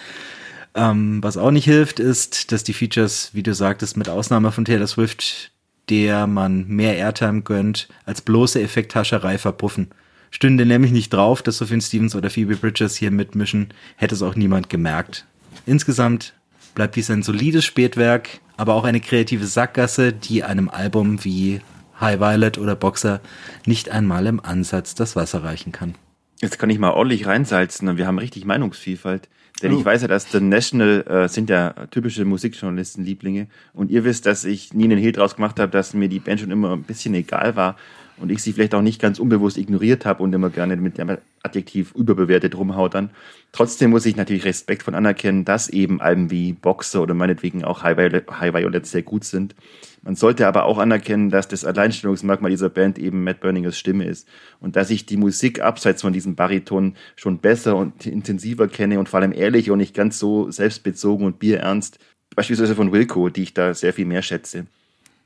Ähm, 0.74 1.22
was 1.22 1.36
auch 1.36 1.50
nicht 1.50 1.64
hilft, 1.64 2.00
ist, 2.00 2.52
dass 2.52 2.64
die 2.64 2.72
Features, 2.72 3.30
wie 3.32 3.42
du 3.42 3.54
sagtest, 3.54 3.96
mit 3.96 4.08
Ausnahme 4.08 4.52
von 4.52 4.64
Taylor 4.64 4.86
Swift, 4.86 5.52
der 5.88 6.26
man 6.26 6.66
mehr 6.68 6.96
Airtime 6.96 7.42
gönnt, 7.42 7.88
als 8.06 8.22
bloße 8.22 8.60
Effekthascherei 8.60 9.38
verpuffen. 9.38 9.90
Stünde 10.30 10.64
nämlich 10.64 10.92
nicht 10.92 11.12
drauf, 11.12 11.42
dass 11.42 11.58
Sophie 11.58 11.80
Stevens 11.80 12.14
oder 12.14 12.30
Phoebe 12.30 12.56
Bridges 12.56 12.96
hier 12.96 13.10
mitmischen, 13.10 13.74
hätte 13.96 14.14
es 14.14 14.22
auch 14.22 14.34
niemand 14.34 14.70
gemerkt. 14.70 15.26
Insgesamt 15.66 16.32
bleibt 16.74 16.96
dies 16.96 17.10
ein 17.10 17.22
solides 17.22 17.66
Spätwerk, 17.66 18.40
aber 18.56 18.74
auch 18.74 18.84
eine 18.84 19.00
kreative 19.00 19.46
Sackgasse, 19.46 20.12
die 20.12 20.42
einem 20.42 20.70
Album 20.70 21.22
wie 21.24 21.60
High 22.00 22.18
Violet 22.18 22.56
oder 22.56 22.74
Boxer 22.74 23.20
nicht 23.66 23.90
einmal 23.90 24.26
im 24.26 24.40
Ansatz 24.40 24.94
das 24.94 25.16
Wasser 25.16 25.44
reichen 25.44 25.70
kann. 25.70 25.94
Jetzt 26.40 26.58
kann 26.58 26.70
ich 26.70 26.78
mal 26.78 26.90
ordentlich 26.90 27.26
reinsalzen 27.26 27.88
und 27.88 27.98
wir 27.98 28.06
haben 28.06 28.18
richtig 28.18 28.44
Meinungsvielfalt. 28.44 29.28
Denn 29.62 29.72
ich 29.78 29.84
weiß 29.84 30.02
ja, 30.02 30.08
dass 30.08 30.30
The 30.30 30.40
National 30.40 31.04
äh, 31.08 31.28
sind 31.28 31.48
ja 31.48 31.70
typische 31.90 32.24
Musikjournalisten-Lieblinge. 32.24 33.46
Und 33.72 33.90
ihr 33.90 34.04
wisst, 34.04 34.26
dass 34.26 34.44
ich 34.44 34.74
nie 34.74 34.84
einen 34.84 34.98
Hehl 34.98 35.12
draus 35.12 35.36
gemacht 35.36 35.60
habe, 35.60 35.70
dass 35.70 35.94
mir 35.94 36.08
die 36.08 36.18
Band 36.18 36.40
schon 36.40 36.50
immer 36.50 36.72
ein 36.72 36.82
bisschen 36.82 37.14
egal 37.14 37.54
war 37.54 37.76
und 38.18 38.30
ich 38.30 38.42
sie 38.42 38.52
vielleicht 38.52 38.74
auch 38.74 38.82
nicht 38.82 39.00
ganz 39.00 39.18
unbewusst 39.18 39.56
ignoriert 39.56 40.04
habe 40.06 40.22
und 40.22 40.32
immer 40.32 40.50
gerne 40.50 40.76
mit 40.76 40.98
dem 40.98 41.18
Adjektiv 41.42 41.92
überbewertet 41.94 42.56
rumhautern. 42.56 43.10
Trotzdem 43.52 43.90
muss 43.90 44.06
ich 44.06 44.16
natürlich 44.16 44.44
Respekt 44.44 44.82
von 44.82 44.94
anerkennen, 44.94 45.44
dass 45.44 45.68
eben 45.68 46.00
Alben 46.00 46.30
wie 46.30 46.52
Boxer 46.52 47.02
oder 47.02 47.14
meinetwegen 47.14 47.64
auch 47.64 47.82
High 47.82 47.96
Violet, 47.96 48.30
High 48.30 48.54
Violet 48.54 48.86
sehr 48.86 49.02
gut 49.02 49.24
sind. 49.24 49.54
Man 50.02 50.16
sollte 50.16 50.48
aber 50.48 50.64
auch 50.64 50.78
anerkennen, 50.78 51.30
dass 51.30 51.46
das 51.46 51.64
Alleinstellungsmerkmal 51.64 52.50
dieser 52.50 52.68
Band 52.68 52.98
eben 52.98 53.22
Matt 53.22 53.40
Berningers 53.40 53.78
Stimme 53.78 54.04
ist 54.04 54.28
und 54.58 54.74
dass 54.74 54.90
ich 54.90 55.06
die 55.06 55.16
Musik 55.16 55.60
abseits 55.60 56.02
von 56.02 56.12
diesem 56.12 56.34
Bariton 56.34 56.96
schon 57.14 57.38
besser 57.38 57.76
und 57.76 58.04
intensiver 58.06 58.66
kenne 58.66 58.98
und 58.98 59.08
vor 59.08 59.20
allem 59.20 59.32
ehrlich 59.32 59.70
und 59.70 59.78
nicht 59.78 59.94
ganz 59.94 60.18
so 60.18 60.50
selbstbezogen 60.50 61.24
und 61.24 61.38
bierernst, 61.38 62.00
beispielsweise 62.34 62.74
von 62.74 62.92
Wilco, 62.92 63.28
die 63.28 63.44
ich 63.44 63.54
da 63.54 63.74
sehr 63.74 63.92
viel 63.92 64.06
mehr 64.06 64.22
schätze. 64.22 64.66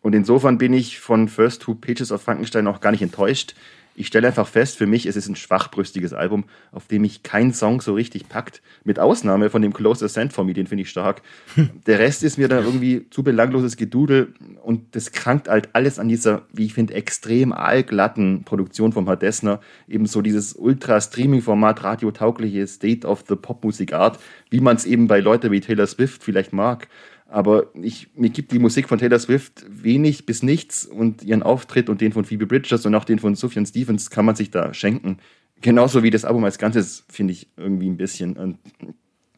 Und 0.02 0.14
insofern 0.14 0.58
bin 0.58 0.74
ich 0.74 1.00
von 1.00 1.28
First 1.28 1.62
Two 1.62 1.74
Pages 1.74 2.12
of 2.12 2.22
Frankenstein 2.22 2.66
auch 2.66 2.80
gar 2.80 2.92
nicht 2.92 3.02
enttäuscht. 3.02 3.54
Ich 3.98 4.08
stelle 4.08 4.26
einfach 4.28 4.46
fest, 4.46 4.76
für 4.76 4.86
mich 4.86 5.06
ist 5.06 5.16
es 5.16 5.26
ein 5.26 5.36
schwachbrüstiges 5.36 6.12
Album, 6.12 6.44
auf 6.70 6.86
dem 6.86 7.00
mich 7.02 7.22
kein 7.22 7.54
Song 7.54 7.80
so 7.80 7.94
richtig 7.94 8.28
packt. 8.28 8.60
Mit 8.84 8.98
Ausnahme 8.98 9.48
von 9.48 9.62
dem 9.62 9.72
Closer 9.72 10.08
Sand 10.08 10.34
for 10.34 10.44
Me, 10.44 10.52
den 10.52 10.66
finde 10.66 10.82
ich 10.82 10.90
stark. 10.90 11.22
Der 11.86 11.98
Rest 11.98 12.22
ist 12.22 12.36
mir 12.36 12.48
da 12.48 12.60
irgendwie 12.60 13.08
zu 13.08 13.22
belangloses 13.22 13.78
Gedudel 13.78 14.34
und 14.62 14.94
das 14.94 15.12
krankt 15.12 15.48
halt 15.48 15.70
alles 15.72 15.98
an 15.98 16.08
dieser, 16.08 16.42
wie 16.52 16.66
ich 16.66 16.74
finde, 16.74 16.92
extrem 16.92 17.54
aalglatten 17.54 18.44
Produktion 18.44 18.92
von 18.92 19.06
Dessner. 19.18 19.60
Eben 19.88 20.04
so 20.04 20.20
dieses 20.20 20.52
Ultra-Streaming-Format, 20.52 21.82
radiotaugliche 21.82 22.66
State 22.66 23.06
of 23.06 23.24
the 23.26 23.34
Pop-Musik-Art, 23.34 24.18
wie 24.50 24.60
man 24.60 24.76
es 24.76 24.84
eben 24.84 25.06
bei 25.06 25.20
Leuten 25.20 25.50
wie 25.50 25.60
Taylor 25.60 25.86
Swift 25.86 26.22
vielleicht 26.22 26.52
mag. 26.52 26.88
Aber 27.28 27.66
ich, 27.74 28.08
mir 28.14 28.30
gibt 28.30 28.52
die 28.52 28.58
Musik 28.58 28.88
von 28.88 28.98
Taylor 28.98 29.18
Swift 29.18 29.64
wenig 29.68 30.26
bis 30.26 30.42
nichts 30.42 30.86
und 30.86 31.24
ihren 31.24 31.42
Auftritt 31.42 31.88
und 31.88 32.00
den 32.00 32.12
von 32.12 32.24
Phoebe 32.24 32.46
Bridgers 32.46 32.86
und 32.86 32.94
auch 32.94 33.04
den 33.04 33.18
von 33.18 33.34
Sufjan 33.34 33.66
Stevens 33.66 34.10
kann 34.10 34.24
man 34.24 34.36
sich 34.36 34.50
da 34.50 34.72
schenken. 34.72 35.18
Genauso 35.60 36.02
wie 36.02 36.10
das 36.10 36.24
Album 36.24 36.44
als 36.44 36.58
Ganzes, 36.58 37.04
finde 37.08 37.32
ich 37.32 37.48
irgendwie 37.56 37.88
ein 37.88 37.96
bisschen. 37.96 38.36
Und 38.36 38.58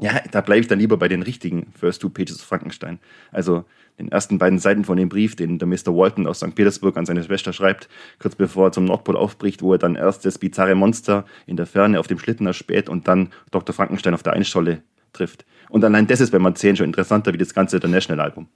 ja, 0.00 0.20
da 0.30 0.42
bleibe 0.42 0.60
ich 0.60 0.68
dann 0.68 0.78
lieber 0.78 0.96
bei 0.96 1.08
den 1.08 1.22
richtigen 1.22 1.72
First 1.72 2.02
Two 2.02 2.10
Pages 2.10 2.36
of 2.36 2.46
Frankenstein. 2.46 2.98
Also 3.32 3.64
den 3.98 4.12
ersten 4.12 4.38
beiden 4.38 4.58
Seiten 4.58 4.84
von 4.84 4.96
dem 4.96 5.08
Brief, 5.08 5.34
den 5.34 5.58
der 5.58 5.66
Mr. 5.66 5.86
Walton 5.88 6.26
aus 6.26 6.38
St. 6.38 6.54
Petersburg 6.54 6.96
an 6.96 7.06
seine 7.06 7.24
Schwester 7.24 7.52
schreibt, 7.52 7.88
kurz 8.18 8.36
bevor 8.36 8.68
er 8.68 8.72
zum 8.72 8.84
Nordpol 8.84 9.16
aufbricht, 9.16 9.62
wo 9.62 9.72
er 9.72 9.78
dann 9.78 9.96
erst 9.96 10.24
das 10.24 10.38
bizarre 10.38 10.74
Monster 10.74 11.24
in 11.46 11.56
der 11.56 11.66
Ferne 11.66 11.98
auf 11.98 12.06
dem 12.06 12.18
Schlitten 12.18 12.46
erspäht 12.46 12.88
und 12.88 13.08
dann 13.08 13.30
Dr. 13.50 13.74
Frankenstein 13.74 14.14
auf 14.14 14.22
der 14.22 14.34
Einscholle 14.34 14.82
trifft. 15.12 15.44
Und 15.68 15.84
allein 15.84 16.06
das 16.06 16.20
ist 16.20 16.30
bei 16.30 16.38
Marzehn 16.38 16.76
schon 16.76 16.86
interessanter 16.86 17.32
wie 17.32 17.38
das 17.38 17.54
ganze 17.54 17.76
International-Album. 17.76 18.48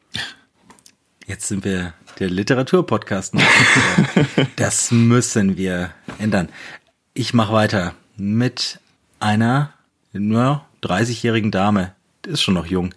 Jetzt 1.26 1.48
sind 1.48 1.64
wir 1.64 1.94
der 2.18 2.30
Literaturpodcast. 2.30 3.34
das 4.56 4.90
müssen 4.90 5.56
wir 5.56 5.90
ändern. 6.18 6.48
Ich 7.14 7.34
mache 7.34 7.52
weiter 7.52 7.94
mit 8.16 8.80
einer 9.20 9.72
nur 10.12 10.64
30-jährigen 10.82 11.50
Dame. 11.50 11.94
Die 12.24 12.30
ist 12.30 12.42
schon 12.42 12.54
noch 12.54 12.66
jung. 12.66 12.94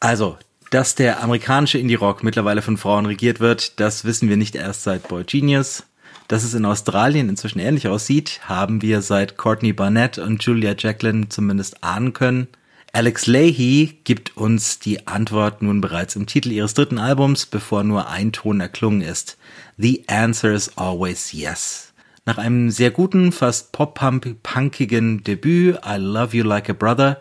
Also, 0.00 0.38
dass 0.70 0.94
der 0.94 1.22
amerikanische 1.22 1.78
Indie-Rock 1.78 2.22
mittlerweile 2.22 2.62
von 2.62 2.76
Frauen 2.76 3.06
regiert 3.06 3.40
wird, 3.40 3.80
das 3.80 4.04
wissen 4.04 4.28
wir 4.28 4.36
nicht 4.36 4.54
erst 4.54 4.82
seit 4.82 5.08
Boy 5.08 5.24
Genius. 5.24 5.84
Dass 6.28 6.42
es 6.42 6.54
in 6.54 6.64
Australien 6.64 7.28
inzwischen 7.28 7.60
ähnlich 7.60 7.86
aussieht, 7.86 8.40
haben 8.44 8.82
wir 8.82 9.00
seit 9.00 9.36
Courtney 9.36 9.72
Barnett 9.72 10.18
und 10.18 10.42
Julia 10.42 10.74
Jacqueline 10.76 11.28
zumindest 11.28 11.84
ahnen 11.84 12.12
können. 12.12 12.48
Alex 12.96 13.26
Leahy 13.26 13.98
gibt 14.04 14.38
uns 14.38 14.78
die 14.78 15.06
Antwort 15.06 15.60
nun 15.60 15.82
bereits 15.82 16.16
im 16.16 16.24
Titel 16.24 16.50
ihres 16.50 16.72
dritten 16.72 16.98
Albums, 16.98 17.44
bevor 17.44 17.84
nur 17.84 18.08
ein 18.08 18.32
Ton 18.32 18.58
erklungen 18.58 19.02
ist. 19.02 19.36
The 19.76 20.04
answer 20.08 20.54
is 20.54 20.78
always 20.78 21.30
yes. 21.34 21.92
Nach 22.24 22.38
einem 22.38 22.70
sehr 22.70 22.90
guten, 22.90 23.32
fast 23.32 23.72
pop-punkigen 23.72 25.22
Debüt 25.22 25.78
I 25.86 25.98
Love 25.98 26.38
You 26.38 26.44
Like 26.44 26.70
a 26.70 26.72
Brother 26.72 27.20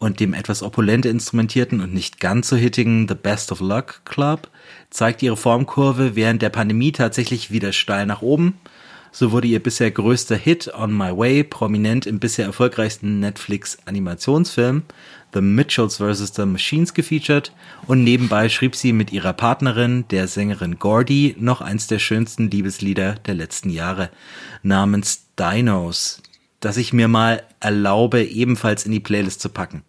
und 0.00 0.18
dem 0.18 0.34
etwas 0.34 0.60
opulent 0.60 1.06
instrumentierten 1.06 1.80
und 1.80 1.94
nicht 1.94 2.18
ganz 2.18 2.48
so 2.48 2.56
hittigen 2.56 3.06
The 3.06 3.14
Best 3.14 3.52
of 3.52 3.60
Luck 3.60 4.00
Club 4.04 4.50
zeigt 4.90 5.22
ihre 5.22 5.36
Formkurve 5.36 6.16
während 6.16 6.42
der 6.42 6.50
Pandemie 6.50 6.90
tatsächlich 6.90 7.52
wieder 7.52 7.72
steil 7.72 8.06
nach 8.06 8.22
oben. 8.22 8.58
So 9.14 9.30
wurde 9.30 9.46
ihr 9.46 9.62
bisher 9.62 9.90
größter 9.90 10.36
Hit 10.36 10.72
On 10.74 10.96
My 10.96 11.14
Way 11.14 11.44
prominent 11.44 12.06
im 12.06 12.18
bisher 12.18 12.46
erfolgreichsten 12.46 13.20
Netflix-Animationsfilm 13.20 14.84
The 15.32 15.40
Mitchells 15.40 15.96
vs. 15.96 16.34
The 16.34 16.46
Machines 16.46 16.92
gefeatured 16.92 17.52
und 17.86 18.04
nebenbei 18.04 18.48
schrieb 18.48 18.76
sie 18.76 18.92
mit 18.92 19.12
ihrer 19.12 19.32
Partnerin, 19.32 20.04
der 20.10 20.28
Sängerin 20.28 20.78
Gordy, 20.78 21.36
noch 21.38 21.60
eins 21.60 21.86
der 21.86 21.98
schönsten 21.98 22.50
Liebeslieder 22.50 23.14
der 23.26 23.34
letzten 23.34 23.70
Jahre 23.70 24.10
namens 24.62 25.26
Dinos, 25.38 26.22
das 26.60 26.76
ich 26.76 26.92
mir 26.92 27.08
mal 27.08 27.42
erlaube, 27.60 28.22
ebenfalls 28.24 28.84
in 28.84 28.92
die 28.92 29.00
Playlist 29.00 29.40
zu 29.40 29.48
packen. 29.48 29.82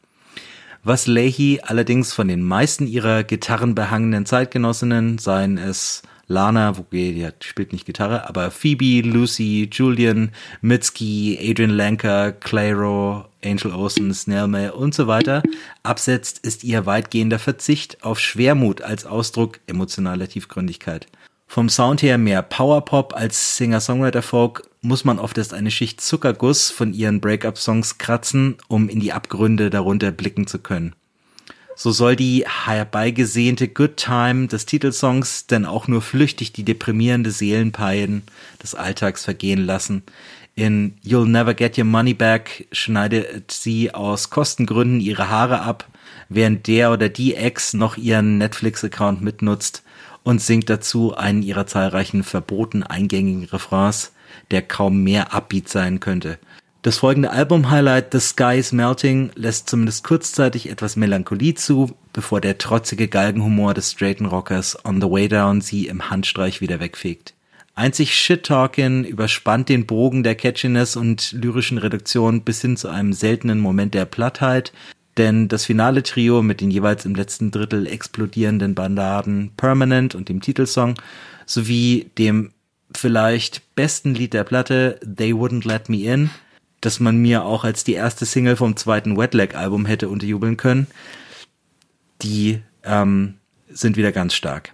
Was 0.86 1.08
Leahy 1.08 1.62
allerdings 1.64 2.14
von 2.14 2.28
den 2.28 2.44
meisten 2.44 2.88
ihrer 2.88 3.24
gitarrenbehangenen 3.24 4.26
Zeitgenossinnen, 4.26 5.18
seien 5.18 5.58
es 5.58 6.02
Lana, 6.28 6.70
okay, 6.78 7.14
die 7.14 7.26
hat, 7.26 7.44
spielt 7.44 7.74
nicht 7.74 7.86
Gitarre, 7.86 8.30
aber 8.30 8.50
Phoebe, 8.50 9.08
Lucy, 9.08 9.70
Julian, 9.72 10.32
Mitski, 10.62 11.38
Adrian 11.42 11.72
Lanker, 11.72 12.32
Clairo, 12.32 13.26
Angel 13.44 13.74
Olsen, 13.74 14.14
Snellmay 14.14 14.70
und 14.70 14.94
so 14.94 15.08
weiter 15.08 15.44
absetzt, 15.84 16.40
ist 16.40 16.64
ihr 16.64 16.86
weitgehender 16.86 17.40
Verzicht 17.40 18.04
auf 18.04 18.20
Schwermut 18.20 18.82
als 18.82 19.06
Ausdruck 19.06 19.60
emotionaler 19.68 20.28
Tiefgründigkeit. 20.28 21.08
Vom 21.48 21.70
Sound 21.70 22.02
her 22.02 22.18
mehr 22.18 22.42
Powerpop 22.42 23.14
als 23.16 23.58
Singer-Songwriter-Folk 23.58 24.68
muss 24.82 25.06
man 25.06 25.20
oft 25.20 25.38
erst 25.38 25.54
eine 25.54 25.70
Schicht 25.70 26.02
Zuckerguss 26.02 26.72
von 26.72 26.94
ihren 26.94 27.22
Breakup-Songs 27.22 28.00
kratzen, 28.00 28.58
um 28.68 28.90
in 28.90 29.00
die 29.00 29.14
Abgründe 29.14 29.70
darunter 29.70 30.12
blicken 30.12 30.48
zu 30.48 30.58
können. 30.58 30.96
So 31.76 31.92
soll 31.92 32.16
die 32.16 32.46
herbeigesehnte 32.48 33.68
Good 33.68 33.98
Time 33.98 34.48
des 34.48 34.66
Titelsongs 34.66 35.48
denn 35.48 35.66
auch 35.66 35.88
nur 35.88 36.02
flüchtig 36.02 36.54
die 36.54 36.64
deprimierende 36.64 37.32
Seelenpein 37.32 38.24
des 38.62 38.76
Alltags 38.76 39.24
vergehen 39.24 39.66
lassen. 39.66 40.04
In 40.56 40.94
You'll 41.04 41.28
Never 41.28 41.56
Get 41.56 41.80
Your 41.80 41.86
Money 41.86 42.14
Back 42.14 42.68
schneidet 42.72 43.52
sie 43.52 43.94
aus 43.94 44.30
Kostengründen 44.30 45.00
ihre 45.00 45.30
Haare 45.30 45.62
ab, 45.62 45.88
während 46.30 46.68
der 46.68 46.92
oder 46.92 47.10
die 47.10 47.36
Ex 47.36 47.74
noch 47.74 47.98
ihren 47.98 48.38
Netflix-Account 48.38 49.22
mitnutzt 49.22 49.82
und 50.22 50.42
singt 50.42 50.70
dazu 50.70 51.16
einen 51.16 51.42
ihrer 51.42 51.66
zahlreichen 51.66 52.24
verboten 52.24 52.84
eingängigen 52.84 53.46
Refrains, 53.46 54.14
der 54.52 54.62
kaum 54.62 55.04
mehr 55.04 55.34
Upbeat 55.34 55.70
sein 55.70 56.00
könnte. 56.00 56.38
Das 56.84 56.98
folgende 56.98 57.32
Album-Highlight 57.32 58.12
The 58.12 58.20
Sky 58.20 58.58
is 58.58 58.74
Melting 58.74 59.32
lässt 59.36 59.70
zumindest 59.70 60.04
kurzzeitig 60.04 60.70
etwas 60.70 60.98
Melancholie 60.98 61.54
zu, 61.54 61.96
bevor 62.12 62.42
der 62.42 62.58
trotzige 62.58 63.08
Galgenhumor 63.08 63.74
des 63.74 63.92
straighten 63.92 64.26
Rockers 64.26 64.78
On 64.84 65.00
the 65.00 65.10
Way 65.10 65.30
Down 65.30 65.62
sie 65.62 65.88
im 65.88 66.10
Handstreich 66.10 66.60
wieder 66.60 66.82
wegfegt. 66.82 67.36
Einzig 67.74 68.14
Shit-Talkin 68.14 69.06
überspannt 69.06 69.70
den 69.70 69.86
Bogen 69.86 70.24
der 70.24 70.36
Catchiness 70.36 70.98
und 70.98 71.32
lyrischen 71.32 71.78
Reduktion 71.78 72.42
bis 72.42 72.60
hin 72.60 72.76
zu 72.76 72.90
einem 72.90 73.14
seltenen 73.14 73.62
Moment 73.62 73.94
der 73.94 74.04
Plattheit, 74.04 74.74
denn 75.16 75.48
das 75.48 75.64
finale 75.64 76.04
Trio 76.04 76.42
mit 76.42 76.60
den 76.60 76.70
jeweils 76.70 77.06
im 77.06 77.16
letzten 77.16 77.50
Drittel 77.52 77.88
explodierenden 77.88 78.76
Bandaden 78.76 79.52
Permanent 79.56 80.16
und 80.16 80.28
dem 80.28 80.42
Titelsong 80.42 80.96
sowie 81.46 82.12
dem 82.18 82.52
vielleicht 82.94 83.74
besten 83.74 84.14
Lied 84.14 84.34
der 84.34 84.44
Platte 84.44 85.00
They 85.00 85.32
Wouldn't 85.32 85.66
Let 85.66 85.88
Me 85.88 86.00
In 86.00 86.30
das 86.86 87.00
man 87.00 87.18
mir 87.18 87.46
auch 87.46 87.64
als 87.64 87.84
die 87.84 87.94
erste 87.94 88.26
Single 88.26 88.56
vom 88.56 88.76
zweiten 88.76 89.18
Wetlag-Album 89.18 89.86
hätte 89.86 90.10
unterjubeln 90.10 90.58
können, 90.58 90.88
die 92.22 92.62
ähm, 92.84 93.36
sind 93.70 93.98
wieder 93.98 94.12
ganz 94.12 94.34
stark. 94.34 94.74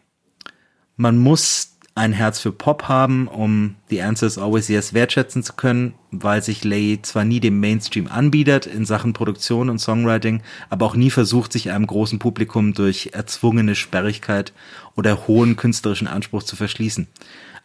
Man 0.96 1.18
muss 1.18 1.78
ein 1.96 2.14
Herz 2.14 2.40
für 2.40 2.52
Pop 2.52 2.84
haben, 2.88 3.28
um 3.28 3.76
The 3.90 4.02
Answer 4.02 4.26
is 4.26 4.38
Always 4.38 4.70
Yes 4.70 4.94
wertschätzen 4.94 5.44
zu 5.44 5.54
können, 5.54 5.94
weil 6.12 6.42
sich 6.42 6.64
Lay 6.64 7.00
zwar 7.02 7.26
nie 7.26 7.42
dem 7.42 7.60
Mainstream 7.60 8.08
anbietet 8.08 8.66
in 8.66 8.86
Sachen 8.86 9.14
Produktion 9.14 9.70
und 9.70 9.80
Songwriting, 9.80 10.42
aber 10.70 10.86
auch 10.86 10.96
nie 10.96 11.10
versucht, 11.12 11.52
sich 11.52 11.72
einem 11.72 11.88
großen 11.88 12.18
Publikum 12.18 12.74
durch 12.74 13.10
erzwungene 13.14 13.76
Sperrigkeit 13.76 14.54
oder 14.96 15.28
hohen 15.28 15.58
künstlerischen 15.58 16.08
Anspruch 16.08 16.44
zu 16.44 16.56
verschließen. 16.56 17.08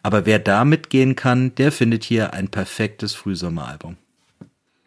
Aber 0.03 0.27
wer 0.27 0.39
da 0.39 0.65
mitgehen 0.65 1.17
kann, 1.17 1.55
der 1.55 1.73
findet 1.73 2.05
hier 2.05 2.35
ein 2.35 2.49
perfektes 2.49 3.15
Frühsommeralbum. 3.15 3.97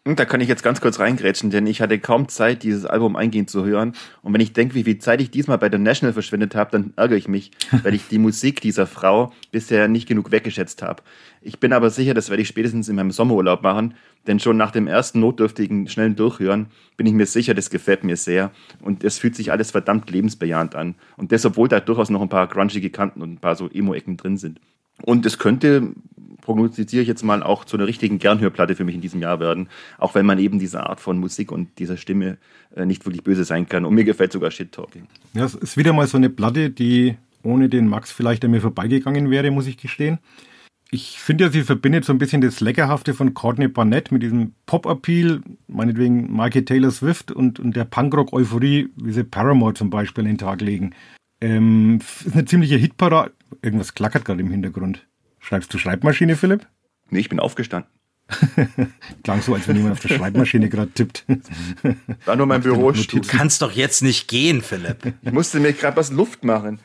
Hm, 0.08 0.16
da 0.16 0.24
kann 0.24 0.40
ich 0.40 0.48
jetzt 0.48 0.62
ganz 0.62 0.80
kurz 0.80 1.00
reingrätschen, 1.00 1.50
denn 1.50 1.66
ich 1.66 1.82
hatte 1.82 1.98
kaum 1.98 2.30
Zeit, 2.30 2.62
dieses 2.62 2.86
Album 2.86 3.14
eingehend 3.14 3.50
zu 3.50 3.66
hören. 3.66 3.92
Und 4.22 4.32
wenn 4.32 4.40
ich 4.40 4.54
denke, 4.54 4.74
wie 4.74 4.84
viel 4.84 4.98
Zeit 4.98 5.20
ich 5.20 5.30
diesmal 5.30 5.58
bei 5.58 5.68
der 5.68 5.78
National 5.78 6.14
verschwendet 6.14 6.54
habe, 6.54 6.70
dann 6.70 6.94
ärgere 6.96 7.18
ich 7.18 7.28
mich, 7.28 7.50
weil 7.82 7.92
ich 7.92 8.08
die 8.08 8.18
Musik 8.18 8.62
dieser 8.62 8.86
Frau 8.86 9.34
bisher 9.52 9.86
nicht 9.86 10.08
genug 10.08 10.32
weggeschätzt 10.32 10.80
habe. 10.80 11.02
Ich 11.42 11.60
bin 11.60 11.74
aber 11.74 11.90
sicher, 11.90 12.14
das 12.14 12.30
werde 12.30 12.40
ich 12.40 12.48
spätestens 12.48 12.88
in 12.88 12.96
meinem 12.96 13.10
Sommerurlaub 13.10 13.62
machen, 13.62 13.96
denn 14.26 14.40
schon 14.40 14.56
nach 14.56 14.70
dem 14.70 14.86
ersten 14.86 15.20
notdürftigen, 15.20 15.88
schnellen 15.88 16.16
Durchhören 16.16 16.68
bin 16.96 17.06
ich 17.06 17.12
mir 17.12 17.26
sicher, 17.26 17.52
das 17.52 17.68
gefällt 17.68 18.02
mir 18.02 18.16
sehr. 18.16 18.50
Und 18.80 19.04
es 19.04 19.18
fühlt 19.18 19.36
sich 19.36 19.52
alles 19.52 19.72
verdammt 19.72 20.10
lebensbejahend 20.10 20.74
an. 20.74 20.94
Und 21.18 21.32
das, 21.32 21.44
obwohl 21.44 21.68
da 21.68 21.80
durchaus 21.80 22.08
noch 22.08 22.22
ein 22.22 22.30
paar 22.30 22.46
grungige 22.46 22.88
Kanten 22.88 23.20
und 23.20 23.34
ein 23.34 23.38
paar 23.40 23.56
so 23.56 23.68
Emo-Ecken 23.68 24.16
drin 24.16 24.38
sind. 24.38 24.58
Und 25.02 25.26
es 25.26 25.38
könnte 25.38 25.92
prognostiziere 26.48 27.02
ich 27.02 27.08
jetzt 27.08 27.22
mal 27.22 27.42
auch 27.42 27.66
zu 27.66 27.76
einer 27.76 27.86
richtigen 27.86 28.18
Gernhörplatte 28.18 28.74
für 28.74 28.84
mich 28.84 28.94
in 28.94 29.02
diesem 29.02 29.20
Jahr 29.20 29.38
werden, 29.38 29.68
auch 29.98 30.14
wenn 30.14 30.24
man 30.24 30.38
eben 30.38 30.58
diese 30.58 30.80
Art 30.86 30.98
von 30.98 31.18
Musik 31.18 31.52
und 31.52 31.78
dieser 31.78 31.98
Stimme 31.98 32.38
äh, 32.74 32.86
nicht 32.86 33.04
wirklich 33.04 33.22
böse 33.22 33.44
sein 33.44 33.68
kann. 33.68 33.84
Und 33.84 33.94
mir 33.94 34.04
gefällt 34.04 34.32
sogar 34.32 34.50
Shit 34.50 34.72
Talking. 34.72 35.08
Ja, 35.34 35.44
es 35.44 35.54
ist 35.54 35.76
wieder 35.76 35.92
mal 35.92 36.06
so 36.06 36.16
eine 36.16 36.30
Platte, 36.30 36.70
die 36.70 37.16
ohne 37.42 37.68
den 37.68 37.86
Max 37.86 38.10
vielleicht 38.10 38.46
an 38.46 38.52
mir 38.52 38.62
vorbeigegangen 38.62 39.30
wäre, 39.30 39.50
muss 39.50 39.66
ich 39.66 39.76
gestehen. 39.76 40.20
Ich 40.90 41.18
finde 41.20 41.44
ja, 41.44 41.50
sie 41.50 41.64
verbindet 41.64 42.06
so 42.06 42.14
ein 42.14 42.18
bisschen 42.18 42.40
das 42.40 42.60
Leckerhafte 42.60 43.12
von 43.12 43.34
Courtney 43.34 43.68
Barnett 43.68 44.10
mit 44.10 44.22
diesem 44.22 44.54
Pop-Appeal, 44.64 45.42
meinetwegen 45.66 46.34
Mikey 46.34 46.64
Taylor 46.64 46.90
Swift 46.90 47.30
und, 47.30 47.60
und 47.60 47.76
der 47.76 47.84
Punkrock-Euphorie, 47.84 48.88
wie 48.96 49.12
sie 49.12 49.22
Paramore 49.22 49.74
zum 49.74 49.90
Beispiel 49.90 50.24
an 50.24 50.28
den 50.28 50.38
Tag 50.38 50.62
legen. 50.62 50.94
Ähm, 51.42 52.00
ist 52.24 52.32
eine 52.32 52.46
ziemliche 52.46 52.76
Hitparade. 52.76 53.32
Irgendwas 53.60 53.92
klackert 53.92 54.24
gerade 54.24 54.40
im 54.40 54.50
Hintergrund. 54.50 55.07
Schreibst 55.48 55.72
du 55.72 55.78
Schreibmaschine, 55.78 56.36
Philipp? 56.36 56.66
Nee, 57.08 57.20
ich 57.20 57.30
bin 57.30 57.40
aufgestanden. 57.40 57.90
Klang 59.24 59.40
so, 59.40 59.54
als 59.54 59.66
wenn 59.66 59.76
jemand 59.76 59.92
auf 59.94 60.00
der 60.00 60.14
Schreibmaschine 60.14 60.68
gerade 60.68 60.90
tippt. 60.90 61.24
War 62.26 62.36
nur 62.36 62.44
mein 62.44 62.60
Büro. 62.60 62.92
Du 62.92 63.22
kannst 63.26 63.62
doch 63.62 63.72
jetzt 63.72 64.02
nicht 64.02 64.28
gehen, 64.28 64.60
Philipp. 64.60 65.14
Ich 65.22 65.32
musste 65.32 65.58
mir 65.58 65.72
gerade 65.72 65.96
was 65.96 66.12
Luft 66.12 66.44
machen. 66.44 66.80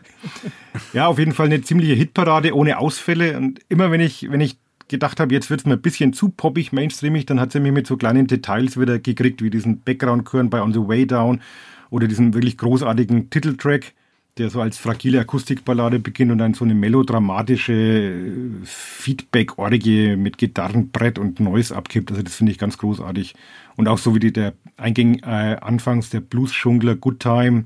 ja, 0.92 1.06
auf 1.06 1.18
jeden 1.18 1.32
Fall 1.32 1.46
eine 1.46 1.62
ziemliche 1.62 1.94
Hitparade 1.94 2.54
ohne 2.54 2.76
Ausfälle. 2.76 3.38
Und 3.38 3.60
immer 3.70 3.90
wenn 3.90 4.02
ich, 4.02 4.30
wenn 4.30 4.42
ich 4.42 4.58
gedacht 4.88 5.18
habe, 5.18 5.32
jetzt 5.32 5.48
wird 5.48 5.60
es 5.60 5.66
mir 5.66 5.72
ein 5.72 5.80
bisschen 5.80 6.12
zu 6.12 6.28
poppig, 6.28 6.74
mainstreamig, 6.74 7.24
dann 7.24 7.40
hat 7.40 7.52
sie 7.52 7.60
mich 7.60 7.72
mit 7.72 7.86
so 7.86 7.96
kleinen 7.96 8.26
Details 8.26 8.78
wieder 8.78 8.98
gekriegt, 8.98 9.40
wie 9.40 9.48
diesen 9.48 9.80
Background-Chören 9.80 10.50
bei 10.50 10.60
On 10.60 10.74
the 10.74 10.86
Way 10.86 11.06
Down 11.06 11.40
oder 11.88 12.06
diesen 12.06 12.34
wirklich 12.34 12.58
großartigen 12.58 13.30
Titeltrack 13.30 13.94
der 14.38 14.50
so 14.50 14.60
als 14.60 14.78
fragile 14.78 15.20
Akustikballade 15.20 15.98
beginnt 15.98 16.32
und 16.32 16.38
dann 16.38 16.54
so 16.54 16.64
eine 16.64 16.74
melodramatische 16.74 17.72
äh, 17.72 18.64
Feedback-Orgie 18.64 20.16
mit 20.16 20.38
Gitarrenbrett 20.38 21.18
und 21.18 21.40
Noise 21.40 21.74
abgibt. 21.74 22.10
Also 22.10 22.22
das 22.22 22.36
finde 22.36 22.52
ich 22.52 22.58
ganz 22.58 22.78
großartig. 22.78 23.34
Und 23.76 23.88
auch 23.88 23.98
so 23.98 24.14
wie 24.14 24.20
die, 24.20 24.32
der 24.32 24.54
Einging 24.76 25.20
äh, 25.20 25.56
anfangs 25.60 26.10
der 26.10 26.20
Blues-Schungler 26.20 26.96
Good 26.96 27.20
Time 27.20 27.64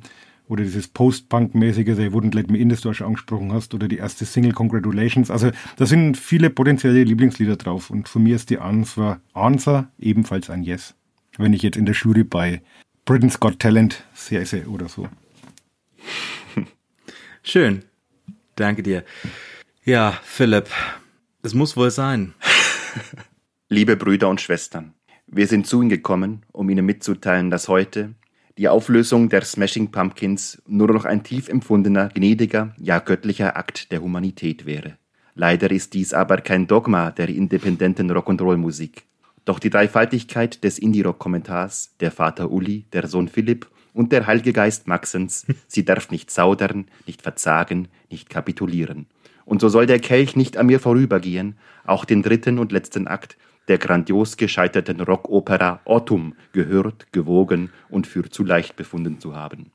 oder 0.49 0.65
dieses 0.65 0.89
Post-Punk-mäßige 0.89 1.97
They 1.97 2.09
Wouldn't 2.09 2.35
Let 2.35 2.51
Me 2.51 2.59
In, 2.59 2.69
das 2.69 2.81
du 2.81 2.91
auch 2.91 2.95
schon 2.95 3.07
angesprochen 3.07 3.53
hast, 3.53 3.75
oder 3.75 3.89
die 3.89 3.97
erste 3.97 4.25
Single 4.25 4.53
Congratulations. 4.53 5.31
Also 5.31 5.51
da 5.77 5.87
sind 5.87 6.17
viele 6.17 6.51
potenzielle 6.51 7.05
Lieblingslieder 7.05 7.57
drauf. 7.57 7.91
Und 7.91 8.09
von 8.09 8.23
mir 8.23 8.37
ist 8.37 8.51
die 8.51 8.59
Answer, 8.59 9.21
Answer 9.33 9.89
ebenfalls 9.99 10.51
ein 10.51 10.63
Yes. 10.63 10.95
Wenn 11.39 11.53
ich 11.53 11.63
jetzt 11.63 11.77
in 11.77 11.87
der 11.87 11.95
Jury 11.95 12.25
bei 12.25 12.61
Britain's 13.05 13.41
Got 13.41 13.59
Talent 13.59 14.05
säße 14.15 14.67
oder 14.69 14.89
so. 14.89 15.09
Schön. 17.43 17.85
Danke 18.55 18.83
dir. 18.83 19.05
Ja, 19.85 20.19
Philipp, 20.23 20.69
es 21.43 21.55
muss 21.55 21.77
wohl 21.77 21.91
sein. 21.91 22.35
Liebe 23.69 23.97
Brüder 23.97 24.29
und 24.29 24.41
Schwestern, 24.41 24.95
wir 25.27 25.47
sind 25.49 25.67
zu 25.67 25.81
Ihnen 25.81 25.89
gekommen, 25.89 26.45
um 26.53 26.71
Ihnen 26.71 26.87
mitzuteilen, 26.87 27.51
dass 27.51 27.69
heute 27.69 28.15
die 28.59 28.69
Auflösung 28.69 29.29
der 29.29 29.43
Smashing 29.43 29.91
Pumpkins 29.91 30.63
nur 30.67 30.93
noch 30.93 31.05
ein 31.05 31.25
tief 31.25 31.49
empfundener, 31.49 32.11
gnädiger, 32.11 32.75
ja 32.79 33.01
göttlicher 33.01 33.57
Akt 33.57 33.91
der 33.91 34.03
Humanität 34.03 34.67
wäre. 34.67 34.99
Leider 35.35 35.71
ist 35.71 35.95
dies 35.95 36.13
aber 36.13 36.37
kein 36.43 36.67
Dogma 36.67 37.11
der 37.11 37.29
independenten 37.29 38.11
Rock'n'Roll-Musik. 38.11 39.05
Doch 39.45 39.59
die 39.59 39.71
Dreifaltigkeit 39.71 40.63
des 40.63 40.79
Indie-Rock-Kommentars, 40.79 41.97
der 41.99 42.13
Vater 42.13 42.53
Uli, 42.53 42.85
der 42.93 43.09
Sohn 43.09 43.27
Philipp 43.27 43.69
und 43.93 44.13
der 44.13 44.27
Heilige 44.27 44.53
Geist 44.53 44.87
Maxens, 44.87 45.47
sie 45.67 45.85
darf 45.85 46.11
nicht 46.11 46.31
zaudern, 46.31 46.87
nicht 47.07 47.23
verzagen, 47.23 47.89
nicht 48.11 48.31
kapitulieren. 48.31 49.07
Und 49.45 49.61
so 49.61 49.69
soll 49.69 49.87
der 49.87 49.99
Kelch 49.99 50.37
nicht 50.37 50.57
an 50.57 50.67
mir 50.67 50.81
vorübergehen, 50.81 51.57
auch 51.85 52.05
den 52.05 52.23
dritten 52.23 52.59
und 52.59 52.73
letzten 52.73 53.07
Akt 53.07 53.37
der 53.69 53.79
grandios 53.79 54.37
gescheiterten 54.37 55.01
Rockopera 55.01 55.81
Ottum 55.85 56.35
gehört, 56.53 57.13
gewogen 57.13 57.71
und 57.89 58.07
für 58.07 58.29
zu 58.29 58.45
leicht 58.45 58.77
befunden 58.77 59.21
zu 59.21 59.37
haben. 59.37 59.71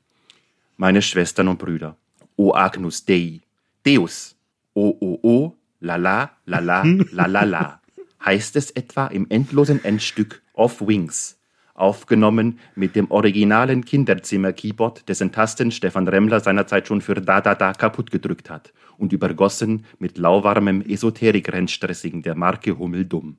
Meine 0.76 1.02
Schwestern 1.02 1.48
und 1.48 1.58
Brüder, 1.58 1.96
O 2.36 2.54
Agnus 2.54 3.04
Dei, 3.04 3.40
Deus, 3.86 4.36
O 4.74 4.96
O 5.00 5.18
O, 5.22 5.56
la 5.80 5.96
la, 5.96 6.30
la 6.44 6.58
la, 6.58 6.82
la 6.84 7.26
la 7.26 7.42
la, 7.44 7.80
heißt 8.24 8.56
es 8.56 8.70
etwa 8.70 9.06
im 9.06 9.26
endlosen 9.28 9.84
Endstück 9.84 10.42
Of 10.52 10.80
Wings, 10.86 11.37
aufgenommen 11.78 12.58
mit 12.74 12.96
dem 12.96 13.10
originalen 13.10 13.84
Kinderzimmer-Keyboard, 13.84 15.08
dessen 15.08 15.32
Tasten 15.32 15.70
Stefan 15.70 16.08
Remmler 16.08 16.40
seinerzeit 16.40 16.88
schon 16.88 17.00
für 17.00 17.14
Da 17.14 17.40
Da 17.40 17.54
Da 17.54 17.72
kaputt 17.72 18.10
gedrückt 18.10 18.50
hat 18.50 18.72
und 18.96 19.12
übergossen 19.12 19.84
mit 19.98 20.18
lauwarmem 20.18 20.82
Esoterik-Rennstressing 20.82 22.22
der 22.22 22.34
Marke 22.34 22.78
Hummeldumm. 22.78 23.38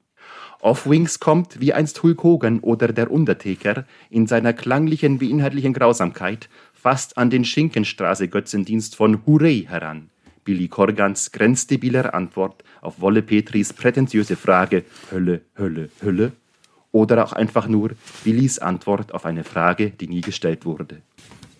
Off 0.61 0.89
Wings 0.89 1.19
kommt, 1.19 1.59
wie 1.61 1.73
einst 1.73 2.03
Hulk 2.03 2.23
Hogan 2.23 2.59
oder 2.59 2.89
der 2.89 3.11
Undertaker, 3.11 3.85
in 4.09 4.27
seiner 4.27 4.53
klanglichen 4.53 5.21
wie 5.21 5.31
inhaltlichen 5.31 5.73
Grausamkeit 5.73 6.49
fast 6.73 7.17
an 7.17 7.29
den 7.29 7.45
Schinkenstraße-Götzendienst 7.45 8.95
von 8.95 9.25
Hurray 9.25 9.65
heran. 9.69 10.09
Billy 10.43 10.67
Corgans 10.67 11.31
grenzdebiler 11.31 12.13
Antwort 12.13 12.63
auf 12.81 13.01
Wolle 13.01 13.21
Petris 13.21 13.71
prätentiöse 13.73 14.35
Frage 14.35 14.83
Hölle, 15.11 15.41
Hölle, 15.57 15.89
Hölle 16.01 16.31
oder 16.91 17.23
auch 17.23 17.33
einfach 17.33 17.67
nur 17.67 17.91
Billys 18.23 18.59
Antwort 18.59 19.13
auf 19.13 19.25
eine 19.25 19.43
Frage, 19.43 19.91
die 19.91 20.07
nie 20.07 20.21
gestellt 20.21 20.65
wurde. 20.65 21.01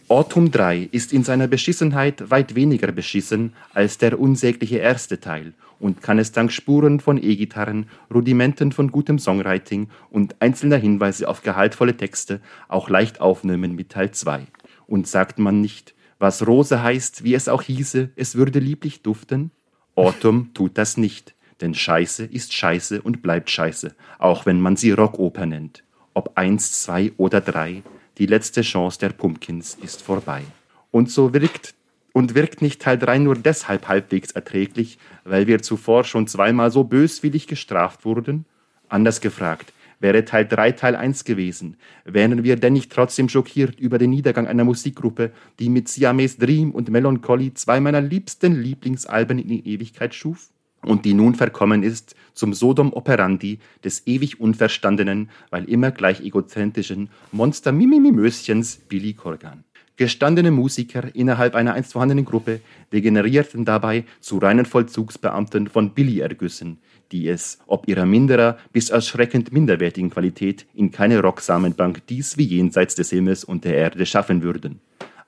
Autumn 0.08 0.50
3 0.50 0.90
ist 0.92 1.14
in 1.14 1.24
seiner 1.24 1.48
Beschissenheit 1.48 2.32
weit 2.32 2.56
weniger 2.56 2.92
beschissen 2.92 3.54
als 3.76 4.00
der 4.00 4.20
unsägliche 4.20 4.78
erste 4.78 5.20
Teil 5.20 5.54
und 5.80 6.02
kann 6.02 6.18
es 6.18 6.32
dank 6.32 6.52
Spuren 6.52 7.00
von 7.00 7.22
E-Gitarren, 7.22 7.88
Rudimenten 8.12 8.72
von 8.72 8.92
gutem 8.92 9.20
Songwriting 9.20 9.88
und 10.10 10.36
einzelner 10.40 10.78
Hinweise 10.78 11.30
auf 11.30 11.44
gehaltvolle 11.44 11.96
Texte 11.96 12.42
auch 12.68 12.90
leicht 12.90 13.22
aufnehmen 13.22 13.76
mit 13.76 13.90
Teil 13.90 14.12
2. 14.12 14.48
Und 14.88 15.08
sagt 15.08 15.38
man 15.38 15.62
nicht, 15.62 15.94
was 16.18 16.46
Rose 16.46 16.82
heißt, 16.82 17.24
wie 17.24 17.36
es 17.36 17.48
auch 17.48 17.62
hieße, 17.62 18.10
es 18.16 18.36
würde 18.36 18.60
lieblich 18.60 19.04
duften? 19.04 19.52
Autumn 19.96 20.50
tut 20.54 20.78
das 20.78 20.98
nicht, 20.98 21.36
denn 21.62 21.74
Scheiße 21.74 22.26
ist 22.26 22.54
Scheiße 22.54 23.02
und 23.02 23.22
bleibt 23.22 23.50
Scheiße, 23.50 23.96
auch 24.18 24.46
wenn 24.46 24.62
man 24.62 24.76
sie 24.76 24.92
Rockoper 24.92 25.46
nennt. 25.46 25.84
Ob 26.14 26.38
eins, 26.38 26.82
zwei 26.82 27.12
oder 27.18 27.42
drei, 27.42 27.84
die 28.18 28.26
letzte 28.26 28.62
Chance 28.62 29.00
der 29.00 29.10
Pumpkins 29.10 29.78
ist 29.82 30.02
vorbei. 30.02 30.44
Und 30.92 31.10
so 31.12 31.34
wirkt 31.34 31.74
und 32.14 32.36
wirkt 32.36 32.62
nicht 32.62 32.82
Teil 32.82 32.98
3 32.98 33.20
nur 33.20 33.36
deshalb 33.36 33.88
halbwegs 33.88 34.32
erträglich, 34.32 34.98
weil 35.24 35.48
wir 35.48 35.62
zuvor 35.62 36.04
schon 36.04 36.28
zweimal 36.28 36.72
so 36.72 36.84
böswillig 36.84 37.48
gestraft 37.48 38.06
wurden? 38.06 38.46
Anders 38.90 39.22
gefragt, 39.22 39.72
wäre 40.00 40.26
Teil 40.26 40.48
3 40.48 40.72
Teil 40.74 40.96
1 40.96 41.24
gewesen, 41.24 41.78
wären 42.06 42.44
wir 42.44 42.56
denn 42.56 42.74
nicht 42.74 42.92
trotzdem 42.92 43.30
schockiert 43.30 43.80
über 43.80 43.98
den 43.98 44.10
Niedergang 44.10 44.48
einer 44.48 44.64
Musikgruppe, 44.66 45.32
die 45.60 45.70
mit 45.70 45.88
Siamese 45.88 46.40
Dream 46.40 46.72
und 46.72 46.90
Melancholy 46.90 47.54
zwei 47.54 47.80
meiner 47.80 48.02
liebsten 48.02 48.60
Lieblingsalben 48.60 49.40
in 49.40 49.48
die 49.48 49.68
Ewigkeit 49.68 50.16
schuf? 50.16 50.50
Und 50.84 51.06
die 51.06 51.14
nun 51.14 51.36
verkommen 51.36 51.84
ist 51.84 52.16
zum 52.34 52.54
Sodom 52.54 52.94
operandi 52.94 53.60
des 53.84 54.08
ewig 54.08 54.40
unverstandenen, 54.40 55.30
weil 55.50 55.66
immer 55.66 55.92
gleich 55.92 56.22
egozentrischen 56.22 57.10
Monster 57.32 57.72
Mimimimöschens 57.72 58.78
Billy 58.88 59.14
Corgan. 59.14 59.64
Gestandene 59.98 60.50
Musiker 60.50 61.14
innerhalb 61.14 61.56
einer 61.56 61.74
einst 61.74 61.92
vorhandenen 61.92 62.24
Gruppe 62.24 62.62
degenerierten 62.94 63.66
dabei 63.66 64.06
zu 64.22 64.38
reinen 64.38 64.66
Vollzugsbeamten 64.66 65.68
von 65.68 65.90
Billy-Ergüssen, 65.94 66.78
die 67.12 67.28
es, 67.28 67.60
ob 67.68 67.86
ihrer 67.90 68.06
minderer 68.06 68.58
bis 68.72 68.92
erschreckend 68.92 69.52
minderwertigen 69.52 70.10
Qualität, 70.10 70.66
in 70.74 70.92
keine 70.92 71.20
Rocksamenbank 71.20 72.08
dies 72.08 72.38
wie 72.38 72.46
jenseits 72.46 72.96
des 72.96 73.10
Himmels 73.10 73.44
und 73.44 73.66
der 73.66 73.76
Erde 73.76 74.06
schaffen 74.06 74.42
würden. 74.42 74.80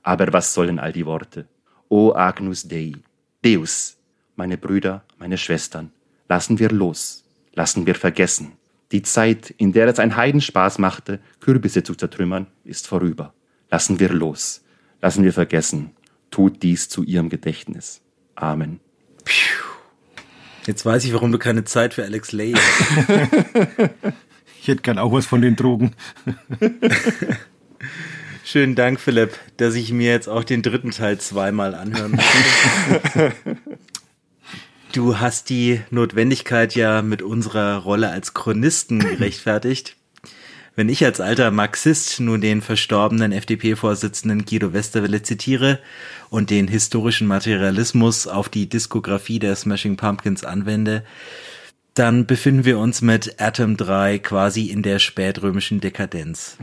Aber 0.04 0.32
was 0.32 0.54
sollen 0.54 0.80
all 0.80 0.94
die 0.94 1.06
Worte? 1.06 1.48
O 1.90 2.14
Agnus 2.14 2.66
Dei, 2.66 2.94
Deus, 3.44 3.98
meine 4.38 4.58
Brüder, 4.58 5.04
meine 5.22 5.38
Schwestern, 5.38 5.92
lassen 6.28 6.58
wir 6.58 6.70
los, 6.70 7.24
lassen 7.54 7.86
wir 7.86 7.94
vergessen. 7.94 8.54
Die 8.92 9.04
Zeit, 9.04 9.52
in 9.52 9.72
der 9.72 9.88
es 9.88 10.00
ein 10.00 10.16
Heidenspaß 10.16 10.80
machte, 10.80 11.20
Kürbisse 11.40 11.84
zu 11.84 11.94
zertrümmern, 11.94 12.48
ist 12.64 12.88
vorüber. 12.88 13.36
Lassen 13.70 14.00
wir 14.00 14.10
los, 14.10 14.64
lassen 15.00 15.24
wir 15.24 15.32
vergessen. 15.32 15.92
Tut 16.32 16.64
dies 16.64 16.90
zu 16.90 17.04
ihrem 17.04 17.30
Gedächtnis. 17.30 18.02
Amen. 18.34 18.80
Jetzt 20.66 20.88
weiß 20.88 21.06
ich, 21.06 21.14
warum 21.14 21.32
du 21.32 21.38
keine 21.38 21.66
Zeit 21.66 21.94
für 21.94 22.04
Alex 22.04 22.32
Lay 22.32 22.54
hast. 22.54 23.10
ich 24.60 24.68
hätte 24.68 24.82
gern 24.82 24.98
auch 24.98 25.12
was 25.12 25.28
von 25.28 25.44
den 25.44 25.56
Drogen. 25.56 25.94
Schönen 28.44 28.74
Dank, 28.74 29.00
Philipp, 29.00 29.38
dass 29.58 29.76
ich 29.76 29.92
mir 29.92 30.12
jetzt 30.12 30.28
auch 30.28 30.44
den 30.44 30.64
dritten 30.64 30.90
Teil 30.90 31.20
zweimal 31.20 31.76
anhören 31.76 32.14
muss. 32.14 32.26
Du 34.92 35.20
hast 35.20 35.50
die 35.50 35.80
Notwendigkeit 35.90 36.76
ja 36.76 37.02
mit 37.02 37.22
unserer 37.22 37.78
Rolle 37.78 38.10
als 38.10 38.34
Chronisten 38.34 39.00
gerechtfertigt. 39.18 39.96
Wenn 40.76 40.90
ich 40.90 41.06
als 41.06 41.22
alter 41.22 41.50
Marxist 41.50 42.20
nun 42.20 42.42
den 42.42 42.62
verstorbenen 42.62 43.32
FDP-Vorsitzenden 43.32 44.46
Guido 44.46 44.74
Westerwelle 44.74 45.22
zitiere 45.22 45.80
und 46.30 46.50
den 46.50 46.68
historischen 46.68 47.28
Materialismus 47.28 48.28
auf 48.28 48.50
die 48.50 48.68
Diskografie 48.68 49.40
der 49.40 49.56
Smashing 49.56 49.96
Pumpkins 49.96 50.44
anwende, 50.44 51.04
dann 51.94 52.26
befinden 52.26 52.66
wir 52.66 52.78
uns 52.78 53.02
mit 53.02 53.40
Atom 53.40 53.78
3 53.78 54.20
quasi 54.20 54.68
in 54.68 54.82
der 54.82 55.00
spätrömischen 55.00 55.80
Dekadenz. 55.80 56.58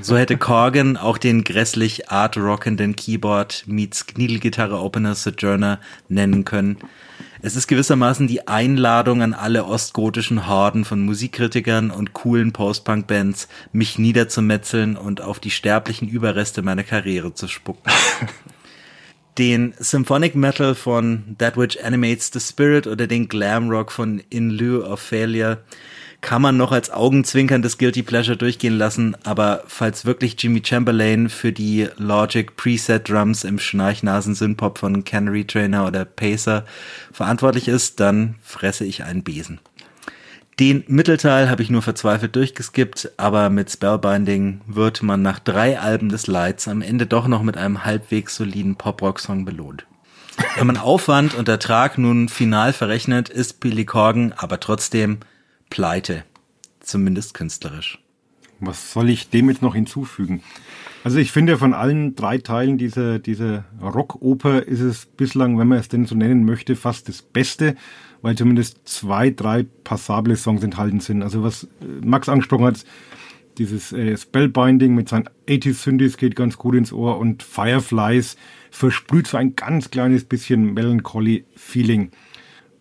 So 0.00 0.16
hätte 0.16 0.38
Corgan 0.38 0.96
auch 0.96 1.18
den 1.18 1.44
grässlich 1.44 2.10
art-rockenden 2.10 2.96
Keyboard 2.96 3.64
meets 3.66 4.06
Kniedelgitarre 4.06 4.78
Opener 4.78 5.14
Sojourner 5.14 5.80
nennen 6.08 6.44
können 6.44 6.78
es 7.42 7.56
ist 7.56 7.66
gewissermaßen 7.66 8.26
die 8.26 8.48
Einladung 8.48 9.22
an 9.22 9.34
alle 9.34 9.64
ostgotischen 9.64 10.46
Horden 10.46 10.84
von 10.84 11.04
Musikkritikern 11.04 11.90
und 11.90 12.12
coolen 12.12 12.52
Post-Punk-Bands, 12.52 13.48
mich 13.72 13.98
niederzumetzeln 13.98 14.96
und 14.96 15.20
auf 15.20 15.38
die 15.40 15.50
sterblichen 15.50 16.08
Überreste 16.08 16.62
meiner 16.62 16.84
Karriere 16.84 17.34
zu 17.34 17.48
spucken. 17.48 17.90
den 19.38 19.74
Symphonic 19.78 20.34
Metal 20.34 20.74
von 20.74 21.36
That 21.38 21.56
Which 21.56 21.84
Animates 21.84 22.30
the 22.32 22.40
Spirit 22.40 22.86
oder 22.86 23.06
den 23.06 23.28
Glam 23.28 23.68
Rock 23.68 23.92
von 23.92 24.22
In 24.30 24.50
Lieu 24.50 24.82
of 24.82 25.00
Failure 25.00 25.58
kann 26.26 26.42
man 26.42 26.56
noch 26.56 26.72
als 26.72 26.90
augenzwinkerndes 26.90 27.78
Guilty 27.78 28.02
Pleasure 28.02 28.36
durchgehen 28.36 28.76
lassen, 28.76 29.16
aber 29.22 29.62
falls 29.68 30.06
wirklich 30.06 30.34
Jimmy 30.36 30.60
Chamberlain 30.64 31.28
für 31.28 31.52
die 31.52 31.86
Logic 31.98 32.56
Preset 32.56 33.08
Drums 33.08 33.44
im 33.44 33.60
Schnarchnasen 33.60 34.34
Synpop 34.34 34.78
von 34.78 35.04
Canary 35.04 35.44
Trainer 35.44 35.86
oder 35.86 36.04
Pacer 36.04 36.64
verantwortlich 37.12 37.68
ist, 37.68 38.00
dann 38.00 38.34
fresse 38.42 38.84
ich 38.84 39.04
einen 39.04 39.22
Besen. 39.22 39.60
Den 40.58 40.82
Mittelteil 40.88 41.48
habe 41.48 41.62
ich 41.62 41.70
nur 41.70 41.82
verzweifelt 41.82 42.34
durchgeskippt, 42.34 43.12
aber 43.18 43.48
mit 43.48 43.70
Spellbinding 43.70 44.62
wird 44.66 45.04
man 45.04 45.22
nach 45.22 45.38
drei 45.38 45.78
Alben 45.78 46.08
des 46.08 46.26
Lights 46.26 46.66
am 46.66 46.82
Ende 46.82 47.06
doch 47.06 47.28
noch 47.28 47.44
mit 47.44 47.56
einem 47.56 47.84
halbwegs 47.84 48.34
soliden 48.34 48.74
Pop-Rock-Song 48.74 49.44
belohnt. 49.44 49.86
Wenn 50.56 50.66
man 50.66 50.76
Aufwand 50.76 51.34
und 51.34 51.48
Ertrag 51.48 51.98
nun 51.98 52.28
final 52.28 52.72
verrechnet, 52.72 53.28
ist 53.28 53.60
Billy 53.60 53.84
Corgan 53.84 54.34
aber 54.36 54.58
trotzdem 54.58 55.20
pleite. 55.70 56.24
Zumindest 56.80 57.34
künstlerisch. 57.34 57.98
Was 58.60 58.92
soll 58.92 59.10
ich 59.10 59.28
dem 59.28 59.48
jetzt 59.50 59.62
noch 59.62 59.74
hinzufügen? 59.74 60.42
Also 61.04 61.18
ich 61.18 61.30
finde 61.30 61.58
von 61.58 61.74
allen 61.74 62.16
drei 62.16 62.38
Teilen 62.38 62.78
dieser, 62.78 63.18
dieser 63.18 63.64
Rockoper 63.80 64.62
ist 64.62 64.80
es 64.80 65.06
bislang, 65.06 65.58
wenn 65.58 65.68
man 65.68 65.78
es 65.78 65.88
denn 65.88 66.06
so 66.06 66.14
nennen 66.14 66.44
möchte, 66.44 66.74
fast 66.74 67.08
das 67.08 67.22
Beste, 67.22 67.76
weil 68.22 68.34
zumindest 68.34 68.88
zwei, 68.88 69.30
drei 69.30 69.66
passable 69.84 70.36
Songs 70.36 70.64
enthalten 70.64 71.00
sind. 71.00 71.22
Also 71.22 71.42
was 71.42 71.64
äh, 71.64 72.04
Max 72.04 72.28
angesprochen 72.28 72.64
hat, 72.64 72.84
dieses 73.58 73.92
äh, 73.92 74.16
Spellbinding 74.16 74.94
mit 74.94 75.08
seinen 75.08 75.28
80s 75.48 75.74
Synthes 75.74 76.16
geht 76.16 76.34
ganz 76.36 76.56
gut 76.56 76.74
ins 76.74 76.92
Ohr 76.92 77.18
und 77.18 77.42
Fireflies 77.42 78.36
versprüht 78.70 79.26
so 79.26 79.36
ein 79.36 79.56
ganz 79.56 79.90
kleines 79.90 80.24
bisschen 80.24 80.74
Melancholy 80.74 81.44
Feeling. 81.54 82.10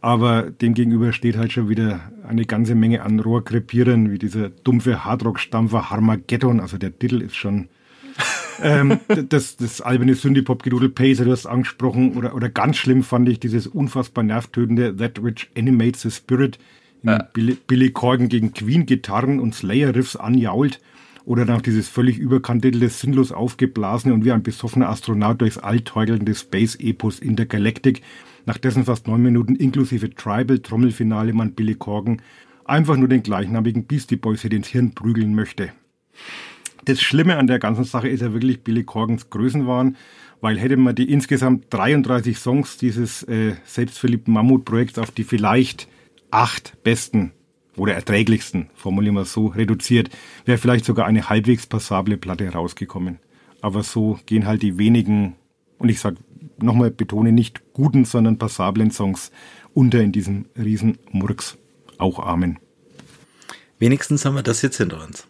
Aber 0.06 0.51
demgegenüber 0.51 1.14
steht 1.14 1.36
halt 1.36 1.51
schon 1.51 1.68
wieder 1.68 1.99
eine 2.28 2.45
ganze 2.45 2.76
Menge 2.76 3.01
an 3.01 3.20
Rohrkrepierern, 3.20 4.12
wie 4.12 4.20
dieser 4.20 4.49
dumpfe 4.49 5.03
Hardrock-Stampfer 5.03 5.89
Harmageddon. 5.89 6.60
Also 6.60 6.78
der 6.78 6.95
Titel 6.95 7.24
ist 7.24 7.36
schon 7.36 7.70
ähm, 8.62 8.99
das, 9.30 9.58
das 9.58 9.82
alberne 9.82 10.14
Synthie-Pop-Gedudel 10.14 10.89
Pacer, 10.89 11.26
du 11.26 11.32
hast 11.32 11.47
angesprochen. 11.47 12.16
Oder, 12.18 12.36
oder 12.36 12.49
ganz 12.49 12.78
schlimm 12.78 13.01
fand 13.01 13.28
ich 13.30 13.39
dieses 13.39 13.66
unfassbar 13.66 14.24
nervtötende 14.24 14.95
That 14.95 15.24
Which 15.24 15.49
Animates 15.58 16.03
the 16.03 16.12
Spirit. 16.12 16.60
Ja. 17.01 17.28
Billy, 17.34 17.58
Billy 17.66 17.89
Corgan 17.89 18.30
gegen 18.30 18.53
Queen-Gitarren 18.53 19.39
und 19.39 19.56
Slayer-Riffs 19.56 20.18
anjault. 20.18 20.82
Oder 21.26 21.45
dann 21.45 21.58
auch 21.58 21.64
dieses 21.64 21.89
völlig 21.89 22.20
überkandidelte, 22.20 22.89
sinnlos 22.89 23.32
aufgeblasene 23.32 24.14
und 24.14 24.24
wie 24.24 24.32
ein 24.32 24.43
besoffener 24.43 24.88
Astronaut 24.88 25.41
durchs 25.41 25.58
All 25.58 25.80
torkelnde 25.80 26.36
Space-Epos 26.36 27.18
Intergalactic 27.18 28.03
nach 28.46 28.58
dessen 28.58 28.86
fast 28.86 29.08
neun 29.08 29.22
Minuten 29.22 29.56
inklusive 29.56 30.10
Tribal-Trommelfinale 30.14 31.34
man 31.34 31.54
Billy 31.54 31.76
Corgan 31.76 32.22
einfach 32.66 32.98
nur 32.98 33.08
den 33.08 33.24
gleichnamigen 33.24 33.86
Beastie 33.86 34.16
Boys 34.16 34.41
Hit 34.41 34.54
ins 34.54 34.68
Hirn 34.68 34.93
prügeln 34.93 35.36
möchte. 35.36 35.72
Das 36.86 37.02
Schlimme 37.02 37.38
an 37.38 37.48
der 37.48 37.60
ganzen 37.60 37.84
Sache 37.84 38.08
ist 38.08 38.22
ja 38.22 38.34
wirklich 38.34 38.64
Billy 38.64 38.84
Corgans 38.84 39.30
Größenwahn, 39.30 39.98
weil 40.41 40.60
hätte 40.60 40.78
man 40.78 40.96
die 40.96 41.12
insgesamt 41.12 41.74
33 41.74 42.38
Songs 42.38 42.78
dieses 42.78 43.24
äh, 43.24 43.56
selbstverliebten 43.64 44.34
Mammutprojekts 44.34 45.00
auf 45.00 45.12
die 45.12 45.24
vielleicht 45.24 45.88
acht 46.30 46.78
besten 46.84 47.32
oder 47.78 47.93
erträglichsten, 47.93 48.70
formulieren 48.76 49.16
wir 49.16 49.22
es 49.22 49.34
so, 49.34 49.48
reduziert, 49.48 50.10
wäre 50.46 50.58
vielleicht 50.58 50.86
sogar 50.86 51.08
eine 51.08 51.30
halbwegs 51.30 51.66
passable 51.66 52.18
Platte 52.18 52.48
rausgekommen. 52.50 53.20
Aber 53.62 53.84
so 53.84 54.20
gehen 54.26 54.46
halt 54.46 54.62
die 54.62 54.78
wenigen, 54.78 55.36
und 55.78 55.89
ich 55.89 56.00
sag 56.00 56.16
nochmal 56.62 56.91
betone 56.91 57.32
nicht 57.32 57.62
guten, 57.74 58.06
sondern 58.06 58.38
passablen 58.38 58.91
Songs 58.91 59.32
unter 59.74 59.99
in 59.99 60.12
diesem 60.12 60.45
riesen 60.58 60.97
Murks. 61.12 61.58
Auch 61.97 62.20
Amen. 62.20 62.60
Wenigstens 63.80 64.26
haben 64.26 64.36
wir 64.36 64.43
das 64.43 64.62
jetzt 64.62 64.78
hinter 64.78 65.03
uns. 65.03 65.28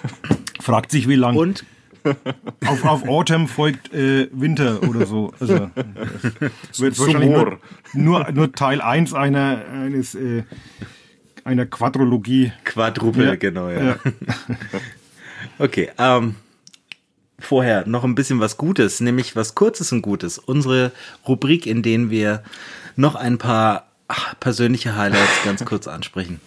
Fragt 0.60 0.90
sich, 0.90 1.08
wie 1.08 1.16
lang. 1.16 1.36
Und 1.36 1.64
auf, 2.66 2.84
auf 2.84 3.08
Autumn 3.08 3.48
folgt 3.48 3.92
äh, 3.92 4.28
Winter 4.32 4.82
oder 4.82 5.06
so. 5.06 5.32
Also, 5.40 5.70
das 6.68 6.80
wird 6.80 6.98
wahrscheinlich 6.98 7.30
nur, 7.30 7.58
nur, 7.92 8.32
nur 8.32 8.52
Teil 8.52 8.80
1 8.80 9.14
einer, 9.14 9.64
eines, 9.70 10.14
äh, 10.14 10.44
einer 11.44 11.66
Quadrologie. 11.66 12.52
Quadruple, 12.64 13.26
Ja, 13.26 13.36
genau, 13.36 13.70
ja. 13.70 13.82
ja. 13.82 13.96
Okay, 15.58 15.90
ähm, 15.98 16.36
vorher 17.38 17.86
noch 17.86 18.04
ein 18.04 18.14
bisschen 18.14 18.40
was 18.40 18.56
Gutes, 18.56 19.00
nämlich 19.00 19.36
was 19.36 19.54
Kurzes 19.54 19.92
und 19.92 20.02
Gutes. 20.02 20.38
Unsere 20.38 20.92
Rubrik, 21.26 21.66
in 21.66 21.82
denen 21.82 22.10
wir 22.10 22.42
noch 22.96 23.14
ein 23.14 23.38
paar 23.38 23.88
ach, 24.08 24.34
persönliche 24.40 24.96
Highlights 24.96 25.44
ganz 25.44 25.64
kurz 25.64 25.88
ansprechen. 25.88 26.40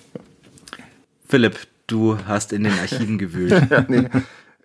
Philipp, 1.27 1.59
du 1.87 2.17
hast 2.25 2.53
in 2.53 2.63
den 2.63 2.73
Archiven 2.79 3.17
gewühlt. 3.17 3.69
Ja, 3.69 3.85
nee. 3.87 4.07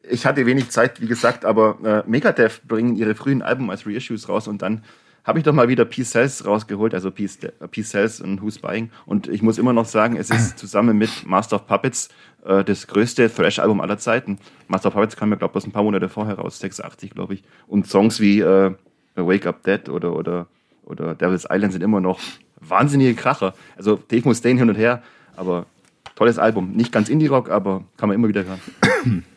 Ich 0.09 0.27
hatte 0.27 0.47
wenig 0.47 0.71
Zeit, 0.71 1.01
wie 1.01 1.07
gesagt, 1.07 1.45
aber 1.45 2.05
äh, 2.07 2.11
Megadeth 2.11 2.67
bringen 2.67 2.97
ihre 2.97 3.15
frühen 3.15 3.41
Alben 3.41 3.71
als 3.71 3.87
Reissues 3.87 4.29
raus 4.29 4.49
und 4.49 4.63
dann 4.63 4.83
habe 5.25 5.39
ich 5.39 5.45
doch 5.45 5.53
mal 5.53 5.69
wieder 5.69 5.85
Peace 5.85 6.11
Cells 6.11 6.45
rausgeholt, 6.47 6.95
also 6.95 7.11
Peace, 7.11 7.39
äh, 7.43 7.69
Peace 7.69 7.91
Cells 7.91 8.21
und 8.21 8.43
Who's 8.43 8.59
Buying. 8.59 8.91
Und 9.07 9.29
ich 9.29 9.43
muss 9.43 9.59
immer 9.59 9.73
noch 9.73 9.85
sagen, 9.85 10.17
es 10.17 10.31
ist 10.31 10.59
zusammen 10.59 10.99
mit 10.99 11.27
Master 11.27 11.57
of 11.57 11.67
Puppets 11.67 12.09
äh, 12.45 12.65
das 12.65 12.87
größte 12.87 13.33
Thrash-Album 13.33 13.81
aller 13.81 13.99
Zeiten. 13.99 14.39
Master 14.69 14.89
of 14.89 14.95
Puppets 14.95 15.17
kam 15.17 15.31
ja, 15.31 15.37
glaube 15.37 15.59
ich, 15.59 15.67
ein 15.67 15.73
paar 15.73 15.85
Monate 15.85 16.09
vorher 16.09 16.37
raus, 16.37 16.59
86, 16.59 17.11
glaube 17.11 17.35
ich. 17.35 17.45
Und 17.69 17.87
Songs 17.87 18.21
wie 18.21 18.41
äh, 18.41 18.75
Wake 19.15 19.47
Up 19.47 19.63
Dead 19.63 19.89
oder, 19.89 20.17
oder, 20.17 20.47
oder 20.85 21.15
Devil's 21.15 21.47
Island 21.51 21.73
sind 21.73 21.83
immer 21.83 22.01
noch 22.01 22.21
wahnsinnige 22.61 23.15
Kracher. 23.15 23.55
Also 23.77 23.97
Dave 23.97 24.27
Mustaine 24.27 24.59
hin 24.59 24.69
und 24.69 24.77
her, 24.77 25.03
aber 25.37 25.67
tolles 26.17 26.39
Album. 26.39 26.73
Nicht 26.73 26.93
ganz 26.93 27.09
Indie-Rock, 27.09 27.51
aber 27.51 27.85
kann 27.97 28.09
man 28.09 28.17
immer 28.17 28.29
wieder 28.29 28.45
hören. 28.45 29.25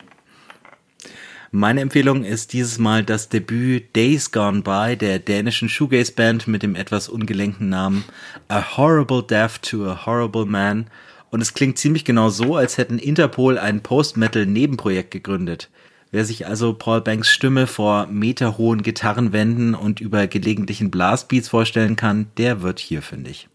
Meine 1.52 1.80
Empfehlung 1.80 2.24
ist 2.24 2.52
dieses 2.52 2.78
Mal 2.78 3.04
das 3.04 3.28
Debüt 3.28 3.94
Days 3.94 4.32
Gone 4.32 4.62
By 4.62 4.96
der 4.96 5.20
dänischen 5.20 5.68
Shoegaze-Band 5.68 6.48
mit 6.48 6.64
dem 6.64 6.74
etwas 6.74 7.08
ungelenken 7.08 7.68
Namen 7.68 8.04
A 8.48 8.76
Horrible 8.76 9.22
Death 9.22 9.62
to 9.62 9.88
a 9.88 10.06
Horrible 10.06 10.44
Man. 10.44 10.88
Und 11.30 11.40
es 11.40 11.54
klingt 11.54 11.78
ziemlich 11.78 12.04
genau 12.04 12.30
so, 12.30 12.56
als 12.56 12.78
hätten 12.78 12.98
Interpol 12.98 13.58
ein 13.58 13.80
Post-Metal-Nebenprojekt 13.80 15.12
gegründet. 15.12 15.70
Wer 16.10 16.24
sich 16.24 16.46
also 16.46 16.72
Paul 16.72 17.00
Banks 17.00 17.30
Stimme 17.30 17.66
vor 17.66 18.06
meterhohen 18.06 18.82
Gitarrenwänden 18.82 19.74
und 19.74 20.00
über 20.00 20.26
gelegentlichen 20.26 20.90
Blastbeats 20.90 21.48
vorstellen 21.48 21.94
kann, 21.94 22.26
der 22.38 22.62
wird 22.62 22.80
hier 22.80 23.02
fündig. 23.02 23.48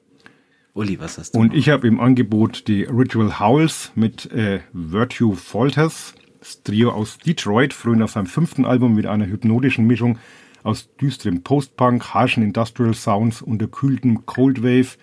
Uli, 0.73 0.99
was 0.99 1.17
hast 1.17 1.35
du? 1.35 1.39
Und 1.39 1.53
ich 1.53 1.69
habe 1.69 1.87
im 1.87 1.99
Angebot 1.99 2.67
die 2.67 2.83
Ritual 2.83 3.39
Howls 3.39 3.91
mit 3.95 4.31
äh, 4.31 4.61
Virtue 4.71 5.35
Falters. 5.35 6.13
Das 6.41 6.63
Trio 6.63 6.89
aus 6.89 7.19
Detroit, 7.19 7.71
früher 7.71 8.03
auf 8.03 8.11
seinem 8.11 8.25
fünften 8.25 8.65
Album 8.65 8.95
mit 8.95 9.05
einer 9.05 9.27
hypnotischen 9.27 9.85
Mischung 9.85 10.17
aus 10.63 10.89
düsterem 10.99 11.43
Post-Punk, 11.43 12.15
harschen 12.15 12.41
Industrial 12.41 12.95
Sounds, 12.95 13.43
unterkühltem 13.43 14.25
Cold 14.25 14.63
Wave 14.63 14.97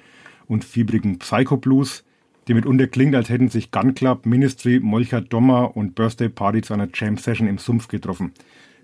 und 0.48 0.64
fiebrigen 0.64 1.20
Psycho-Blues, 1.20 2.04
die 2.48 2.54
mitunter 2.54 2.88
klingt, 2.88 3.14
als 3.14 3.28
hätten 3.28 3.50
sich 3.50 3.70
Gun 3.70 3.94
Club, 3.94 4.26
Ministry, 4.26 4.80
Molcher 4.80 5.20
Dommer 5.20 5.76
und 5.76 5.94
Birthday 5.94 6.28
Party 6.28 6.60
zu 6.60 6.74
einer 6.74 6.88
Jam-Session 6.92 7.46
im 7.46 7.58
Sumpf 7.58 7.86
getroffen. 7.86 8.32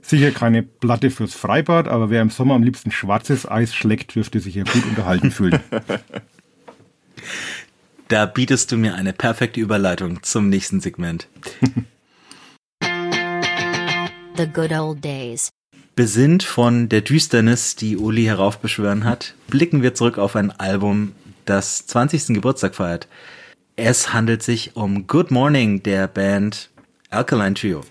Sicher 0.00 0.30
keine 0.30 0.62
Platte 0.62 1.11
fürs 1.11 1.34
Freibad, 1.34 1.88
aber 1.88 2.09
wer 2.09 2.22
im 2.22 2.30
Sommer 2.30 2.55
am 2.55 2.62
liebsten 2.62 2.92
schwarzes 2.92 3.50
Eis 3.50 3.74
schlägt, 3.74 4.14
dürfte 4.14 4.38
sich 4.38 4.55
hier 4.55 4.64
gut 4.64 4.84
unterhalten 4.84 5.32
fühlen. 5.32 5.59
Da 8.09 8.26
bietest 8.26 8.70
du 8.70 8.76
mir 8.76 8.94
eine 8.96 9.14
perfekte 9.14 9.61
Überleitung 9.61 10.22
zum 10.22 10.50
nächsten 10.50 10.80
Segment. 10.80 11.26
The 14.37 14.49
good 14.49 14.72
old 14.72 15.05
days. 15.05 15.51
Besinnt 15.95 16.43
von 16.43 16.89
der 16.89 17.03
Düsternis, 17.03 17.76
die 17.76 17.97
Uli 17.97 18.24
heraufbeschwören 18.24 19.05
hat, 19.05 19.35
blicken 19.47 19.80
wir 19.80 19.95
zurück 19.95 20.18
auf 20.18 20.35
ein 20.35 20.51
Album, 20.51 21.12
das 21.45 21.87
20. 21.87 22.35
Geburtstag 22.35 22.74
feiert. 22.74 23.07
Es 23.76 24.12
handelt 24.12 24.43
sich 24.43 24.74
um 24.74 25.07
Good 25.07 25.30
Morning 25.30 25.85
der 25.85 26.09
Band 26.09 26.70
Alkaline 27.11 27.55
Trio. 27.55 27.82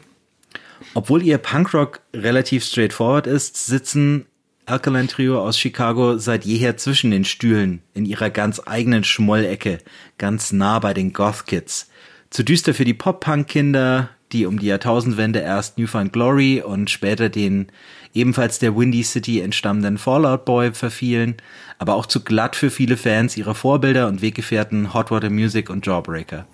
Obwohl 0.94 1.24
ihr 1.24 1.38
Punkrock 1.38 2.02
relativ 2.14 2.66
straightforward 2.66 3.26
ist, 3.26 3.66
sitzen 3.66 4.26
Alkaline 4.66 5.08
Trio 5.08 5.42
aus 5.42 5.58
Chicago 5.58 6.18
seit 6.18 6.44
jeher 6.44 6.76
zwischen 6.76 7.12
den 7.12 7.24
Stühlen 7.24 7.82
in 7.94 8.06
ihrer 8.06 8.30
ganz 8.30 8.62
eigenen 8.66 9.06
Schmollecke, 9.06 9.78
ganz 10.18 10.52
nah 10.52 10.80
bei 10.80 10.94
den 10.94 11.14
Goth 11.14 11.46
Kids. 11.48 11.90
Zu 12.30 12.44
düster 12.44 12.74
für 12.74 12.86
die 12.86 12.94
Pop-Punk-Kinder, 12.94 14.10
die 14.34 14.46
um 14.46 14.60
die 14.60 14.68
Jahrtausendwende 14.68 15.40
erst 15.40 15.78
Newfound 15.78 16.12
Glory 16.12 16.62
und 16.62 16.90
später 16.90 17.30
den 17.30 17.68
ebenfalls 18.14 18.60
der 18.60 18.76
Windy 18.76 19.04
City 19.04 19.40
entstammenden 19.42 19.98
Fallout 19.98 20.46
Boy 20.46 20.74
verfielen, 20.74 21.36
aber 21.78 21.96
auch 21.96 22.06
zu 22.06 22.24
glatt 22.24 22.56
für 22.56 22.70
viele 22.70 22.98
Fans 22.98 23.38
ihrer 23.38 23.56
Vorbilder 23.56 24.08
und 24.08 24.22
Weggefährten 24.22 24.94
Hot 24.94 25.12
Water 25.12 25.30
Music 25.30 25.70
und 25.70 25.86
Jawbreaker. 25.86 26.46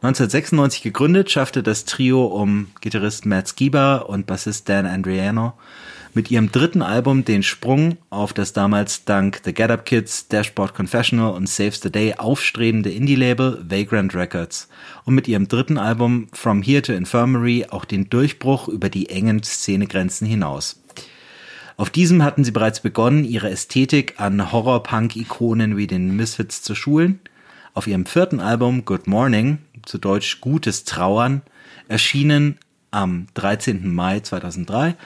1996 0.00 0.82
gegründet, 0.82 1.30
schaffte 1.30 1.62
das 1.62 1.84
Trio 1.84 2.26
um 2.26 2.68
Gitarrist 2.80 3.26
Matt 3.26 3.48
Skiba 3.48 3.96
und 3.96 4.26
Bassist 4.26 4.68
Dan 4.68 4.86
Andriano 4.86 5.54
mit 6.14 6.30
ihrem 6.30 6.50
dritten 6.50 6.82
Album 6.82 7.24
den 7.24 7.42
Sprung 7.42 7.96
auf 8.10 8.32
das 8.32 8.52
damals 8.52 9.04
dank 9.04 9.40
The 9.44 9.52
Get 9.52 9.70
Up 9.70 9.84
Kids, 9.84 10.28
Dashboard 10.28 10.74
Confessional 10.74 11.32
und 11.32 11.48
Saves 11.48 11.80
the 11.80 11.90
Day 11.90 12.14
aufstrebende 12.14 12.90
Indie-Label 12.90 13.64
Vagrant 13.68 14.14
Records 14.14 14.68
und 15.04 15.14
mit 15.14 15.28
ihrem 15.28 15.48
dritten 15.48 15.78
Album 15.78 16.28
From 16.32 16.62
Here 16.62 16.82
to 16.82 16.92
Infirmary 16.92 17.66
auch 17.70 17.84
den 17.84 18.08
Durchbruch 18.08 18.68
über 18.68 18.88
die 18.88 19.08
engen 19.10 19.42
Szenegrenzen 19.42 20.26
hinaus. 20.26 20.82
Auf 21.76 21.90
diesem 21.90 22.24
hatten 22.24 22.42
sie 22.42 22.50
bereits 22.50 22.80
begonnen, 22.80 23.24
ihre 23.24 23.50
Ästhetik 23.50 24.14
an 24.18 24.50
Horror-Punk-Ikonen 24.50 25.76
wie 25.76 25.86
den 25.86 26.16
Misfits 26.16 26.60
zu 26.60 26.74
schulen. 26.74 27.20
Auf 27.72 27.86
ihrem 27.86 28.04
vierten 28.04 28.40
Album 28.40 28.84
Good 28.84 29.06
Morning, 29.06 29.58
zu 29.86 29.98
Deutsch 29.98 30.40
Gutes 30.40 30.82
Trauern, 30.82 31.42
erschienen 31.86 32.58
am 32.90 33.26
13. 33.34 33.94
Mai 33.94 34.18
2003, 34.18 34.96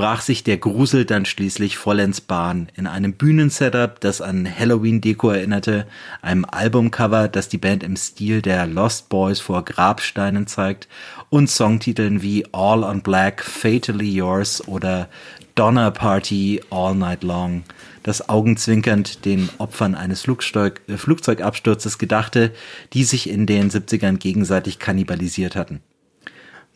brach 0.00 0.22
sich 0.22 0.42
der 0.42 0.56
Grusel 0.56 1.04
dann 1.04 1.26
schließlich 1.26 1.76
vollends 1.76 2.22
Bahn 2.22 2.68
in 2.74 2.86
einem 2.86 3.12
Bühnensetup, 3.12 4.00
das 4.00 4.22
an 4.22 4.48
Halloween-Deko 4.48 5.28
erinnerte, 5.28 5.86
einem 6.22 6.46
Albumcover, 6.46 7.28
das 7.28 7.50
die 7.50 7.58
Band 7.58 7.82
im 7.82 7.96
Stil 7.96 8.40
der 8.40 8.66
Lost 8.66 9.10
Boys 9.10 9.40
vor 9.40 9.62
Grabsteinen 9.62 10.46
zeigt 10.46 10.88
und 11.28 11.50
Songtiteln 11.50 12.22
wie 12.22 12.46
All 12.50 12.82
on 12.82 13.02
Black, 13.02 13.44
Fatally 13.44 14.10
Yours 14.10 14.66
oder 14.66 15.10
Donner 15.54 15.90
Party 15.90 16.62
All 16.70 16.94
Night 16.94 17.22
Long, 17.22 17.64
das 18.02 18.26
augenzwinkernd 18.26 19.26
den 19.26 19.50
Opfern 19.58 19.94
eines 19.94 20.26
äh, 20.26 20.96
Flugzeugabsturzes 20.96 21.98
gedachte, 21.98 22.54
die 22.94 23.04
sich 23.04 23.28
in 23.28 23.44
den 23.44 23.70
70ern 23.70 24.16
gegenseitig 24.16 24.78
kannibalisiert 24.78 25.56
hatten. 25.56 25.82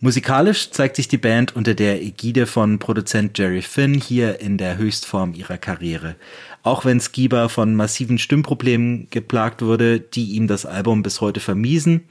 Musikalisch 0.04 0.70
zeigt 0.70 0.96
sich 0.96 1.08
die 1.08 1.16
Band 1.16 1.56
unter 1.56 1.72
der 1.72 2.02
Ägide 2.02 2.44
von 2.44 2.78
Produzent 2.78 3.38
Jerry 3.38 3.62
Finn 3.62 3.94
hier 3.94 4.38
in 4.38 4.58
der 4.58 4.76
Höchstform 4.76 5.32
ihrer 5.32 5.56
Karriere. 5.56 6.16
Auch 6.62 6.84
wenn 6.84 7.00
Skiba 7.00 7.48
von 7.48 7.74
massiven 7.74 8.18
Stimmproblemen 8.18 9.08
geplagt 9.08 9.62
wurde, 9.62 10.00
die 10.00 10.32
ihm 10.32 10.46
das 10.46 10.66
Album 10.66 11.02
bis 11.02 11.22
heute 11.22 11.40
vermiesen, 11.40 12.02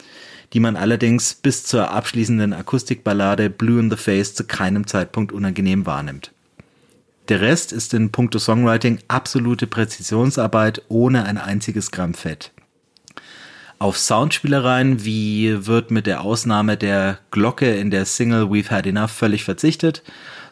die 0.53 0.59
man 0.59 0.75
allerdings 0.75 1.35
bis 1.35 1.65
zur 1.65 1.91
abschließenden 1.91 2.53
Akustikballade 2.53 3.51
Blue 3.51 3.79
in 3.79 3.91
the 3.91 3.95
Face 3.95 4.33
zu 4.33 4.45
keinem 4.45 4.87
Zeitpunkt 4.87 5.31
unangenehm 5.31 5.85
wahrnimmt. 5.85 6.31
Der 7.29 7.41
Rest 7.41 7.71
ist 7.71 7.93
in 7.93 8.11
puncto 8.11 8.39
Songwriting 8.39 9.01
absolute 9.07 9.67
Präzisionsarbeit 9.67 10.81
ohne 10.87 11.25
ein 11.25 11.37
einziges 11.37 11.91
Gramm 11.91 12.15
Fett. 12.15 12.53
Auf 13.84 13.97
Soundspielereien 13.97 15.03
wie 15.03 15.67
wird 15.67 15.91
mit 15.91 16.07
der 16.07 16.21
Ausnahme 16.21 16.77
der 16.77 17.19
Glocke 17.31 17.75
in 17.75 17.91
der 17.91 18.05
Single 18.05 18.43
We've 18.43 18.69
Had 18.69 18.88
Enough 18.88 19.11
völlig 19.11 19.43
verzichtet, 19.43 20.03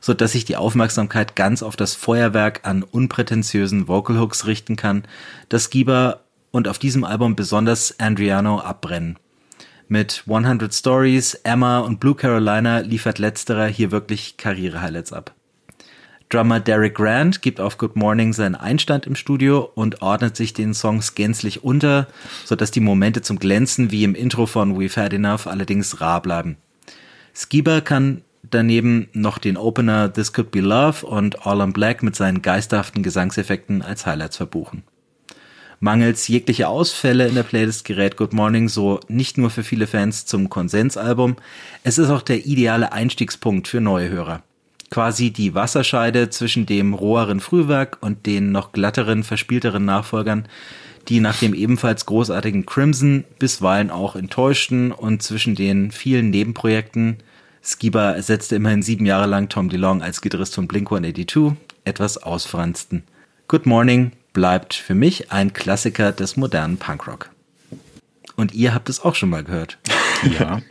so 0.01 0.13
dass 0.13 0.33
sich 0.33 0.43
die 0.43 0.57
Aufmerksamkeit 0.57 1.37
ganz 1.37 1.63
auf 1.63 1.77
das 1.77 1.95
Feuerwerk 1.95 2.67
an 2.67 2.83
unprätentiösen 2.83 3.87
Vocal 3.87 4.19
Hooks 4.19 4.47
richten 4.47 4.75
kann, 4.75 5.05
das 5.47 5.69
Giba 5.69 6.19
und 6.51 6.67
auf 6.67 6.77
diesem 6.77 7.05
Album 7.05 7.37
besonders 7.37 7.97
Andriano 8.01 8.59
abbrennen. 8.59 9.17
Mit 9.87 10.25
100 10.27 10.73
Stories, 10.73 11.35
Emma 11.35 11.79
und 11.79 12.01
Blue 12.01 12.15
Carolina 12.15 12.79
liefert 12.79 13.17
letzterer 13.17 13.67
hier 13.67 13.91
wirklich 13.91 14.35
Karriere-Highlights 14.35 15.13
ab. 15.13 15.33
Drummer 16.31 16.61
Derek 16.61 16.95
Grant 16.95 17.41
gibt 17.41 17.59
auf 17.59 17.77
Good 17.77 17.97
Morning 17.97 18.31
seinen 18.31 18.55
Einstand 18.55 19.05
im 19.05 19.15
Studio 19.15 19.69
und 19.75 20.01
ordnet 20.01 20.37
sich 20.37 20.53
den 20.53 20.73
Songs 20.73 21.13
gänzlich 21.13 21.65
unter, 21.65 22.07
sodass 22.45 22.71
die 22.71 22.79
Momente 22.79 23.21
zum 23.21 23.37
Glänzen 23.37 23.91
wie 23.91 24.05
im 24.05 24.15
Intro 24.15 24.45
von 24.45 24.79
We've 24.79 24.95
Had 24.95 25.11
Enough 25.11 25.45
allerdings 25.45 25.99
rar 25.99 26.21
bleiben. 26.21 26.55
Skiba 27.35 27.81
kann 27.81 28.21
daneben 28.49 29.09
noch 29.11 29.39
den 29.39 29.57
Opener 29.57 30.11
This 30.13 30.31
Could 30.31 30.51
Be 30.51 30.61
Love 30.61 31.05
und 31.05 31.45
All 31.45 31.59
on 31.59 31.73
Black 31.73 32.01
mit 32.01 32.15
seinen 32.15 32.41
geisterhaften 32.41 33.03
Gesangseffekten 33.03 33.81
als 33.81 34.05
Highlights 34.05 34.37
verbuchen. 34.37 34.83
Mangels 35.81 36.29
jeglicher 36.29 36.69
Ausfälle 36.69 37.27
in 37.27 37.35
der 37.35 37.43
Playlist 37.43 37.83
gerät 37.83 38.15
Good 38.15 38.31
Morning 38.31 38.69
so 38.69 39.01
nicht 39.09 39.37
nur 39.37 39.49
für 39.49 39.63
viele 39.63 39.85
Fans 39.85 40.25
zum 40.25 40.49
Konsensalbum, 40.49 41.35
es 41.83 41.97
ist 41.97 42.09
auch 42.09 42.21
der 42.21 42.45
ideale 42.45 42.93
Einstiegspunkt 42.93 43.67
für 43.67 43.81
neue 43.81 44.07
Hörer. 44.07 44.43
Quasi 44.91 45.31
die 45.31 45.55
Wasserscheide 45.55 46.29
zwischen 46.29 46.67
dem 46.67 46.93
roheren 46.93 47.39
Frühwerk 47.39 47.97
und 48.01 48.27
den 48.27 48.51
noch 48.51 48.71
glatteren, 48.73 49.23
verspielteren 49.23 49.85
Nachfolgern, 49.85 50.47
die 51.07 51.19
nach 51.19 51.39
dem 51.39 51.55
ebenfalls 51.55 52.05
großartigen 52.05 52.67
Crimson 52.67 53.23
bisweilen 53.39 53.89
auch 53.89 54.15
enttäuschten 54.15 54.91
und 54.91 55.23
zwischen 55.23 55.55
den 55.55 55.91
vielen 55.91 56.29
Nebenprojekten 56.29 57.17
Skiba 57.63 58.11
ersetzte 58.11 58.55
immerhin 58.55 58.81
sieben 58.81 59.05
Jahre 59.05 59.27
lang 59.27 59.47
Tom 59.47 59.69
DeLong 59.69 60.01
als 60.01 60.21
Gitarrist 60.21 60.55
von 60.55 60.67
Blink-182, 60.67 61.55
etwas 61.85 62.17
ausfransten. 62.17 63.03
Good 63.47 63.67
Morning 63.67 64.13
bleibt 64.33 64.73
für 64.73 64.95
mich 64.95 65.31
ein 65.31 65.53
Klassiker 65.53 66.11
des 66.11 66.37
modernen 66.37 66.77
Punkrock. 66.77 67.29
Und 68.35 68.53
ihr 68.53 68.73
habt 68.73 68.89
es 68.89 69.01
auch 69.01 69.15
schon 69.15 69.29
mal 69.29 69.43
gehört. 69.43 69.77
Ja. 70.39 70.61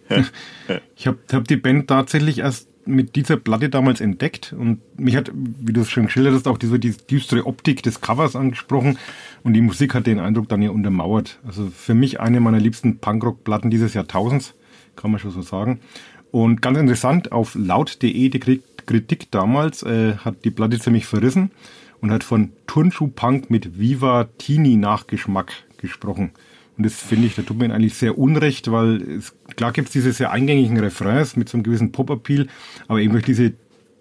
Ich 0.94 1.08
habe 1.08 1.18
hab 1.32 1.48
die 1.48 1.56
Band 1.56 1.88
tatsächlich 1.88 2.38
erst 2.38 2.68
mit 2.86 3.16
dieser 3.16 3.36
Platte 3.36 3.68
damals 3.68 4.00
entdeckt 4.00 4.54
und 4.56 4.80
mich 4.98 5.16
hat, 5.16 5.30
wie 5.34 5.72
du 5.72 5.82
es 5.82 5.90
schon 5.90 6.06
geschildert 6.06 6.34
hast, 6.34 6.48
auch 6.48 6.58
diese, 6.58 6.78
diese 6.78 6.98
düstere 6.98 7.46
Optik 7.46 7.82
des 7.82 8.00
Covers 8.00 8.36
angesprochen 8.36 8.98
und 9.42 9.54
die 9.54 9.60
Musik 9.60 9.94
hat 9.94 10.06
den 10.06 10.18
Eindruck 10.18 10.48
dann 10.48 10.62
ja 10.62 10.70
untermauert. 10.70 11.38
Also 11.46 11.68
für 11.68 11.94
mich 11.94 12.20
eine 12.20 12.40
meiner 12.40 12.60
liebsten 12.60 12.98
Punkrock-Platten 12.98 13.70
dieses 13.70 13.94
Jahrtausends, 13.94 14.54
kann 14.96 15.10
man 15.10 15.20
schon 15.20 15.30
so 15.30 15.42
sagen. 15.42 15.80
Und 16.30 16.62
ganz 16.62 16.78
interessant, 16.78 17.32
auf 17.32 17.54
laut.de 17.54 18.28
die 18.28 18.60
Kritik 18.86 19.30
damals 19.30 19.82
äh, 19.82 20.14
hat 20.16 20.44
die 20.44 20.50
Platte 20.50 20.78
ziemlich 20.78 21.06
verrissen 21.06 21.50
und 22.00 22.10
hat 22.10 22.24
von 22.24 22.52
Turnschuh-Punk 22.66 23.50
mit 23.50 23.78
Viva 23.78 24.28
Teenie 24.38 24.76
Nachgeschmack 24.76 25.52
gesprochen. 25.78 26.30
Und 26.76 26.84
das 26.86 26.94
finde 26.94 27.26
ich, 27.26 27.34
da 27.34 27.42
tut 27.42 27.58
mir 27.58 27.72
eigentlich 27.74 27.94
sehr 27.94 28.18
unrecht, 28.18 28.70
weil 28.70 29.02
es, 29.02 29.34
klar 29.56 29.72
gibt 29.72 29.88
es 29.88 29.92
diese 29.92 30.12
sehr 30.12 30.30
eingängigen 30.30 30.78
Refrains 30.78 31.36
mit 31.36 31.48
so 31.48 31.56
einem 31.56 31.62
gewissen 31.62 31.92
Pop-Appeal, 31.92 32.46
aber 32.88 33.00
eben 33.00 33.12
durch 33.12 33.24
diese 33.24 33.52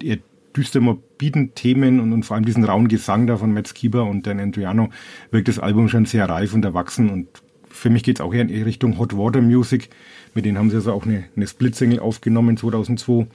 eher 0.02 0.18
düster 0.56 0.80
morbiden 0.80 1.54
Themen 1.54 2.00
und, 2.00 2.12
und, 2.12 2.24
vor 2.24 2.36
allem 2.36 2.44
diesen 2.44 2.64
rauen 2.64 2.88
Gesang 2.88 3.26
da 3.26 3.36
von 3.36 3.52
Matt 3.52 3.68
Skiba 3.68 4.00
und 4.00 4.26
Dan 4.26 4.40
Andriano 4.40 4.88
wirkt 5.30 5.48
das 5.48 5.58
Album 5.58 5.88
schon 5.88 6.06
sehr 6.06 6.28
reif 6.28 6.54
und 6.54 6.64
erwachsen 6.64 7.10
und 7.10 7.28
für 7.70 7.90
mich 7.90 8.02
geht 8.02 8.18
es 8.18 8.20
auch 8.20 8.34
eher 8.34 8.42
in 8.42 8.62
Richtung 8.62 8.98
Hot 8.98 9.16
Water 9.16 9.40
Music. 9.40 9.88
Mit 10.34 10.44
denen 10.44 10.58
haben 10.58 10.70
sie 10.70 10.76
also 10.76 10.92
auch 10.92 11.06
eine, 11.06 11.24
eine 11.36 11.46
Split-Single 11.46 12.00
aufgenommen 12.00 12.56
2002. 12.56 13.26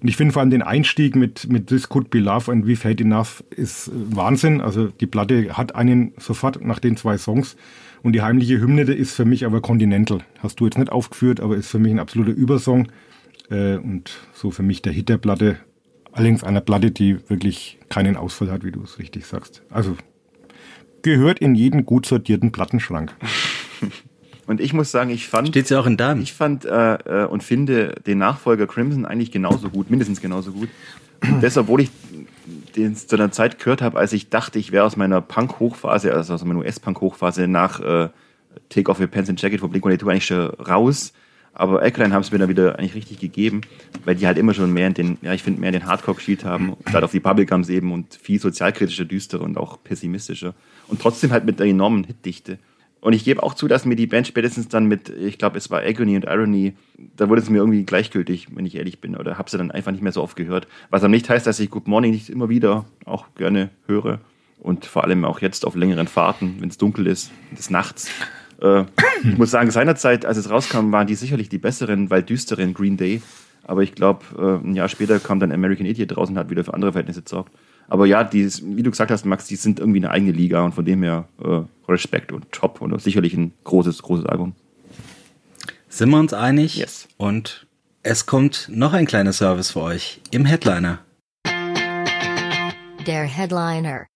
Und 0.00 0.08
ich 0.08 0.16
finde 0.16 0.32
vor 0.32 0.40
allem 0.40 0.50
den 0.50 0.62
Einstieg 0.62 1.16
mit, 1.16 1.50
mit 1.50 1.68
This 1.68 1.88
Could 1.88 2.10
Be 2.10 2.18
Love 2.18 2.50
and 2.50 2.66
We've 2.66 2.88
Had 2.88 3.00
Enough 3.00 3.44
ist 3.50 3.90
Wahnsinn. 3.92 4.60
Also 4.60 4.88
die 4.88 5.06
Platte 5.06 5.56
hat 5.56 5.74
einen 5.74 6.12
sofort 6.18 6.64
nach 6.64 6.78
den 6.78 6.96
zwei 6.96 7.18
Songs. 7.18 7.56
Und 8.02 8.12
die 8.12 8.22
heimliche 8.22 8.60
Hymne 8.60 8.82
ist 8.82 9.14
für 9.14 9.24
mich 9.24 9.44
aber 9.44 9.60
Continental. 9.60 10.20
Hast 10.40 10.60
du 10.60 10.64
jetzt 10.64 10.78
nicht 10.78 10.92
aufgeführt, 10.92 11.40
aber 11.40 11.56
ist 11.56 11.68
für 11.68 11.78
mich 11.78 11.92
ein 11.92 11.98
absoluter 11.98 12.32
Übersong. 12.32 12.88
Äh, 13.50 13.76
und 13.76 14.10
so 14.32 14.50
für 14.50 14.62
mich 14.62 14.82
der 14.82 14.92
Hit 14.92 15.08
der 15.08 15.18
Platte. 15.18 15.56
Allerdings 16.12 16.44
einer 16.44 16.60
Platte, 16.60 16.90
die 16.90 17.18
wirklich 17.28 17.78
keinen 17.88 18.16
Ausfall 18.16 18.50
hat, 18.50 18.64
wie 18.64 18.72
du 18.72 18.82
es 18.82 18.98
richtig 18.98 19.26
sagst. 19.26 19.62
Also 19.70 19.96
gehört 21.02 21.38
in 21.38 21.54
jeden 21.54 21.86
gut 21.86 22.06
sortierten 22.06 22.52
Plattenschrank. 22.52 23.14
Und 24.48 24.62
ich 24.62 24.72
muss 24.72 24.90
sagen, 24.90 25.10
ich 25.10 25.28
fand. 25.28 25.48
Steht 25.48 25.68
ja 25.68 25.78
auch 25.78 25.86
in 25.86 25.98
Darm. 25.98 26.22
Ich 26.22 26.32
fand 26.32 26.64
äh, 26.64 26.94
äh, 26.94 27.26
und 27.26 27.42
finde 27.42 28.00
den 28.06 28.16
Nachfolger 28.16 28.66
Crimson 28.66 29.04
eigentlich 29.04 29.30
genauso 29.30 29.68
gut, 29.68 29.90
mindestens 29.90 30.22
genauso 30.22 30.52
gut. 30.52 30.70
Und 31.20 31.42
das, 31.42 31.58
obwohl 31.58 31.82
ich 31.82 31.90
den 32.78 32.96
zu 32.96 33.16
einer 33.16 33.30
Zeit 33.30 33.58
gehört 33.58 33.82
habe, 33.82 33.98
als 33.98 34.12
ich 34.12 34.30
dachte, 34.30 34.58
ich 34.58 34.72
wäre 34.72 34.84
aus 34.84 34.96
meiner 34.96 35.20
Punk-Hochphase, 35.20 36.12
also 36.12 36.34
aus 36.34 36.44
meiner 36.44 36.60
US-Punk-Hochphase 36.60 37.48
nach 37.48 37.80
äh, 37.80 38.08
Take 38.68 38.90
Off 38.90 39.00
Your 39.00 39.06
Pants 39.06 39.28
and 39.30 39.40
Jacket 39.40 39.60
von 39.60 39.70
Blink-182 39.70 40.10
eigentlich 40.10 40.26
schon 40.26 40.46
raus. 40.54 41.12
Aber 41.52 41.82
Alkaline 41.82 42.14
haben 42.14 42.20
es 42.22 42.30
mir 42.30 42.38
dann 42.38 42.48
wieder 42.48 42.78
eigentlich 42.78 42.94
richtig 42.94 43.18
gegeben, 43.18 43.62
weil 44.04 44.14
die 44.14 44.26
halt 44.26 44.38
immer 44.38 44.54
schon 44.54 44.72
mehr 44.72 44.86
in 44.86 44.94
den, 44.94 45.18
ja, 45.22 45.32
ich 45.32 45.42
finde, 45.42 45.60
mehr 45.60 45.70
in 45.70 45.80
den 45.80 45.86
Hardcore 45.86 46.14
gespielt 46.14 46.44
haben, 46.44 46.76
statt 46.88 47.02
auf 47.02 47.10
die 47.10 47.20
Bubblegums 47.20 47.68
eben 47.68 47.92
und 47.92 48.14
viel 48.14 48.40
sozialkritischer, 48.40 49.04
düsterer 49.04 49.42
und 49.42 49.58
auch 49.58 49.82
pessimistischer. 49.82 50.54
Und 50.86 51.02
trotzdem 51.02 51.32
halt 51.32 51.44
mit 51.44 51.58
der 51.58 51.66
enormen 51.66 52.04
Hitdichte. 52.04 52.58
Und 53.00 53.12
ich 53.12 53.24
gebe 53.24 53.42
auch 53.42 53.54
zu, 53.54 53.68
dass 53.68 53.84
mir 53.84 53.94
die 53.94 54.06
Band 54.06 54.26
spätestens 54.26 54.68
dann 54.68 54.86
mit, 54.86 55.08
ich 55.08 55.38
glaube, 55.38 55.56
es 55.56 55.70
war 55.70 55.82
Agony 55.82 56.16
und 56.16 56.24
Irony, 56.24 56.74
da 57.16 57.28
wurde 57.28 57.40
es 57.40 57.48
mir 57.48 57.58
irgendwie 57.58 57.84
gleichgültig, 57.84 58.48
wenn 58.54 58.66
ich 58.66 58.74
ehrlich 58.74 59.00
bin, 59.00 59.16
oder 59.16 59.38
habe 59.38 59.48
sie 59.48 59.58
dann 59.58 59.70
einfach 59.70 59.92
nicht 59.92 60.02
mehr 60.02 60.12
so 60.12 60.22
oft 60.22 60.36
gehört. 60.36 60.66
Was 60.90 61.02
aber 61.02 61.10
nicht 61.10 61.30
heißt, 61.30 61.46
dass 61.46 61.60
ich 61.60 61.70
Good 61.70 61.86
Morning 61.86 62.10
nicht 62.10 62.28
immer 62.28 62.48
wieder 62.48 62.86
auch 63.04 63.26
gerne 63.36 63.70
höre 63.86 64.20
und 64.60 64.84
vor 64.84 65.04
allem 65.04 65.24
auch 65.24 65.40
jetzt 65.40 65.64
auf 65.64 65.76
längeren 65.76 66.08
Fahrten, 66.08 66.56
wenn 66.58 66.68
es 66.68 66.78
dunkel 66.78 67.06
ist, 67.06 67.30
des 67.56 67.70
Nachts. 67.70 68.10
Äh, 68.60 68.84
ich 69.22 69.38
muss 69.38 69.52
sagen, 69.52 69.70
seinerzeit, 69.70 70.26
als 70.26 70.36
es 70.36 70.50
rauskam, 70.50 70.90
waren 70.90 71.06
die 71.06 71.14
sicherlich 71.14 71.48
die 71.48 71.58
besseren, 71.58 72.10
weil 72.10 72.22
düsteren 72.22 72.74
Green 72.74 72.96
Day. 72.96 73.22
Aber 73.62 73.82
ich 73.82 73.94
glaube, 73.94 74.24
äh, 74.36 74.66
ein 74.66 74.74
Jahr 74.74 74.88
später 74.88 75.20
kam 75.20 75.38
dann 75.38 75.52
American 75.52 75.86
Idiot 75.86 76.16
draußen 76.16 76.34
und 76.34 76.38
hat 76.40 76.50
wieder 76.50 76.64
für 76.64 76.74
andere 76.74 76.92
Verhältnisse 76.92 77.22
gesorgt. 77.22 77.52
Aber 77.88 78.06
ja, 78.06 78.22
die, 78.22 78.46
wie 78.76 78.82
du 78.82 78.90
gesagt 78.90 79.10
hast, 79.10 79.24
Max, 79.24 79.46
die 79.46 79.56
sind 79.56 79.80
irgendwie 79.80 79.98
eine 79.98 80.10
eigene 80.10 80.32
Liga 80.32 80.62
und 80.62 80.74
von 80.74 80.84
dem 80.84 81.02
her 81.02 81.26
äh, 81.42 81.62
Respekt 81.90 82.32
und 82.32 82.52
top 82.52 82.80
und 82.82 83.00
sicherlich 83.00 83.34
ein 83.34 83.52
großes, 83.64 84.02
großes 84.02 84.26
Album. 84.26 84.54
Sind 85.88 86.10
wir 86.10 86.18
uns 86.18 86.34
einig? 86.34 86.76
Yes. 86.76 87.08
Und 87.16 87.66
es 88.02 88.26
kommt 88.26 88.68
noch 88.70 88.92
ein 88.92 89.06
kleiner 89.06 89.32
Service 89.32 89.70
für 89.70 89.80
euch 89.80 90.20
im 90.30 90.44
Headliner. 90.44 91.00
Der 93.06 93.24
Headliner. 93.24 94.06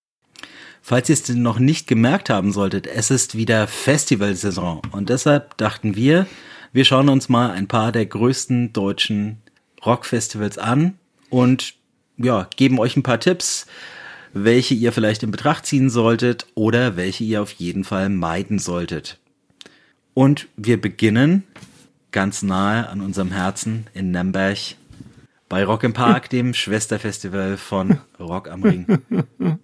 Falls 0.83 1.09
ihr 1.09 1.15
es 1.15 1.29
noch 1.31 1.59
nicht 1.59 1.87
gemerkt 1.87 2.29
haben 2.29 2.53
solltet, 2.53 2.87
es 2.87 3.11
ist 3.11 3.37
wieder 3.37 3.67
Festivalsaison 3.69 4.83
und 4.91 5.09
deshalb 5.09 5.57
dachten 5.57 5.97
wir, 5.97 6.27
wir 6.73 6.85
schauen 6.85 7.09
uns 7.09 7.29
mal 7.29 7.53
ein 7.53 7.69
paar 7.69 7.93
der 7.93 8.05
größten 8.05 8.73
deutschen 8.73 9.39
Rockfestivals 9.87 10.59
an 10.59 10.99
und 11.31 11.75
ja, 12.17 12.49
geben 12.57 12.79
euch 12.79 12.97
ein 12.97 13.03
paar 13.03 13.21
Tipps, 13.21 13.67
welche 14.33 14.75
ihr 14.75 14.93
vielleicht 14.93 15.23
in 15.23 15.31
Betracht 15.31 15.67
ziehen 15.67 15.91
solltet 15.91 16.47
oder 16.55 16.97
welche 16.97 17.25
ihr 17.25 17.43
auf 17.43 17.53
jeden 17.53 17.85
Fall 17.85 18.09
meiden 18.09 18.59
solltet. 18.59 19.19
Und 20.15 20.49
wir 20.57 20.81
beginnen 20.81 21.45
ganz 22.11 22.43
nahe 22.43 22.89
an 22.89 23.01
unserem 23.01 23.33
Herzen 23.33 23.87
in 23.95 24.11
Nürnberg 24.11 24.59
bei 25.49 25.65
Rock 25.65 25.85
im 25.85 25.93
Park, 25.93 26.31
dem 26.31 26.55
Schwesterfestival 26.55 27.57
von 27.57 27.99
Rock 28.19 28.51
am 28.51 28.63
Ring. 28.63 28.87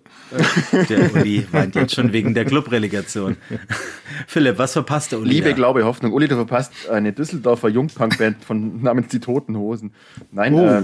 Der 0.89 1.15
Uli 1.15 1.47
weint 1.53 1.75
jetzt 1.75 1.95
schon 1.95 2.13
wegen 2.13 2.35
der 2.35 2.45
Clubrelegation. 2.45 3.37
Philipp, 4.27 4.59
was 4.59 4.73
verpasst 4.73 5.13
der 5.13 5.21
Uli? 5.21 5.31
Liebe, 5.35 5.51
da? 5.51 5.55
Glaube, 5.57 5.85
Hoffnung. 5.85 6.13
Uli, 6.13 6.29
du 6.29 6.37
verpasst 6.37 6.73
eine 6.91 7.13
Düsseldorfer 7.13 7.69
Jungpunk-Band 7.69 8.45
von 8.45 8.83
namens 8.83 9.09
Die 9.09 9.21
Toten 9.21 9.57
Hosen. 9.57 9.93
Nein, 10.33 10.55
Oh. 10.55 10.67
äh, 10.67 10.83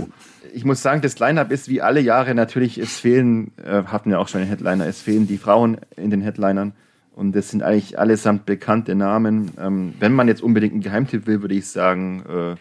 ich 0.52 0.64
muss 0.64 0.82
sagen, 0.82 1.00
das 1.02 1.18
Line-Up 1.18 1.50
ist 1.50 1.68
wie 1.68 1.82
alle 1.82 2.00
Jahre 2.00 2.34
natürlich, 2.34 2.78
es 2.78 2.98
fehlen, 3.00 3.52
äh, 3.64 3.82
hatten 3.84 4.10
wir 4.10 4.20
auch 4.20 4.28
schon 4.28 4.40
den 4.40 4.48
Headliner, 4.48 4.86
es 4.86 5.00
fehlen 5.02 5.26
die 5.26 5.38
Frauen 5.38 5.78
in 5.96 6.10
den 6.10 6.20
Headlinern. 6.20 6.72
Und 7.16 7.34
das 7.34 7.50
sind 7.50 7.62
eigentlich 7.62 7.98
allesamt 7.98 8.44
bekannte 8.46 8.94
Namen. 8.94 9.52
Ähm, 9.58 9.94
wenn 10.00 10.12
man 10.12 10.26
jetzt 10.28 10.42
unbedingt 10.42 10.72
einen 10.74 10.82
Geheimtipp 10.82 11.26
will, 11.26 11.42
würde 11.42 11.54
ich 11.54 11.66
sagen, 11.68 12.24
äh, 12.28 12.54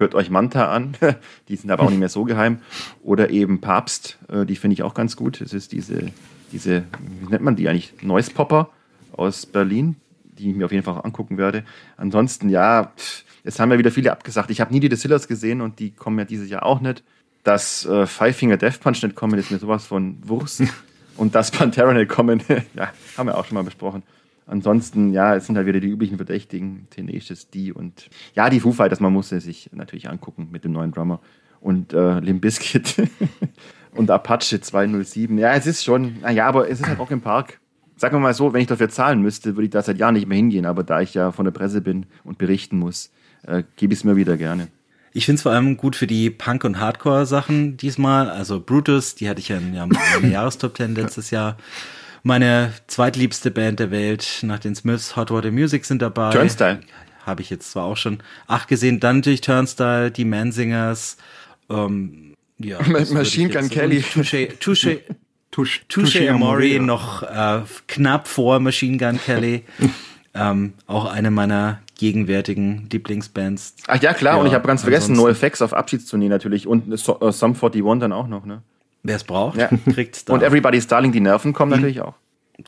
hört 0.00 0.14
euch 0.14 0.30
Manta 0.30 0.72
an. 0.72 0.96
die 1.48 1.56
sind 1.56 1.70
aber 1.70 1.84
auch 1.84 1.90
nicht 1.90 2.00
mehr 2.00 2.08
so 2.08 2.24
geheim. 2.24 2.58
Oder 3.04 3.30
eben 3.30 3.60
Papst, 3.60 4.18
äh, 4.28 4.44
die 4.44 4.56
finde 4.56 4.74
ich 4.74 4.82
auch 4.82 4.94
ganz 4.94 5.16
gut. 5.16 5.40
Das 5.40 5.52
ist 5.52 5.72
diese, 5.72 6.10
diese, 6.52 6.84
wie 7.20 7.28
nennt 7.28 7.44
man 7.44 7.54
die 7.54 7.68
eigentlich? 7.68 7.94
Noise 8.02 8.32
Popper 8.32 8.70
aus 9.12 9.46
Berlin, 9.46 9.96
die 10.24 10.50
ich 10.50 10.56
mir 10.56 10.64
auf 10.64 10.72
jeden 10.72 10.82
Fall 10.82 10.94
auch 10.94 11.04
angucken 11.04 11.38
werde. 11.38 11.64
Ansonsten, 11.96 12.48
ja, 12.48 12.92
jetzt 13.44 13.60
haben 13.60 13.70
ja 13.70 13.78
wieder 13.78 13.92
viele 13.92 14.10
abgesagt. 14.10 14.50
Ich 14.50 14.60
habe 14.60 14.72
nie 14.72 14.80
die 14.80 14.88
Distillers 14.88 15.28
gesehen 15.28 15.60
und 15.60 15.78
die 15.78 15.90
kommen 15.90 16.18
ja 16.18 16.24
dieses 16.24 16.48
Jahr 16.48 16.64
auch 16.64 16.80
nicht. 16.80 17.04
Dass 17.44 17.86
äh, 17.86 18.06
Five 18.06 18.36
Finger 18.36 18.56
Death 18.56 18.80
Punch 18.80 19.02
nicht 19.02 19.14
kommen, 19.14 19.38
ist 19.38 19.50
mir 19.50 19.58
sowas 19.58 19.86
von 19.86 20.16
Wurst. 20.26 20.62
und 21.16 21.34
dass 21.34 21.50
Pantera 21.50 21.92
nicht 21.92 22.08
kommen, 22.08 22.42
ja, 22.74 22.90
haben 23.16 23.26
wir 23.26 23.36
auch 23.36 23.44
schon 23.44 23.54
mal 23.54 23.64
besprochen. 23.64 24.02
Ansonsten, 24.50 25.12
ja, 25.12 25.36
es 25.36 25.46
sind 25.46 25.56
halt 25.56 25.68
wieder 25.68 25.78
die 25.78 25.86
üblichen 25.86 26.16
Verdächtigen, 26.16 26.88
Tenacious 26.90 27.50
D 27.50 27.70
und 27.70 28.10
ja, 28.34 28.50
die 28.50 28.58
Foo 28.58 28.72
Fighters, 28.72 28.98
man 28.98 29.12
muss 29.12 29.28
sie 29.28 29.38
sich 29.38 29.70
natürlich 29.72 30.10
angucken 30.10 30.48
mit 30.50 30.64
dem 30.64 30.72
neuen 30.72 30.90
Drummer. 30.90 31.20
Und 31.60 31.92
äh, 31.92 32.18
Limp 32.18 32.40
Bizkit 32.40 32.96
und 33.94 34.10
Apache 34.10 34.60
207. 34.60 35.38
Ja, 35.38 35.54
es 35.54 35.68
ist 35.68 35.84
schon, 35.84 36.20
naja, 36.22 36.48
aber 36.48 36.68
es 36.68 36.80
ist 36.80 36.88
halt 36.88 36.98
auch 36.98 37.12
im 37.12 37.20
Park. 37.20 37.60
Sagen 37.96 38.16
wir 38.16 38.20
mal 38.20 38.34
so, 38.34 38.52
wenn 38.52 38.62
ich 38.62 38.66
dafür 38.66 38.88
zahlen 38.88 39.22
müsste, 39.22 39.54
würde 39.54 39.66
ich 39.66 39.70
da 39.70 39.82
seit 39.82 39.98
Jahren 39.98 40.14
nicht 40.14 40.26
mehr 40.26 40.36
hingehen. 40.36 40.66
Aber 40.66 40.82
da 40.82 41.00
ich 41.00 41.14
ja 41.14 41.30
von 41.30 41.44
der 41.44 41.52
Presse 41.52 41.80
bin 41.80 42.06
und 42.24 42.38
berichten 42.38 42.76
muss, 42.76 43.12
äh, 43.46 43.62
gebe 43.76 43.92
ich 43.92 44.00
es 44.00 44.04
mir 44.04 44.16
wieder 44.16 44.36
gerne. 44.36 44.66
Ich 45.12 45.26
finde 45.26 45.36
es 45.36 45.42
vor 45.42 45.52
allem 45.52 45.76
gut 45.76 45.94
für 45.94 46.08
die 46.08 46.28
Punk- 46.28 46.64
und 46.64 46.80
Hardcore-Sachen 46.80 47.76
diesmal. 47.76 48.28
Also 48.28 48.60
Brutus, 48.60 49.14
die 49.14 49.28
hatte 49.28 49.38
ich 49.38 49.48
ja 49.48 49.58
in 49.58 49.74
ja, 49.74 49.86
meiner 49.86 50.28
Jahrestop 50.32 50.76
10 50.76 50.96
letztes 50.96 51.30
Jahr. 51.30 51.56
Meine 52.22 52.72
zweitliebste 52.86 53.50
Band 53.50 53.80
der 53.80 53.90
Welt 53.90 54.40
nach 54.42 54.58
den 54.58 54.74
Smiths, 54.74 55.16
Hot 55.16 55.30
Water 55.30 55.50
Music 55.50 55.84
sind 55.84 56.02
dabei. 56.02 56.30
Turnstile. 56.30 56.80
Habe 57.24 57.42
ich 57.42 57.50
jetzt 57.50 57.70
zwar 57.72 57.84
auch 57.84 57.96
schon 57.96 58.18
acht 58.46 58.68
gesehen. 58.68 59.00
Dann 59.00 59.16
natürlich 59.16 59.40
Turnstile, 59.40 60.10
die 60.10 60.24
Mansingers. 60.24 61.16
Ähm, 61.68 62.34
ja, 62.58 62.78
Machine 62.86 63.50
Gun 63.50 63.68
Kelly. 63.70 64.02
Touche, 64.02 64.48
Touche, 64.58 65.00
Tush, 65.50 65.82
Touche 65.88 66.30
Amore 66.30 66.78
noch 66.80 67.22
äh, 67.22 67.62
knapp 67.86 68.28
vor 68.28 68.60
Machine 68.60 68.98
Gun 68.98 69.18
Kelly. 69.18 69.64
ähm, 70.34 70.74
auch 70.86 71.06
eine 71.06 71.30
meiner 71.30 71.80
gegenwärtigen 71.98 72.88
Lieblingsbands. 72.90 73.76
Ach 73.86 74.00
ja, 74.00 74.14
klar, 74.14 74.36
Ja, 74.36 74.40
und 74.40 74.46
ich 74.46 74.54
habe 74.54 74.66
ganz 74.66 74.82
vergessen, 74.82 75.12
ansonsten- 75.12 75.42
NoFX 75.44 75.62
auf 75.62 75.74
Abschiedstournee 75.74 76.28
natürlich 76.28 76.66
und 76.66 76.98
so, 76.98 77.20
äh, 77.20 77.32
Sum 77.32 77.54
41 77.54 77.82
dann 78.00 78.12
auch 78.12 78.26
noch, 78.26 78.46
ne? 78.46 78.62
Wer 79.02 79.16
es 79.16 79.24
braucht, 79.24 79.58
Ja. 79.58 79.68
kriegt's 79.92 80.24
da. 80.24 80.34
Und 80.34 80.42
Everybody's 80.42 80.86
Darling, 80.86 81.12
die 81.12 81.20
Nerven 81.20 81.52
kommen 81.52 81.70
natürlich 81.72 82.00
auch. 82.00 82.14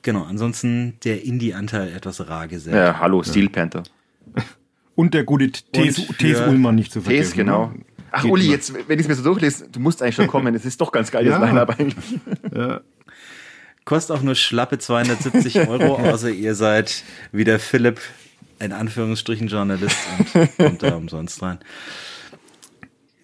genau, 0.02 0.24
ansonsten 0.24 0.98
der 1.04 1.24
Indie-Anteil 1.24 1.92
etwas 1.94 2.26
rar 2.28 2.48
gesetzt. 2.48 2.74
Ja, 2.74 2.98
hallo, 3.00 3.22
Steel 3.22 3.48
Panther. 3.50 3.82
Und 4.94 5.14
der 5.14 5.24
gute 5.24 5.50
Thes 5.50 5.98
Ullmann 6.40 6.74
nicht 6.74 6.92
zu 6.92 7.00
vergessen. 7.00 7.22
Thes, 7.30 7.36
genau. 7.36 7.66
ne? 7.68 7.80
Ach, 8.14 8.22
Geht 8.22 8.30
Uli, 8.30 8.50
jetzt, 8.50 8.74
wenn 8.74 8.98
ich 8.98 9.04
es 9.06 9.08
mir 9.08 9.14
so 9.14 9.22
durchlese, 9.22 9.68
du 9.70 9.80
musst 9.80 10.02
eigentlich 10.02 10.16
schon 10.16 10.26
kommen. 10.26 10.54
Es 10.54 10.66
ist 10.66 10.78
doch 10.80 10.92
ganz 10.92 11.10
geil, 11.10 11.24
das 11.24 11.40
Ja. 11.40 11.44
Line-Up 11.46 11.70
eigentlich. 11.78 12.80
Kostet 13.84 14.16
auch 14.16 14.22
nur 14.22 14.34
schlappe 14.34 14.78
270 14.78 15.66
Euro, 15.68 15.96
außer 16.12 16.30
ihr 16.30 16.54
seid 16.54 17.02
wie 17.32 17.44
der 17.44 17.58
Philipp, 17.58 18.00
in 18.58 18.72
Anführungsstrichen 18.72 19.48
Journalist 19.48 19.96
und 20.34 20.56
kommt 20.56 20.82
da 20.82 20.94
umsonst 20.94 21.42
rein. 21.42 21.58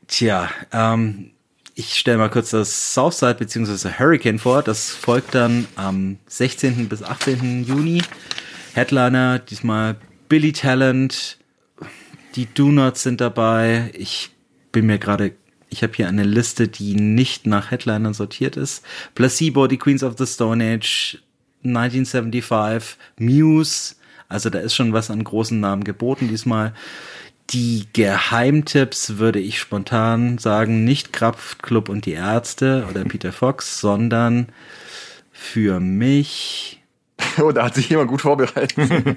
Tja, 0.08 0.48
ähm, 0.72 1.30
ich 1.78 1.94
stelle 1.94 2.18
mal 2.18 2.28
kurz 2.28 2.50
das 2.50 2.92
Southside 2.92 3.36
bzw. 3.36 3.90
Hurricane 3.96 4.40
vor. 4.40 4.64
Das 4.64 4.90
folgt 4.90 5.36
dann 5.36 5.68
am 5.76 6.18
16. 6.26 6.88
bis 6.88 7.04
18. 7.04 7.62
Juni. 7.62 8.02
Headliner, 8.74 9.38
diesmal 9.38 9.94
Billy 10.28 10.52
Talent, 10.52 11.38
die 12.34 12.46
Do 12.52 12.72
Nots 12.72 13.04
sind 13.04 13.20
dabei. 13.20 13.92
Ich 13.94 14.30
bin 14.72 14.86
mir 14.86 14.98
gerade, 14.98 15.34
ich 15.68 15.84
habe 15.84 15.92
hier 15.94 16.08
eine 16.08 16.24
Liste, 16.24 16.66
die 16.66 16.96
nicht 16.96 17.46
nach 17.46 17.70
Headlinern 17.70 18.12
sortiert 18.12 18.56
ist. 18.56 18.84
Placebo, 19.14 19.68
die 19.68 19.78
Queens 19.78 20.02
of 20.02 20.16
the 20.18 20.26
Stone 20.26 20.64
Age, 20.64 21.22
1975, 21.62 22.98
Muse. 23.20 23.94
Also 24.28 24.50
da 24.50 24.58
ist 24.58 24.74
schon 24.74 24.92
was 24.92 25.12
an 25.12 25.22
großen 25.22 25.60
Namen 25.60 25.84
geboten 25.84 26.26
diesmal. 26.26 26.74
Die 27.50 27.86
Geheimtipps 27.92 29.16
würde 29.16 29.40
ich 29.40 29.58
spontan 29.58 30.38
sagen, 30.38 30.84
nicht 30.84 31.12
Kraftklub 31.12 31.88
und 31.88 32.04
die 32.04 32.12
Ärzte 32.12 32.86
oder 32.90 33.04
Peter 33.04 33.32
Fox, 33.32 33.80
sondern 33.80 34.48
für 35.32 35.80
mich 35.80 36.78
Oh, 37.42 37.52
da 37.52 37.64
hat 37.64 37.74
sich 37.74 37.88
jemand 37.88 38.08
gut 38.08 38.20
vorbereitet. 38.20 38.78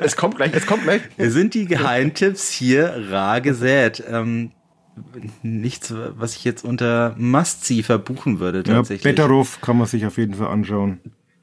es 0.00 0.16
kommt 0.16 0.36
gleich, 0.36 0.52
es 0.54 0.66
kommt 0.66 0.84
gleich. 0.84 1.02
sind 1.16 1.54
die 1.54 1.66
Geheimtipps 1.66 2.50
hier 2.50 3.06
rar 3.10 3.40
gesät. 3.40 4.02
Ähm, 4.08 4.52
nichts, 5.42 5.94
was 5.94 6.36
ich 6.36 6.44
jetzt 6.44 6.64
unter 6.64 7.14
Must-See 7.18 7.82
verbuchen 7.82 8.40
würde 8.40 8.58
Ja, 8.58 8.74
tatsächlich. 8.74 9.04
Betteroff 9.04 9.60
kann 9.60 9.78
man 9.78 9.86
sich 9.86 10.04
auf 10.06 10.18
jeden 10.18 10.34
Fall 10.34 10.48
anschauen. 10.48 11.00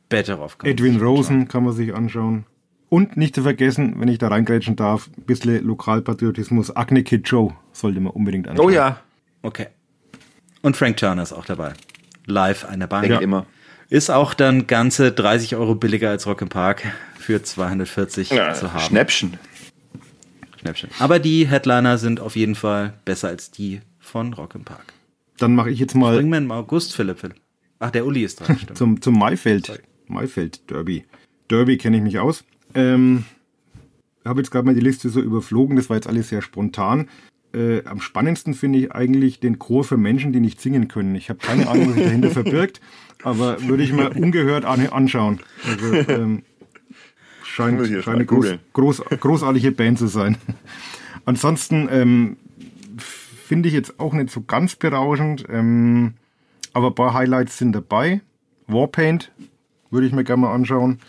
Betteroff. 0.10 0.58
kann 0.58 0.68
man 0.68 0.74
Edwin 0.74 0.94
sich 0.94 1.02
Rosen 1.02 1.48
kann 1.48 1.64
man 1.64 1.74
sich 1.74 1.94
anschauen. 1.94 2.46
Und 2.90 3.18
nicht 3.18 3.36
zu 3.36 3.42
vergessen, 3.44 3.96
wenn 4.00 4.08
ich 4.08 4.20
da 4.20 4.28
reingrätschen 4.28 4.76
darf, 4.76 5.10
ein 5.18 5.24
bisschen 5.24 5.64
Lokalpatriotismus. 5.66 6.76
Acne 6.76 7.04
Kid 7.04 7.28
Joe 7.28 7.54
sollte 7.72 8.00
man 8.00 8.14
unbedingt 8.14 8.48
anschauen. 8.48 8.66
Oh 8.66 8.70
ja, 8.70 9.00
Okay. 9.42 9.68
Und 10.64 10.76
Frank 10.76 10.98
Turner 10.98 11.22
ist 11.22 11.34
auch 11.34 11.46
dabei. 11.46 11.74
Live 12.26 12.66
an 12.66 12.80
der 12.80 12.88
Bank. 12.88 13.08
denkt 13.08 13.22
immer. 13.22 13.46
Ist 13.90 14.10
auch 14.10 14.34
dann 14.34 14.66
ganze 14.66 15.12
30 15.12 15.56
Euro 15.56 15.76
billiger 15.76 16.10
als 16.10 16.26
Rock 16.26 16.42
im 16.42 16.50
Park 16.50 16.84
für 17.20 17.44
240 17.44 18.32
Ja, 18.32 18.54
zu 18.56 18.74
haben. 18.74 18.80
Schnäppchen. 18.82 19.38
Schnäppchen. 20.60 20.90
Aber 20.98 21.20
die 21.20 21.48
Headliner 21.48 22.00
sind 22.00 22.20
auf 22.20 22.36
jeden 22.36 22.56
Fall 22.56 22.94
besser 23.06 23.28
als 23.28 23.52
die 23.52 23.82
von 24.00 24.34
Rock 24.34 24.56
im 24.56 24.64
Park. 24.64 24.94
Dann 25.38 25.54
mache 25.54 25.70
ich 25.70 25.78
jetzt 25.80 25.94
mal 25.96 26.16
Bringen 26.16 26.32
wir 26.32 26.38
im 26.40 26.52
August, 26.52 26.96
Philipp. 26.96 27.20
Philipp. 27.20 27.38
Ach, 27.80 27.92
der 27.92 28.06
Uli 28.06 28.24
ist 28.24 28.40
dran, 28.40 28.58
stimmt. 28.62 28.78
zum, 28.78 29.02
zum 29.02 29.20
Maifeld. 29.20 29.80
Maifeld 30.08 30.68
Derby. 30.72 31.06
Derby 31.52 31.78
kenne 31.78 31.98
ich 31.98 32.04
mich 32.04 32.18
aus. 32.18 32.44
Ähm, 32.76 33.26
habe 34.26 34.42
jetzt 34.42 34.52
gerade 34.52 34.66
mal 34.66 34.76
die 34.76 34.82
Liste 34.82 35.10
so 35.10 35.22
überflogen, 35.22 35.76
das 35.76 35.90
war 35.90 35.98
jetzt 35.98 36.08
alles 36.08 36.30
sehr 36.30 36.42
spontan. 36.42 37.10
Äh, 37.54 37.86
am 37.86 38.02
spannendsten 38.02 38.54
finde 38.54 38.80
ich 38.80 38.92
eigentlich 38.92 39.40
den 39.40 39.60
Chor 39.60 39.84
für 39.84 39.98
Menschen, 39.98 40.34
die 40.34 40.40
nicht 40.40 40.60
singen 40.60 40.88
können. 40.88 41.16
Ich 41.16 41.30
habe 41.30 41.40
keine 41.40 41.68
Ahnung, 41.68 41.90
was 41.90 41.96
sich 41.96 42.04
dahinter 42.04 42.32
verbirgt, 42.32 42.82
aber 43.24 43.62
würde 43.64 43.84
ich 43.84 43.94
mir 43.94 44.10
ungehört 44.12 44.66
an, 44.66 44.88
anschauen. 44.88 45.40
Also, 45.66 45.94
ähm, 46.12 46.44
scheint, 47.44 47.88
scheint 47.88 48.06
mal 48.08 48.16
eine 48.16 48.26
groß, 48.26 48.56
groß, 48.74 49.04
großartige 49.20 49.72
Band 49.72 50.00
zu 50.00 50.08
sein. 50.08 50.38
Ansonsten 51.26 51.88
ähm, 51.92 52.38
finde 52.98 53.70
ich 53.70 53.76
jetzt 53.76 54.00
auch 54.00 54.14
nicht 54.14 54.32
so 54.32 54.42
ganz 54.42 54.76
berauschend, 54.76 55.46
ähm, 55.50 56.16
aber 56.74 56.88
ein 56.88 56.96
paar 56.96 57.14
Highlights 57.14 57.58
sind 57.58 57.74
dabei. 57.74 58.22
Warpaint 58.68 59.32
würde 59.92 60.08
ich 60.08 60.14
mir 60.14 60.24
gerne 60.24 60.42
mal 60.42 60.54
anschauen. 60.54 61.00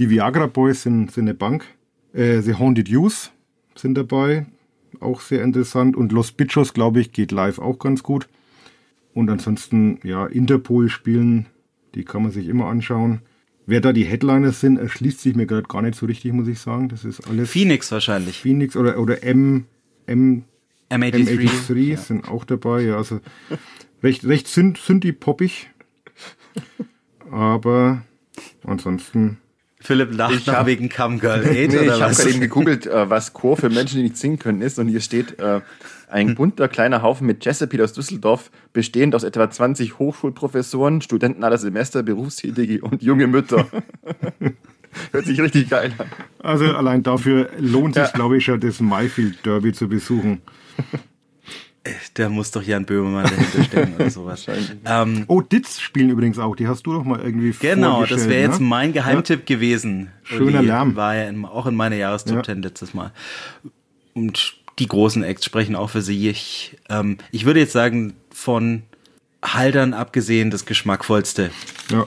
Die 0.00 0.08
Viagra 0.08 0.46
Boys 0.46 0.82
sind, 0.82 1.12
sind 1.12 1.24
eine 1.24 1.34
Bank. 1.34 1.66
Äh, 2.14 2.40
The 2.40 2.54
Haunted 2.54 2.88
Youth 2.88 3.32
sind 3.74 3.98
dabei, 3.98 4.46
auch 4.98 5.20
sehr 5.20 5.42
interessant. 5.42 5.94
Und 5.94 6.10
Los 6.10 6.32
Bichos, 6.32 6.72
glaube 6.72 7.02
ich, 7.02 7.12
geht 7.12 7.32
live 7.32 7.58
auch 7.58 7.78
ganz 7.78 8.02
gut. 8.02 8.26
Und 9.12 9.28
ansonsten, 9.28 10.00
ja, 10.02 10.24
Interpol 10.24 10.88
spielen, 10.88 11.48
die 11.94 12.04
kann 12.04 12.22
man 12.22 12.32
sich 12.32 12.48
immer 12.48 12.64
anschauen. 12.64 13.20
Wer 13.66 13.82
da 13.82 13.92
die 13.92 14.04
Headliner 14.04 14.52
sind, 14.52 14.78
erschließt 14.78 15.20
sich 15.20 15.34
mir 15.34 15.44
gerade 15.44 15.64
gar 15.64 15.82
nicht 15.82 15.96
so 15.96 16.06
richtig, 16.06 16.32
muss 16.32 16.48
ich 16.48 16.60
sagen. 16.60 16.88
Das 16.88 17.04
ist 17.04 17.28
alles 17.28 17.50
Phoenix 17.50 17.92
wahrscheinlich. 17.92 18.38
Phoenix 18.38 18.76
oder, 18.76 18.98
oder 18.98 19.22
M, 19.22 19.66
M, 20.06 20.44
M83. 20.88 21.68
M83 21.68 21.96
sind 21.98 22.26
auch 22.26 22.46
dabei. 22.46 22.80
Ja, 22.84 22.96
also 22.96 23.20
recht, 24.02 24.24
recht 24.24 24.48
sind, 24.48 24.78
sind 24.78 25.04
die 25.04 25.12
poppig. 25.12 25.68
Aber 27.30 28.02
ansonsten, 28.64 29.36
Philipp 29.82 30.14
lacht 30.14 30.34
Ich 30.34 30.48
hab- 30.48 30.66
wegen 30.66 30.88
Come 30.88 31.18
Girl 31.18 31.40
8 31.44 31.50
Nee, 31.52 31.66
oder 31.68 31.82
ich 31.82 31.90
habe 31.90 32.00
was? 32.10 32.18
gerade 32.18 32.30
eben 32.30 32.40
gegoogelt, 32.40 32.86
äh, 32.86 33.08
was 33.10 33.32
Chor 33.32 33.56
für 33.56 33.70
Menschen, 33.70 33.96
die 33.96 34.02
nicht 34.04 34.16
singen 34.16 34.38
können, 34.38 34.60
ist. 34.62 34.78
Und 34.78 34.88
hier 34.88 35.00
steht 35.00 35.38
äh, 35.38 35.60
ein 36.08 36.34
bunter 36.34 36.68
kleiner 36.68 37.02
Haufen 37.02 37.26
mit 37.26 37.40
Chesapeake 37.42 37.82
aus 37.84 37.92
Düsseldorf, 37.92 38.50
bestehend 38.72 39.14
aus 39.14 39.22
etwa 39.24 39.48
20 39.48 39.98
Hochschulprofessoren, 39.98 41.00
Studenten 41.02 41.44
aller 41.44 41.56
Semester, 41.58 42.02
Berufstätige 42.02 42.82
und 42.82 43.02
junge 43.02 43.26
Mütter. 43.26 43.66
Hört 45.12 45.24
sich 45.26 45.40
richtig 45.40 45.70
geil 45.70 45.92
an. 45.98 46.06
also 46.40 46.64
allein 46.74 47.02
dafür 47.04 47.48
lohnt 47.58 47.94
sich, 47.94 48.02
Ja. 48.04 48.10
glaube 48.10 48.38
ich, 48.38 48.44
schon 48.44 48.58
das 48.58 48.80
Mayfield 48.80 49.46
Derby 49.46 49.72
zu 49.72 49.88
besuchen. 49.88 50.42
Da 52.12 52.28
muss 52.28 52.50
doch 52.50 52.62
Jan 52.62 52.84
Böhmermann 52.84 53.24
dahinter 53.24 53.64
stecken 53.64 53.94
oder 53.94 54.10
sowas. 54.10 54.46
Ähm, 54.84 55.24
Oh, 55.28 55.40
Ditz 55.40 55.80
spielen 55.80 56.10
übrigens 56.10 56.38
auch. 56.38 56.54
Die 56.54 56.68
hast 56.68 56.82
du 56.86 56.92
doch 56.92 57.04
mal 57.04 57.20
irgendwie 57.20 57.52
genau, 57.58 58.04
das 58.04 58.28
wäre 58.28 58.42
jetzt 58.42 58.60
ne? 58.60 58.66
mein 58.66 58.92
Geheimtipp 58.92 59.46
gewesen. 59.46 60.10
Schöner. 60.22 60.60
Lärm. 60.62 60.94
War 60.96 61.14
ja 61.16 61.28
in, 61.28 61.44
auch 61.46 61.66
in 61.66 61.74
meiner 61.74 61.96
Jahrestop 61.96 62.36
Ja. 62.36 62.42
10 62.42 62.60
letztes 62.62 62.92
Mal. 62.92 63.12
Und 64.12 64.56
die 64.78 64.86
großen 64.88 65.22
Acts 65.24 65.44
sprechen 65.46 65.74
auch 65.74 65.88
für 65.88 66.02
sie. 66.02 66.28
Ich, 66.28 66.76
ähm, 66.90 67.16
ich 67.32 67.46
würde 67.46 67.60
jetzt 67.60 67.72
sagen, 67.72 68.12
von 68.30 68.82
Haldern 69.42 69.94
abgesehen 69.94 70.50
das 70.50 70.66
geschmackvollste 70.66 71.50
Ja. 71.90 72.04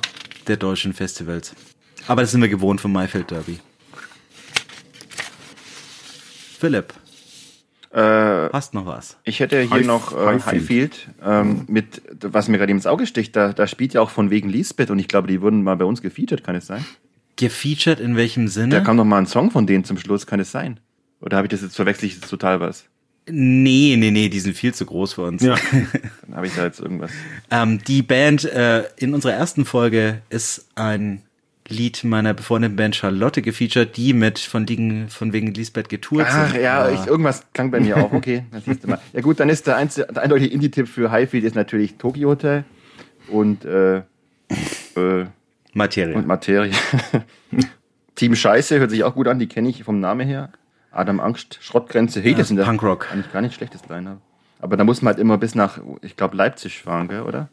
der 0.47 0.57
deutschen 0.57 0.93
Festivals. 0.93 1.55
Aber 2.05 2.21
das 2.21 2.31
sind 2.31 2.41
wir 2.41 2.49
gewohnt 2.49 2.79
vom 2.79 2.91
Maifeld 2.91 3.31
Derby. 3.31 3.59
Philipp, 6.59 6.93
Äh, 7.93 8.49
hast 8.51 8.73
noch 8.73 8.85
was? 8.87 9.17
ich 9.23 9.39
hätte 9.39 9.61
hier 9.61 9.69
Highf- 9.69 9.85
noch 9.85 10.11
äh, 10.17 10.39
Highfield. 10.39 11.09
Ähm, 11.23 11.65
mit, 11.67 12.01
was 12.21 12.47
mir 12.47 12.57
gerade 12.57 12.71
ins 12.71 12.87
Auge 12.87 13.05
sticht, 13.05 13.35
da, 13.35 13.53
da 13.53 13.67
spielt 13.67 13.93
ja 13.93 14.01
auch 14.01 14.09
von 14.09 14.29
wegen 14.31 14.49
Lisbeth 14.49 14.89
und 14.89 14.97
ich 14.99 15.07
glaube, 15.07 15.27
die 15.27 15.41
wurden 15.41 15.63
mal 15.63 15.75
bei 15.75 15.85
uns 15.85 16.01
gefeatured, 16.01 16.43
kann 16.43 16.55
es 16.55 16.65
sein? 16.67 16.83
Gefeatured 17.35 17.99
in 17.99 18.15
welchem 18.15 18.45
Da 18.45 18.51
Sinne? 18.51 18.83
kam 18.83 18.97
doch 18.97 19.05
mal 19.05 19.17
ein 19.19 19.27
Song 19.27 19.51
von 19.51 19.67
denen 19.67 19.83
zum 19.83 19.97
Schluss, 19.97 20.25
kann 20.25 20.39
es 20.39 20.51
sein? 20.51 20.79
Oder 21.21 21.37
habe 21.37 21.47
ich 21.47 21.51
das 21.51 21.61
jetzt 21.61 21.75
verwechsel 21.75 22.05
ich 22.05 22.15
jetzt 22.15 22.29
total 22.29 22.59
was? 22.59 22.85
Nee, 23.29 23.95
nee, 23.97 24.11
nee, 24.11 24.27
die 24.27 24.39
sind 24.39 24.57
viel 24.57 24.73
zu 24.73 24.85
groß 24.85 25.13
für 25.13 25.21
uns. 25.21 25.41
Ja. 25.43 25.55
Dann 26.27 26.35
habe 26.35 26.47
ich 26.47 26.55
da 26.55 26.65
jetzt 26.65 26.79
irgendwas. 26.81 27.11
Ähm, 27.51 27.79
die 27.87 28.01
Band 28.01 28.43
äh, 28.43 28.83
in 28.97 29.13
unserer 29.13 29.33
ersten 29.33 29.63
Folge 29.65 30.21
ist 30.29 30.67
ein 30.75 31.21
Lied 31.69 32.03
meiner 32.03 32.33
befreundeten 32.33 32.75
Band 32.75 32.95
Charlotte 32.95 33.41
gefeatured, 33.41 33.95
die 33.95 34.13
mit 34.13 34.39
von, 34.39 34.65
liegen, 34.67 35.07
von 35.09 35.31
wegen 35.31 35.53
Lisbeth 35.53 35.87
getourt 35.89 36.25
Ach 36.27 36.51
sind. 36.51 36.61
ja, 36.61 36.79
Aber 36.81 36.91
ich, 36.91 37.05
irgendwas 37.07 37.45
klang 37.53 37.71
bei 37.71 37.79
mir 37.79 37.97
auch. 37.97 38.11
Okay, 38.11 38.43
das 38.51 38.65
siehst 38.65 38.83
du 38.83 38.89
mal. 38.89 38.99
Ja 39.13 39.21
gut, 39.21 39.39
dann 39.39 39.49
ist 39.49 39.65
der, 39.67 39.77
einzige, 39.77 40.07
der 40.11 40.23
eindeutige 40.23 40.53
Indie-Tipp 40.53 40.87
für 40.89 41.09
Highfield 41.11 41.45
ist 41.45 41.55
natürlich 41.55 41.95
Tokyo 41.95 42.29
Hotel 42.29 42.65
und, 43.29 43.63
äh, 43.65 43.97
äh, 44.95 45.25
Materie. 45.73 46.15
und 46.15 46.27
Materie. 46.27 46.73
Team 48.15 48.35
Scheiße 48.35 48.79
hört 48.79 48.91
sich 48.91 49.03
auch 49.03 49.15
gut 49.15 49.27
an, 49.27 49.39
die 49.39 49.47
kenne 49.47 49.69
ich 49.69 49.83
vom 49.83 49.99
Namen 49.99 50.27
her. 50.27 50.49
Adam 50.91 51.19
Angst, 51.19 51.57
Schrottgrenze, 51.61 52.21
hey, 52.21 52.31
Ja, 52.31 52.37
das 52.37 52.49
sind 52.49 52.61
Punkrock. 52.61 53.07
eigentlich 53.11 53.31
gar 53.31 53.41
nicht 53.41 53.55
schlechtes 53.55 53.81
Line-Up. 53.89 54.21
Aber 54.59 54.77
da 54.77 54.83
muss 54.83 55.01
man 55.01 55.13
halt 55.13 55.19
immer 55.19 55.37
bis 55.37 55.55
nach, 55.55 55.79
ich 56.01 56.15
glaube, 56.15 56.37
Leipzig 56.37 56.81
fahren, 56.83 57.07
gell, 57.07 57.21
oder? 57.23 57.49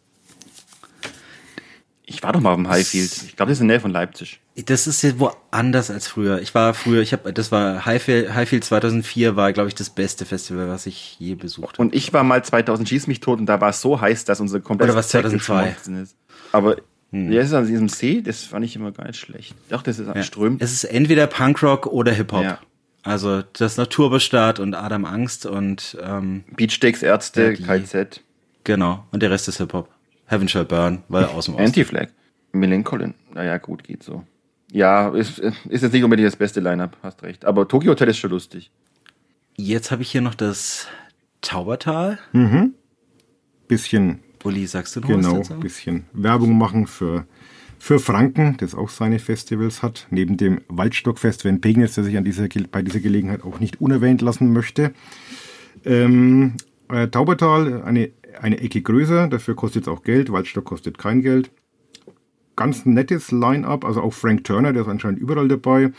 Ich 2.13 2.25
war 2.25 2.33
doch 2.33 2.41
mal 2.41 2.51
auf 2.51 2.57
dem 2.57 2.69
Highfield. 2.69 3.13
Ich 3.25 3.37
glaube, 3.37 3.51
das 3.51 3.59
ist 3.59 3.63
in 3.63 3.69
der 3.69 3.77
Nähe 3.77 3.81
von 3.81 3.93
Leipzig. 3.93 4.41
Das 4.67 4.89
ist 4.89 5.01
jetzt 5.03 5.21
woanders 5.21 5.91
als 5.91 6.09
früher. 6.09 6.41
Ich 6.41 6.55
war 6.57 6.75
früher, 6.75 7.03
ich 7.03 7.13
habe, 7.13 7.33
das 7.33 7.53
war 7.53 7.87
Highfield, 7.87 8.35
Highfield 8.35 8.65
2004 8.65 9.37
war, 9.37 9.53
glaube 9.53 9.69
ich, 9.69 9.77
das 9.77 9.91
beste 9.91 10.25
Festival, 10.27 10.69
was 10.69 10.87
ich 10.87 11.17
je 11.21 11.37
besucht 11.37 11.75
habe. 11.75 11.83
Und 11.83 11.95
ich 11.95 12.13
war 12.13 12.25
mal 12.25 12.45
2000 12.45 12.89
Schieß 12.89 13.07
mich 13.07 13.21
tot 13.21 13.39
und 13.39 13.47
da 13.47 13.61
war 13.61 13.71
es 13.71 13.81
so 13.81 14.01
heiß, 14.01 14.25
dass 14.25 14.41
unser 14.41 14.59
komplettes 14.61 14.93
Oder 14.93 14.99
was, 14.99 15.09
Zelt 15.09 15.23
2002? 15.25 15.63
geschmolzen 15.65 16.03
ist. 16.03 16.17
Aber 16.53 16.77
ja, 17.13 17.41
es 17.41 17.49
ist 17.49 17.55
an 17.55 17.67
diesem 17.69 17.89
See, 17.89 18.23
das 18.23 18.43
fand 18.43 18.65
ich 18.65 18.75
immer 18.75 18.91
gar 18.93 19.07
nicht 19.07 19.19
schlecht. 19.19 19.55
Doch, 19.69 19.83
das 19.83 19.99
ist 20.01 20.09
Ja. 20.13 20.23
strömt. 20.25 20.61
Es 20.63 20.73
ist 20.73 20.85
entweder 20.85 21.27
Punkrock 21.29 21.87
oder 21.87 22.13
Hip-Hop. 22.13 22.43
Ja. 22.43 22.59
Also 23.05 23.43
das 23.55 23.77
Naturbestaat 23.77 24.59
und 24.59 24.75
Adam 24.75 25.05
Angst 25.05 25.47
und 25.47 25.97
ähm, 26.03 26.43
Beachsteaks, 26.57 27.03
Ärzte, 27.05 27.43
Ja, 27.43 27.53
die- 27.53 27.63
KZ, 27.63 28.21
genau. 28.65 29.07
Und 29.13 29.23
der 29.23 29.31
Rest 29.31 29.47
ist 29.49 29.59
Hip-Hop. 29.59 29.89
Heaven 30.31 30.47
Shall 30.47 30.65
Burn, 30.65 31.03
weil 31.09 31.25
aus 31.25 31.47
dem 31.47 31.55
Osten. 31.55 31.67
Anti-Flag, 31.67 32.09
Millencolin. 32.53 33.15
Naja, 33.35 33.59
gut, 33.59 33.83
geht 33.83 34.05
so. 34.05 34.23
Ja, 34.71 35.09
ist, 35.09 35.41
ist 35.41 35.83
jetzt 35.83 35.93
nicht 35.93 36.05
unbedingt 36.05 36.29
das 36.29 36.37
beste 36.37 36.61
Line-Up, 36.61 36.97
hast 37.03 37.25
recht. 37.25 37.45
Aber 37.45 37.67
Tokyo 37.67 37.91
Hotel 37.91 38.09
ist 38.09 38.19
schon 38.19 38.31
lustig. 38.31 38.71
Jetzt 39.57 39.91
habe 39.91 40.03
ich 40.03 40.13
hier 40.13 40.21
noch 40.21 40.37
das 40.37 40.87
Taubertal. 41.41 42.21
Bisschen, 43.67 44.21
Uli, 44.45 44.69
sagst 44.69 44.95
du 44.95 45.01
noch 45.01 45.09
genau, 45.09 45.39
was 45.41 45.49
dazu? 45.49 45.61
bisschen 45.61 46.05
Werbung 46.13 46.57
machen 46.57 46.87
für, 46.87 47.27
für 47.81 47.99
Franken, 47.99 48.57
das 48.59 48.77
auch 48.77 48.89
seine 48.89 49.19
Festivals 49.19 49.83
hat. 49.83 50.07
Neben 50.11 50.37
dem 50.37 50.61
Waldstockfestival 50.69 51.53
in 51.53 51.61
Pegnitz, 51.61 51.97
der 51.97 52.05
sich 52.05 52.17
an 52.17 52.25
dieser, 52.25 52.47
bei 52.71 52.83
dieser 52.83 53.01
Gelegenheit 53.01 53.43
auch 53.43 53.59
nicht 53.59 53.81
unerwähnt 53.81 54.23
lassen 54.23 54.53
möchte. 54.53 54.93
Ähm, 55.85 56.55
äh, 56.89 57.09
Taubertal, 57.09 57.83
eine, 57.83 58.11
eine 58.41 58.61
Ecke 58.61 58.83
größer, 58.83 59.29
dafür 59.29 59.55
kostet 59.55 59.83
es 59.83 59.89
auch 59.89 60.03
Geld. 60.03 60.33
Waldstock 60.33 60.65
kostet 60.65 60.99
kein 60.99 61.23
Geld. 61.23 61.51
Ganz 62.57 62.85
nettes 62.85 63.31
Line-Up, 63.33 63.85
also 63.85 64.03
auch 64.03 64.13
Frank 64.13 64.45
Turner, 64.45 64.73
der 64.73 64.83
ist 64.83 64.89
anscheinend 64.89 65.21
überall 65.21 65.49
dabei. 65.49 65.93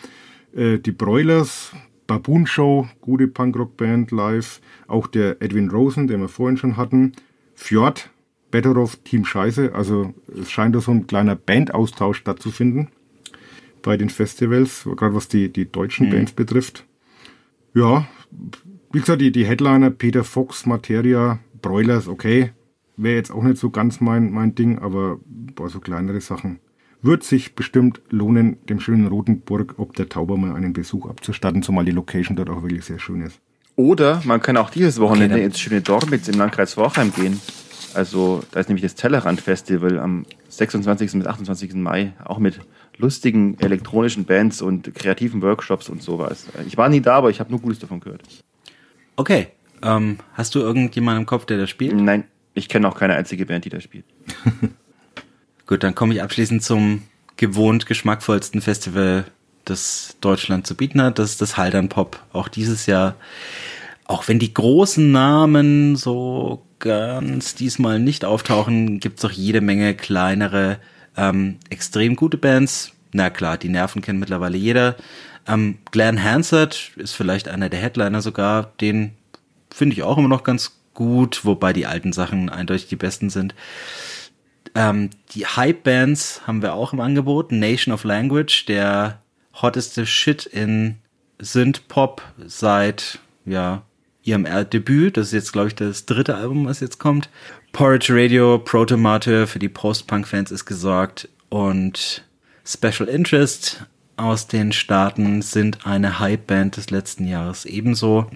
Äh, 0.54 0.80
die 0.80 0.92
Broilers, 0.92 1.74
Baboon 2.08 2.46
Show, 2.46 2.88
gute 3.00 3.28
Punkrock-Band 3.28 4.12
live. 4.12 4.62
Auch 4.88 5.08
der 5.08 5.42
Edwin 5.42 5.70
Rosen, 5.70 6.08
den 6.08 6.22
wir 6.22 6.28
vorhin 6.28 6.58
schon 6.58 6.78
hatten. 6.78 7.14
Fjord, 7.56 8.10
Betteroff, 8.52 8.98
Team 8.98 9.26
Scheiße. 9.26 9.74
Also 9.74 10.14
es 10.40 10.52
scheint 10.52 10.76
da 10.76 10.82
so 10.82 10.92
ein 10.92 11.08
kleiner 11.08 11.36
Bandaustausch 11.36 12.18
stattzufinden 12.18 12.90
bei 13.82 13.98
den 13.98 14.10
Festivals, 14.10 14.88
gerade 14.96 15.16
was 15.16 15.28
die, 15.28 15.52
die 15.52 15.72
deutschen 15.72 16.10
Bands 16.10 16.34
betrifft. 16.34 16.86
Ja, 17.74 18.08
wie 18.92 19.00
gesagt, 19.00 19.22
die, 19.22 19.32
die 19.32 19.46
Headliner 19.46 19.90
Peter 19.90 20.24
Fox, 20.24 20.66
Materia, 20.66 21.40
Broilers, 21.62 22.08
okay. 22.08 22.52
Wäre 22.98 23.16
jetzt 23.16 23.32
auch 23.32 23.44
nicht 23.44 23.58
so 23.58 23.70
ganz 23.70 24.00
mein, 24.02 24.32
mein 24.32 24.54
Ding, 24.56 24.80
aber 24.80 25.20
boah, 25.26 25.70
so 25.70 25.80
kleinere 25.80 26.22
Sachen. 26.22 26.60
Wird 27.02 27.24
sich 27.24 27.56
bestimmt 27.56 28.02
lohnen, 28.10 28.58
dem 28.68 28.80
schönen 28.80 29.08
Rotenburg 29.08 29.76
ob 29.78 29.96
der 29.96 30.08
Tauber 30.10 30.38
mal 30.38 30.56
einen 30.56 30.74
Besuch 30.74 31.08
abzustatten, 31.10 31.64
zumal 31.64 31.86
die 31.86 31.92
Location 31.92 32.36
dort 32.36 32.50
auch 32.50 32.62
wirklich 32.62 32.86
sehr 32.86 33.00
schön 33.00 33.22
ist. 33.22 33.40
Oder 33.76 34.22
man 34.26 34.42
kann 34.42 34.58
auch 34.58 34.70
dieses 34.70 35.00
Wochenende 35.00 35.38
dann- 35.38 35.46
ins 35.46 35.60
schöne 35.60 35.82
Dormitz 35.82 36.28
im 36.28 36.38
Landkreis 36.38 36.74
Vorheim 36.76 37.12
gehen. 37.14 37.40
Also 37.94 38.42
da 38.52 38.60
ist 38.60 38.70
nämlich 38.70 38.84
das 38.84 38.96
Tellerrand-Festival 38.96 40.00
am 40.00 40.26
26. 40.50 41.14
bis 41.20 41.26
28. 41.28 41.74
Mai, 41.76 42.14
auch 42.24 42.38
mit 42.38 42.60
lustigen 42.98 43.58
elektronischen 43.60 44.26
Bands 44.26 44.62
und 44.62 44.94
kreativen 44.94 45.42
Workshops 45.42 45.90
und 45.90 46.02
sowas. 46.02 46.48
Ich 46.68 46.78
war 46.78 46.88
nie 46.90 47.02
da, 47.02 47.16
aber 47.16 47.32
ich 47.32 47.40
habe 47.40 47.50
nur 47.50 47.60
Gutes 47.60 47.80
davon 47.80 48.00
gehört. 48.00 48.22
Okay. 49.16 49.48
Ähm, 49.84 50.18
hast 50.34 50.56
du 50.56 50.60
irgendjemanden 50.60 51.24
im 51.24 51.26
Kopf, 51.26 51.46
der 51.46 51.58
da 51.58 51.68
spielt? 51.68 51.96
Nein, 51.96 52.26
ich 52.54 52.70
kenne 52.70 52.88
auch 52.88 52.98
keine 52.98 53.16
einzige 53.16 53.46
Band, 53.46 53.66
die 53.66 53.70
da 53.70 53.80
spielt. 53.82 54.06
Gut, 55.66 55.84
dann 55.84 55.96
komme 55.96 56.14
ich 56.14 56.22
abschließend 56.22 56.64
zum 56.64 57.04
gewohnt 57.38 57.86
geschmackvollsten 57.86 58.62
Festival, 58.62 59.26
das 59.66 60.18
Deutschland 60.22 60.68
zu 60.68 60.76
bieten 60.76 61.02
hat. 61.02 61.18
Das 61.18 61.32
ist 61.32 61.42
das 61.42 61.58
Haldern 61.58 61.90
Pop. 61.90 62.24
Auch 62.34 62.48
dieses 62.48 62.86
Jahr, 62.86 63.16
auch 64.06 64.28
wenn 64.28 64.40
die 64.40 64.54
großen 64.54 65.12
Namen 65.12 65.96
so 65.96 66.66
ganz 66.80 67.56
diesmal 67.56 68.00
nicht 68.00 68.26
auftauchen, 68.26 69.00
gibt's 69.00 69.24
auch 69.24 69.32
jede 69.32 69.62
Menge 69.62 69.96
kleinere, 69.96 70.80
ähm, 71.16 71.58
extrem 71.70 72.16
gute 72.16 72.38
Bands. 72.38 72.92
Na 73.14 73.30
klar, 73.30 73.58
die 73.58 73.70
Nerven 73.70 74.02
kennt 74.02 74.20
mittlerweile 74.20 74.58
jeder. 74.58 74.96
Ähm, 75.48 75.80
Glenn 75.92 76.24
Hansard 76.24 76.92
ist 76.96 77.14
vielleicht 77.14 77.48
einer 77.48 77.70
der 77.70 77.80
Headliner 77.80 78.22
sogar. 78.22 78.72
Den 78.82 79.12
finde 79.74 79.96
ich 79.96 80.04
auch 80.04 80.18
immer 80.18 80.28
noch 80.28 80.44
ganz 80.44 80.80
gut, 80.94 81.46
wobei 81.46 81.74
die 81.74 81.86
alten 81.86 82.14
Sachen 82.14 82.50
eindeutig 82.50 82.88
die 82.88 82.96
besten 82.96 83.30
sind. 83.30 83.56
Ähm, 84.76 85.10
die 85.32 85.46
Hype-Bands 85.46 86.42
haben 86.48 86.62
wir 86.62 86.74
auch 86.74 86.94
im 86.94 87.00
Angebot. 87.00 87.52
Nation 87.52 87.94
of 87.94 88.04
Language, 88.04 88.66
der 88.66 89.20
hotteste 89.54 90.06
Shit 90.06 90.46
in 90.46 90.98
Synth-Pop 91.40 92.22
seit, 92.46 93.20
ja, 93.46 93.84
ihrem 94.24 94.46
Debüt. 94.70 95.18
Das 95.18 95.28
ist 95.28 95.34
jetzt, 95.34 95.54
glaube 95.54 95.70
ich, 95.70 95.76
das 95.76 96.06
dritte 96.06 96.36
Album, 96.36 96.66
was 96.66 96.80
jetzt 96.80 97.00
kommt. 97.00 97.30
Porridge 97.74 98.14
Radio, 98.14 98.60
Protomate 98.60 99.48
für 99.48 99.60
die 99.60 99.70
Post-Punk-Fans 99.70 100.52
ist 100.52 100.66
gesorgt. 100.66 101.28
Und 101.50 102.24
Special 102.64 103.10
Interest 103.10 103.86
aus 104.18 104.48
den 104.48 104.72
Staaten 104.72 105.42
sind 105.42 105.86
eine 105.86 106.20
Hype-Band 106.20 106.78
des 106.78 106.92
letzten 106.92 107.28
Jahres 107.28 107.66
ebenso. 107.66 108.30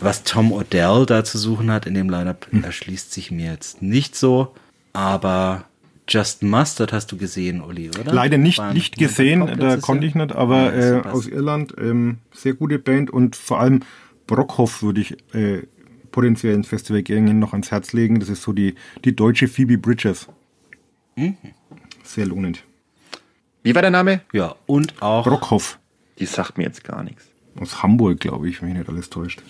Was 0.00 0.22
Tom 0.24 0.52
Odell 0.52 1.06
da 1.06 1.24
zu 1.24 1.38
suchen 1.38 1.70
hat 1.70 1.86
in 1.86 1.94
dem 1.94 2.08
Lineup, 2.08 2.46
erschließt 2.52 3.12
sich 3.12 3.30
mir 3.30 3.50
jetzt 3.52 3.82
nicht 3.82 4.14
so. 4.14 4.54
Aber 4.92 5.64
Just 6.08 6.42
Mustard 6.42 6.92
hast 6.92 7.12
du 7.12 7.16
gesehen, 7.16 7.60
Uli, 7.60 7.90
oder? 7.90 8.12
Leider 8.12 8.38
nicht, 8.38 8.62
nicht 8.72 8.96
gesehen, 8.96 9.46
da 9.58 9.76
konnte 9.76 10.06
ich 10.06 10.14
nicht, 10.14 10.32
aber 10.32 10.56
Ah, 10.56 10.70
äh, 10.72 11.00
aus 11.02 11.26
Irland, 11.26 11.74
ähm, 11.78 12.18
sehr 12.32 12.54
gute 12.54 12.78
Band 12.78 13.10
und 13.10 13.36
vor 13.36 13.60
allem 13.60 13.80
Brockhoff 14.26 14.82
würde 14.82 15.00
ich 15.02 15.16
äh, 15.34 15.62
potenziell 16.10 16.54
ins 16.54 16.68
Festivalgängen 16.68 17.38
noch 17.38 17.52
ans 17.52 17.70
Herz 17.70 17.92
legen. 17.92 18.20
Das 18.20 18.28
ist 18.30 18.42
so 18.42 18.52
die, 18.52 18.74
die 19.04 19.14
deutsche 19.14 19.48
Phoebe 19.48 19.76
Bridges. 19.78 20.28
Mhm. 21.16 21.36
Sehr 22.04 22.26
lohnend. 22.26 22.64
Wie 23.62 23.74
war 23.74 23.82
der 23.82 23.90
Name? 23.90 24.22
Ja, 24.32 24.54
und 24.66 25.02
auch 25.02 25.24
Brockhoff 25.24 25.78
Die 26.18 26.26
sagt 26.26 26.56
mir 26.56 26.64
jetzt 26.64 26.84
gar 26.84 27.02
nichts. 27.02 27.24
aus 27.60 27.82
Hamburg, 27.82 28.20
glaube 28.20 28.48
ich, 28.48 28.62
wenn 28.62 28.68
mich 28.70 28.78
nicht 28.78 28.88
alles 28.88 29.10
täuscht. 29.10 29.42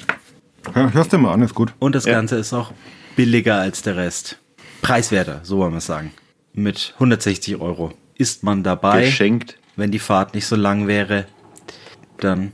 Ja, 0.75 0.93
hörst 0.93 1.13
du 1.13 1.19
mal 1.19 1.33
an, 1.33 1.43
ist 1.43 1.55
gut. 1.55 1.73
Und 1.79 1.95
das 1.95 2.05
Ja. 2.05 2.13
Ganze 2.13 2.37
ist 2.37 2.53
auch 2.53 2.73
billiger 3.17 3.57
als 3.57 3.83
der 3.83 3.97
Rest. 3.97 4.39
Preiswerter, 4.83 5.41
so 5.43 5.59
wollen 5.59 5.73
wir 5.73 5.79
es 5.79 5.87
sagen. 5.87 6.13
Mit 6.55 6.93
160 6.95 7.57
Euro 7.61 7.93
ist 8.17 8.43
man 8.43 8.63
dabei. 8.63 9.05
Geschenkt. 9.07 9.59
Wenn 9.77 9.91
die 9.91 9.99
Fahrt 9.99 10.35
nicht 10.35 10.47
so 10.47 10.57
lang 10.57 10.87
wäre, 10.87 11.27
dann 12.21 12.53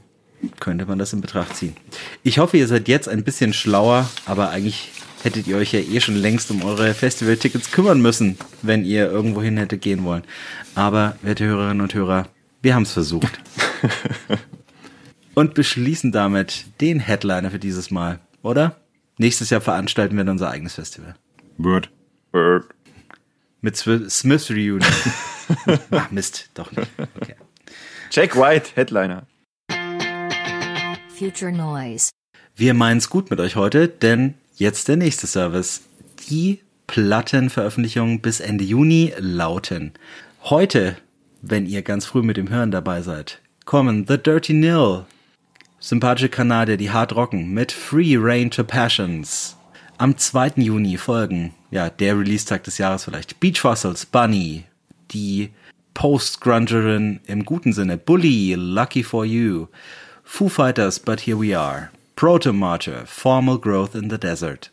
könnte 0.61 0.85
man 0.87 0.99
das 0.99 1.13
in 1.13 1.21
Betracht 1.23 1.57
ziehen. 1.57 1.75
Ich 2.23 2.39
hoffe, 2.39 2.57
ihr 2.59 2.67
seid 2.69 2.87
jetzt 2.89 3.09
ein 3.09 3.25
bisschen 3.25 3.53
schlauer, 3.55 4.09
aber 4.27 4.51
eigentlich 4.51 4.91
hättet 5.23 5.47
ihr 5.47 5.57
euch 5.57 5.73
ja 5.73 5.81
eh 5.81 6.01
schon 6.01 6.17
längst 6.17 6.51
um 6.51 6.63
eure 6.63 6.93
Festivaltickets 6.93 7.71
kümmern 7.71 8.03
müssen, 8.03 8.37
wenn 8.61 8.85
ihr 8.85 9.11
irgendwo 9.11 9.41
hin 9.41 9.57
hätte 9.57 9.79
gehen 9.79 10.05
wollen. 10.05 10.23
Aber, 10.75 11.17
werte 11.23 11.45
Hörerinnen 11.47 11.81
und 11.81 11.95
Hörer, 11.95 12.29
wir 12.61 12.75
haben 12.75 12.83
es 12.83 12.93
versucht. 12.93 13.41
und 15.35 15.55
beschließen 15.55 16.13
damit 16.13 16.67
den 16.81 17.01
Headliner 17.01 17.51
für 17.51 17.59
dieses 17.59 17.91
Mal, 17.91 18.21
oder? 18.43 18.81
Nächstes 19.19 19.51
Jahr 19.51 19.61
veranstalten 19.61 20.17
wir 20.17 20.25
dann 20.25 20.33
unser 20.33 20.51
eigenes 20.51 20.75
Festival. 20.75 21.15
Word. 21.59 21.91
Bird. 22.33 22.67
Mit 23.61 23.77
Smiths 23.77 24.51
Reunion. 24.51 24.83
Ach 25.91 26.11
Mist, 26.11 26.51
doch 26.55 26.71
nicht. 26.73 26.91
Okay. 27.21 27.37
Jack 28.11 28.37
White, 28.37 28.71
Headliner. 28.75 29.27
Future 31.17 31.53
Noise. 31.53 32.11
Wir 32.57 32.75
meinen's 32.75 33.09
gut 33.09 33.31
mit 33.31 33.41
euch 33.41 33.57
heute, 33.57 33.89
denn 33.89 34.35
jetzt 34.57 34.89
der 34.89 34.97
nächste 34.97 35.27
Service. 35.27 35.83
Die 36.29 36.61
Plattenveröffentlichungen 36.87 38.21
bis 38.21 38.41
Ende 38.41 38.65
Juni 38.65 39.15
lauten. 39.19 39.93
Heute, 40.43 40.97
wenn 41.41 41.67
ihr 41.67 41.83
ganz 41.83 42.05
früh 42.05 42.23
mit 42.23 42.37
dem 42.37 42.51
Hören 42.51 42.71
dabei 42.71 43.03
seid, 43.03 43.41
kommen 43.65 44.07
The 44.07 44.19
Dirty 44.19 44.53
Nil, 44.53 45.07
sympathische 45.85 46.31
Kanadier, 46.31 46.79
die 46.79 46.91
hart 46.91 47.15
rocken, 47.15 47.53
mit 47.53 47.71
Free 47.71 48.17
Range 48.17 48.49
to 48.49 48.65
Passions. 48.65 49.55
Am 49.99 50.17
2. 50.17 50.53
Juni 50.57 50.97
folgen, 50.97 51.53
ja, 51.71 51.91
der 51.91 52.19
Release-Tag 52.19 52.65
des 52.65 52.79
Jahres 52.79 53.05
vielleicht, 53.05 53.39
Beach 53.39 53.61
Fossils, 53.61 54.07
Bunny, 54.07 54.65
die 55.11 55.51
Post-Grungerin 55.93 57.21
im 57.27 57.45
guten 57.45 57.75
Sinne, 57.75 57.99
Bully, 57.99 58.55
Lucky 58.55 59.03
for 59.03 59.27
You, 59.27 59.67
Foo 60.25 60.49
Fighters, 60.49 60.99
But 60.99 61.21
Here 61.21 61.39
We 61.39 61.57
Are, 61.57 61.91
Protomartyr, 62.17 63.05
Formal 63.05 63.59
Growth 63.59 63.95
in 63.95 64.09
the 64.09 64.19
Desert, 64.19 64.71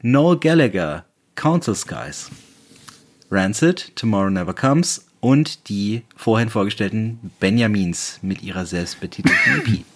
Noel 0.00 0.38
Gallagher, 0.38 1.04
Council 1.34 1.74
Skies, 1.74 2.30
Rancid, 3.30 3.94
Tomorrow 3.94 4.30
Never 4.30 4.54
Comes 4.54 5.04
und 5.20 5.68
die 5.68 6.02
vorhin 6.16 6.48
vorgestellten 6.48 7.30
Benjamins 7.40 8.20
mit 8.22 8.42
ihrer 8.42 8.64
selbstbetitelten 8.64 9.60
EP. 9.60 9.84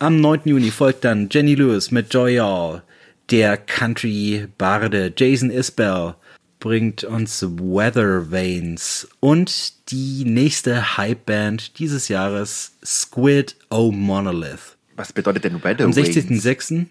Am 0.00 0.20
9. 0.20 0.40
Juni 0.44 0.70
folgt 0.70 1.04
dann 1.04 1.28
Jenny 1.30 1.54
Lewis 1.54 1.90
mit 1.90 2.12
Joy 2.12 2.40
All. 2.40 2.82
Der 3.30 3.56
Country-Barde 3.56 5.12
Jason 5.16 5.50
Isbell 5.50 6.16
bringt 6.58 7.04
uns 7.04 7.42
Weather 7.42 8.30
Veins. 8.30 9.08
Und 9.20 9.90
die 9.90 10.24
nächste 10.24 10.96
Hype-Band 10.96 11.78
dieses 11.78 12.08
Jahres, 12.08 12.72
Squid 12.84 13.56
O 13.70 13.92
Monolith. 13.92 14.76
Was 14.96 15.12
bedeutet 15.12 15.44
denn 15.44 15.62
Weather 15.62 15.84
Am 15.84 15.96
Waves? 15.96 16.16
16.06. 16.16 16.86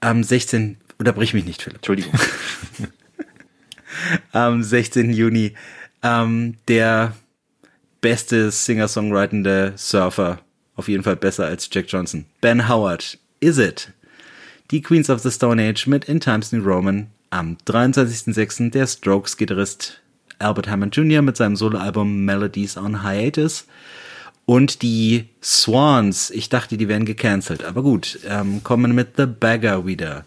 Am 0.00 0.24
16. 0.24 0.78
Unterbrich 0.98 1.32
mich 1.32 1.44
nicht, 1.44 1.62
Philipp. 1.62 1.76
Entschuldigung. 1.76 2.12
Am 4.32 4.62
16. 4.62 5.12
Juni. 5.12 5.54
Ähm, 6.02 6.56
der 6.68 7.14
beste 8.00 8.50
Singer-Songwritende 8.50 9.74
Surfer. 9.76 10.40
Auf 10.80 10.88
jeden 10.88 11.02
Fall 11.02 11.16
besser 11.16 11.44
als 11.44 11.68
Jack 11.70 11.92
Johnson. 11.92 12.24
Ben 12.40 12.66
Howard. 12.66 13.18
Is 13.40 13.58
It? 13.58 13.92
Die 14.70 14.80
Queens 14.80 15.10
of 15.10 15.20
the 15.20 15.30
Stone 15.30 15.62
Age 15.62 15.86
mit 15.86 16.06
In 16.06 16.20
Times 16.20 16.52
New 16.52 16.64
Roman. 16.64 17.08
Am 17.28 17.58
23.06. 17.66 18.70
der 18.70 18.86
Strokes-Gitarrist 18.86 20.00
Albert 20.38 20.68
Hammond 20.70 20.96
Jr. 20.96 21.20
mit 21.20 21.36
seinem 21.36 21.56
Soloalbum 21.56 22.24
Melodies 22.24 22.78
on 22.78 23.02
Hiatus. 23.02 23.66
Und 24.46 24.80
die 24.80 25.28
Swans, 25.42 26.30
ich 26.30 26.48
dachte, 26.48 26.78
die 26.78 26.88
wären 26.88 27.04
gecancelt, 27.04 27.62
aber 27.62 27.82
gut, 27.82 28.18
ähm, 28.26 28.64
kommen 28.64 28.94
mit 28.94 29.18
The 29.18 29.26
Bagger 29.26 29.84
wieder. 29.84 30.24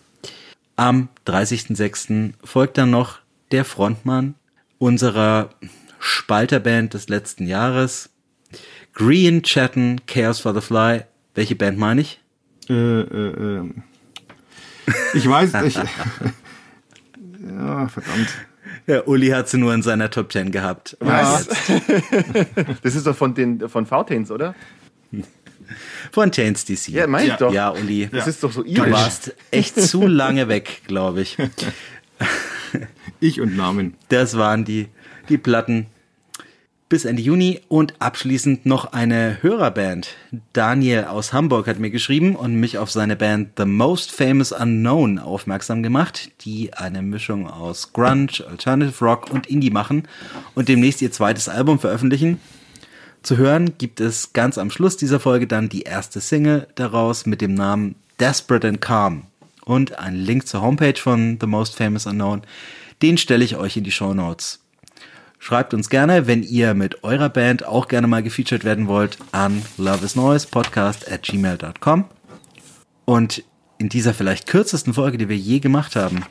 Am 0.75 1.09
30.06. 1.25 2.33
folgt 2.43 2.77
dann 2.77 2.91
noch 2.91 3.17
der 3.51 3.65
Frontmann 3.65 4.35
unserer 4.77 5.49
Spalterband 5.97 6.93
des 6.93 7.09
letzten 7.09 7.47
Jahres, 7.47 8.11
Green 8.93 9.41
Chatten 9.43 10.01
Chaos 10.07 10.39
for 10.39 10.53
the 10.53 10.61
Fly. 10.61 11.01
Welche 11.35 11.55
Band 11.55 11.77
meine 11.77 12.01
ich? 12.01 12.19
Äh, 12.69 12.73
äh, 12.73 13.59
äh. 13.61 13.69
Ich 15.13 15.27
weiß, 15.27 15.53
ich. 15.65 15.75
ja, 15.75 17.87
verdammt. 17.87 18.29
Ja, 18.85 19.01
Uli 19.05 19.29
hat 19.29 19.47
sie 19.49 19.57
nur 19.57 19.73
in 19.73 19.81
seiner 19.81 20.09
Top 20.09 20.31
10 20.31 20.51
gehabt. 20.51 20.97
Was? 20.99 21.47
Das 22.83 22.95
ist 22.95 23.07
doch 23.07 23.15
von 23.15 23.33
den 23.33 23.67
von 23.69 23.85
Fountains, 23.85 24.29
oder? 24.29 24.53
Von 26.11 26.31
Chains 26.31 26.65
DC. 26.65 26.89
Ja, 26.89 27.07
mein 27.07 27.23
ich 27.23 27.29
Ja. 27.29 27.37
doch. 27.37 27.53
Ja, 27.53 27.69
Uli. 27.71 28.09
Das 28.11 28.27
ist 28.27 28.43
doch 28.43 28.51
so 28.51 28.61
Du 28.63 28.69
irisch. 28.69 28.91
warst 28.91 29.35
echt 29.51 29.79
zu 29.81 30.05
lange 30.05 30.49
weg, 30.49 30.81
glaube 30.87 31.21
ich. 31.21 31.37
Ich 33.21 33.39
und 33.39 33.55
Namen. 33.55 33.95
Das 34.09 34.37
waren 34.37 34.65
die, 34.65 34.87
die 35.29 35.37
Platten 35.37 35.85
bis 36.93 37.05
Ende 37.05 37.23
Juni 37.23 37.59
und 37.69 37.99
abschließend 37.99 38.67
noch 38.67 38.93
eine 38.93 39.39
Hörerband. 39.41 40.09
Daniel 40.53 41.05
aus 41.05 41.33
Hamburg 41.33 41.65
hat 41.65 41.79
mir 41.79 41.89
geschrieben 41.89 42.35
und 42.35 42.53
mich 42.53 42.77
auf 42.77 42.91
seine 42.91 43.15
Band 43.15 43.53
The 43.57 43.65
Most 43.65 44.11
Famous 44.11 44.51
Unknown 44.51 45.17
aufmerksam 45.17 45.81
gemacht, 45.81 46.29
die 46.41 46.71
eine 46.75 47.01
Mischung 47.01 47.49
aus 47.49 47.93
Grunge, 47.93 48.45
Alternative 48.47 49.03
Rock 49.03 49.31
und 49.31 49.47
Indie 49.47 49.71
machen 49.71 50.07
und 50.53 50.69
demnächst 50.69 51.01
ihr 51.01 51.11
zweites 51.11 51.49
Album 51.49 51.79
veröffentlichen. 51.79 52.39
Zu 53.23 53.37
hören 53.37 53.75
gibt 53.79 53.99
es 53.99 54.33
ganz 54.33 54.59
am 54.59 54.69
Schluss 54.69 54.95
dieser 54.95 55.19
Folge 55.19 55.47
dann 55.47 55.69
die 55.69 55.81
erste 55.81 56.21
Single 56.21 56.67
daraus 56.75 57.25
mit 57.25 57.41
dem 57.41 57.55
Namen 57.55 57.95
Desperate 58.19 58.67
and 58.67 58.81
Calm 58.81 59.23
und 59.65 59.97
einen 59.97 60.17
Link 60.17 60.47
zur 60.47 60.61
Homepage 60.61 60.99
von 60.99 61.39
The 61.41 61.47
Most 61.47 61.75
Famous 61.75 62.05
Unknown. 62.05 62.43
Den 63.01 63.17
stelle 63.17 63.43
ich 63.43 63.55
euch 63.55 63.77
in 63.77 63.83
die 63.83 63.91
Show 63.91 64.13
Notes. 64.13 64.62
Schreibt 65.43 65.73
uns 65.73 65.89
gerne, 65.89 66.25
wenn 66.25 66.41
ihr 66.41 66.73
mit 66.73 67.03
eurer 67.03 67.27
Band 67.27 67.65
auch 67.65 67.89
gerne 67.89 68.07
mal 68.07 68.23
gefeatured 68.23 68.63
werden 68.63 68.87
wollt, 68.87 69.17
an 69.33 69.61
loveisnoise 69.77 70.47
at 70.55 71.23
gmail.com. 71.23 72.05
Und 73.03 73.43
in 73.77 73.89
dieser 73.89 74.13
vielleicht 74.13 74.47
kürzesten 74.47 74.93
Folge, 74.93 75.17
die 75.17 75.27
wir 75.27 75.35
je 75.35 75.59
gemacht 75.59 75.97
haben, 75.97 76.23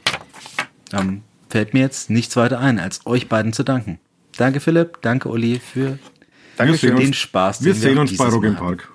ähm, 0.95 1.21
fällt 1.51 1.75
mir 1.75 1.81
jetzt 1.81 2.09
nichts 2.09 2.39
weiter 2.39 2.59
ein, 2.59 2.79
als 2.79 3.05
euch 3.05 3.29
beiden 3.29 3.53
zu 3.53 3.65
danken. 3.65 3.99
Danke 4.39 4.61
Philipp, 4.61 5.03
danke 5.03 5.29
Uli 5.29 5.61
für 5.61 5.99
Danke 6.57 6.73
Wir 6.73 6.79
sehen 6.79 6.91
für 6.93 6.97
den 6.97 7.07
uns- 7.09 7.17
Spaß. 7.19 7.65
Wir 7.65 7.75
den 7.75 7.81
sehen 7.83 7.99
auch 7.99 8.01
uns 8.01 8.17
bei 8.17 8.25
haben. 8.31 8.57
Park. 8.57 8.91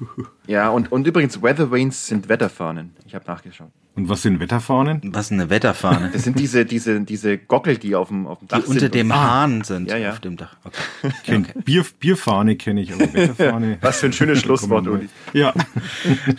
Ja, 0.47 0.69
und, 0.69 0.91
und 0.91 1.05
übrigens, 1.05 1.43
Weather 1.43 1.69
Vanes 1.69 2.07
sind 2.07 2.27
Wetterfahnen. 2.27 2.95
Ich 3.05 3.13
habe 3.13 3.25
nachgeschaut. 3.27 3.69
Und 3.97 4.07
was 4.09 4.21
sind 4.21 4.39
Wetterfahnen? 4.39 5.01
Was 5.05 5.25
ist 5.25 5.31
eine 5.33 5.49
Wetterfahne? 5.49 6.11
Das 6.13 6.23
sind 6.23 6.37
diese, 6.39 6.65
diese, 6.65 7.01
diese 7.01 7.37
Gockel, 7.39 7.77
die 7.77 7.95
auf 7.95 8.09
dem, 8.09 8.27
auf 8.27 8.37
dem 8.39 8.47
die 8.47 8.51
Dach 8.51 8.61
sind. 8.61 8.69
unter 8.69 8.89
dem 8.89 9.07
und- 9.11 9.17
Hahn 9.17 9.63
sind 9.63 9.89
Ja, 9.89 9.97
ja. 9.97 10.11
auf 10.11 10.19
dem 10.19 10.37
Dach. 10.37 10.55
Okay. 10.63 11.11
Kenn, 11.25 11.47
Bier, 11.65 11.83
Bierfahne 11.99 12.55
kenne 12.55 12.81
ich, 12.81 12.93
aber 12.93 13.11
Wetterfahne. 13.11 13.77
Was 13.81 13.99
für 13.99 14.05
ein 14.05 14.13
schönes 14.13 14.39
Schlusswort, 14.39 14.87
Uli. 14.87 15.09
Ja. 15.33 15.51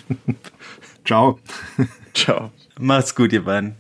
Ciao. 1.05 1.39
Ciao. 2.15 2.53
Macht's 2.79 3.15
gut, 3.15 3.33
ihr 3.33 3.45
beiden. 3.45 3.75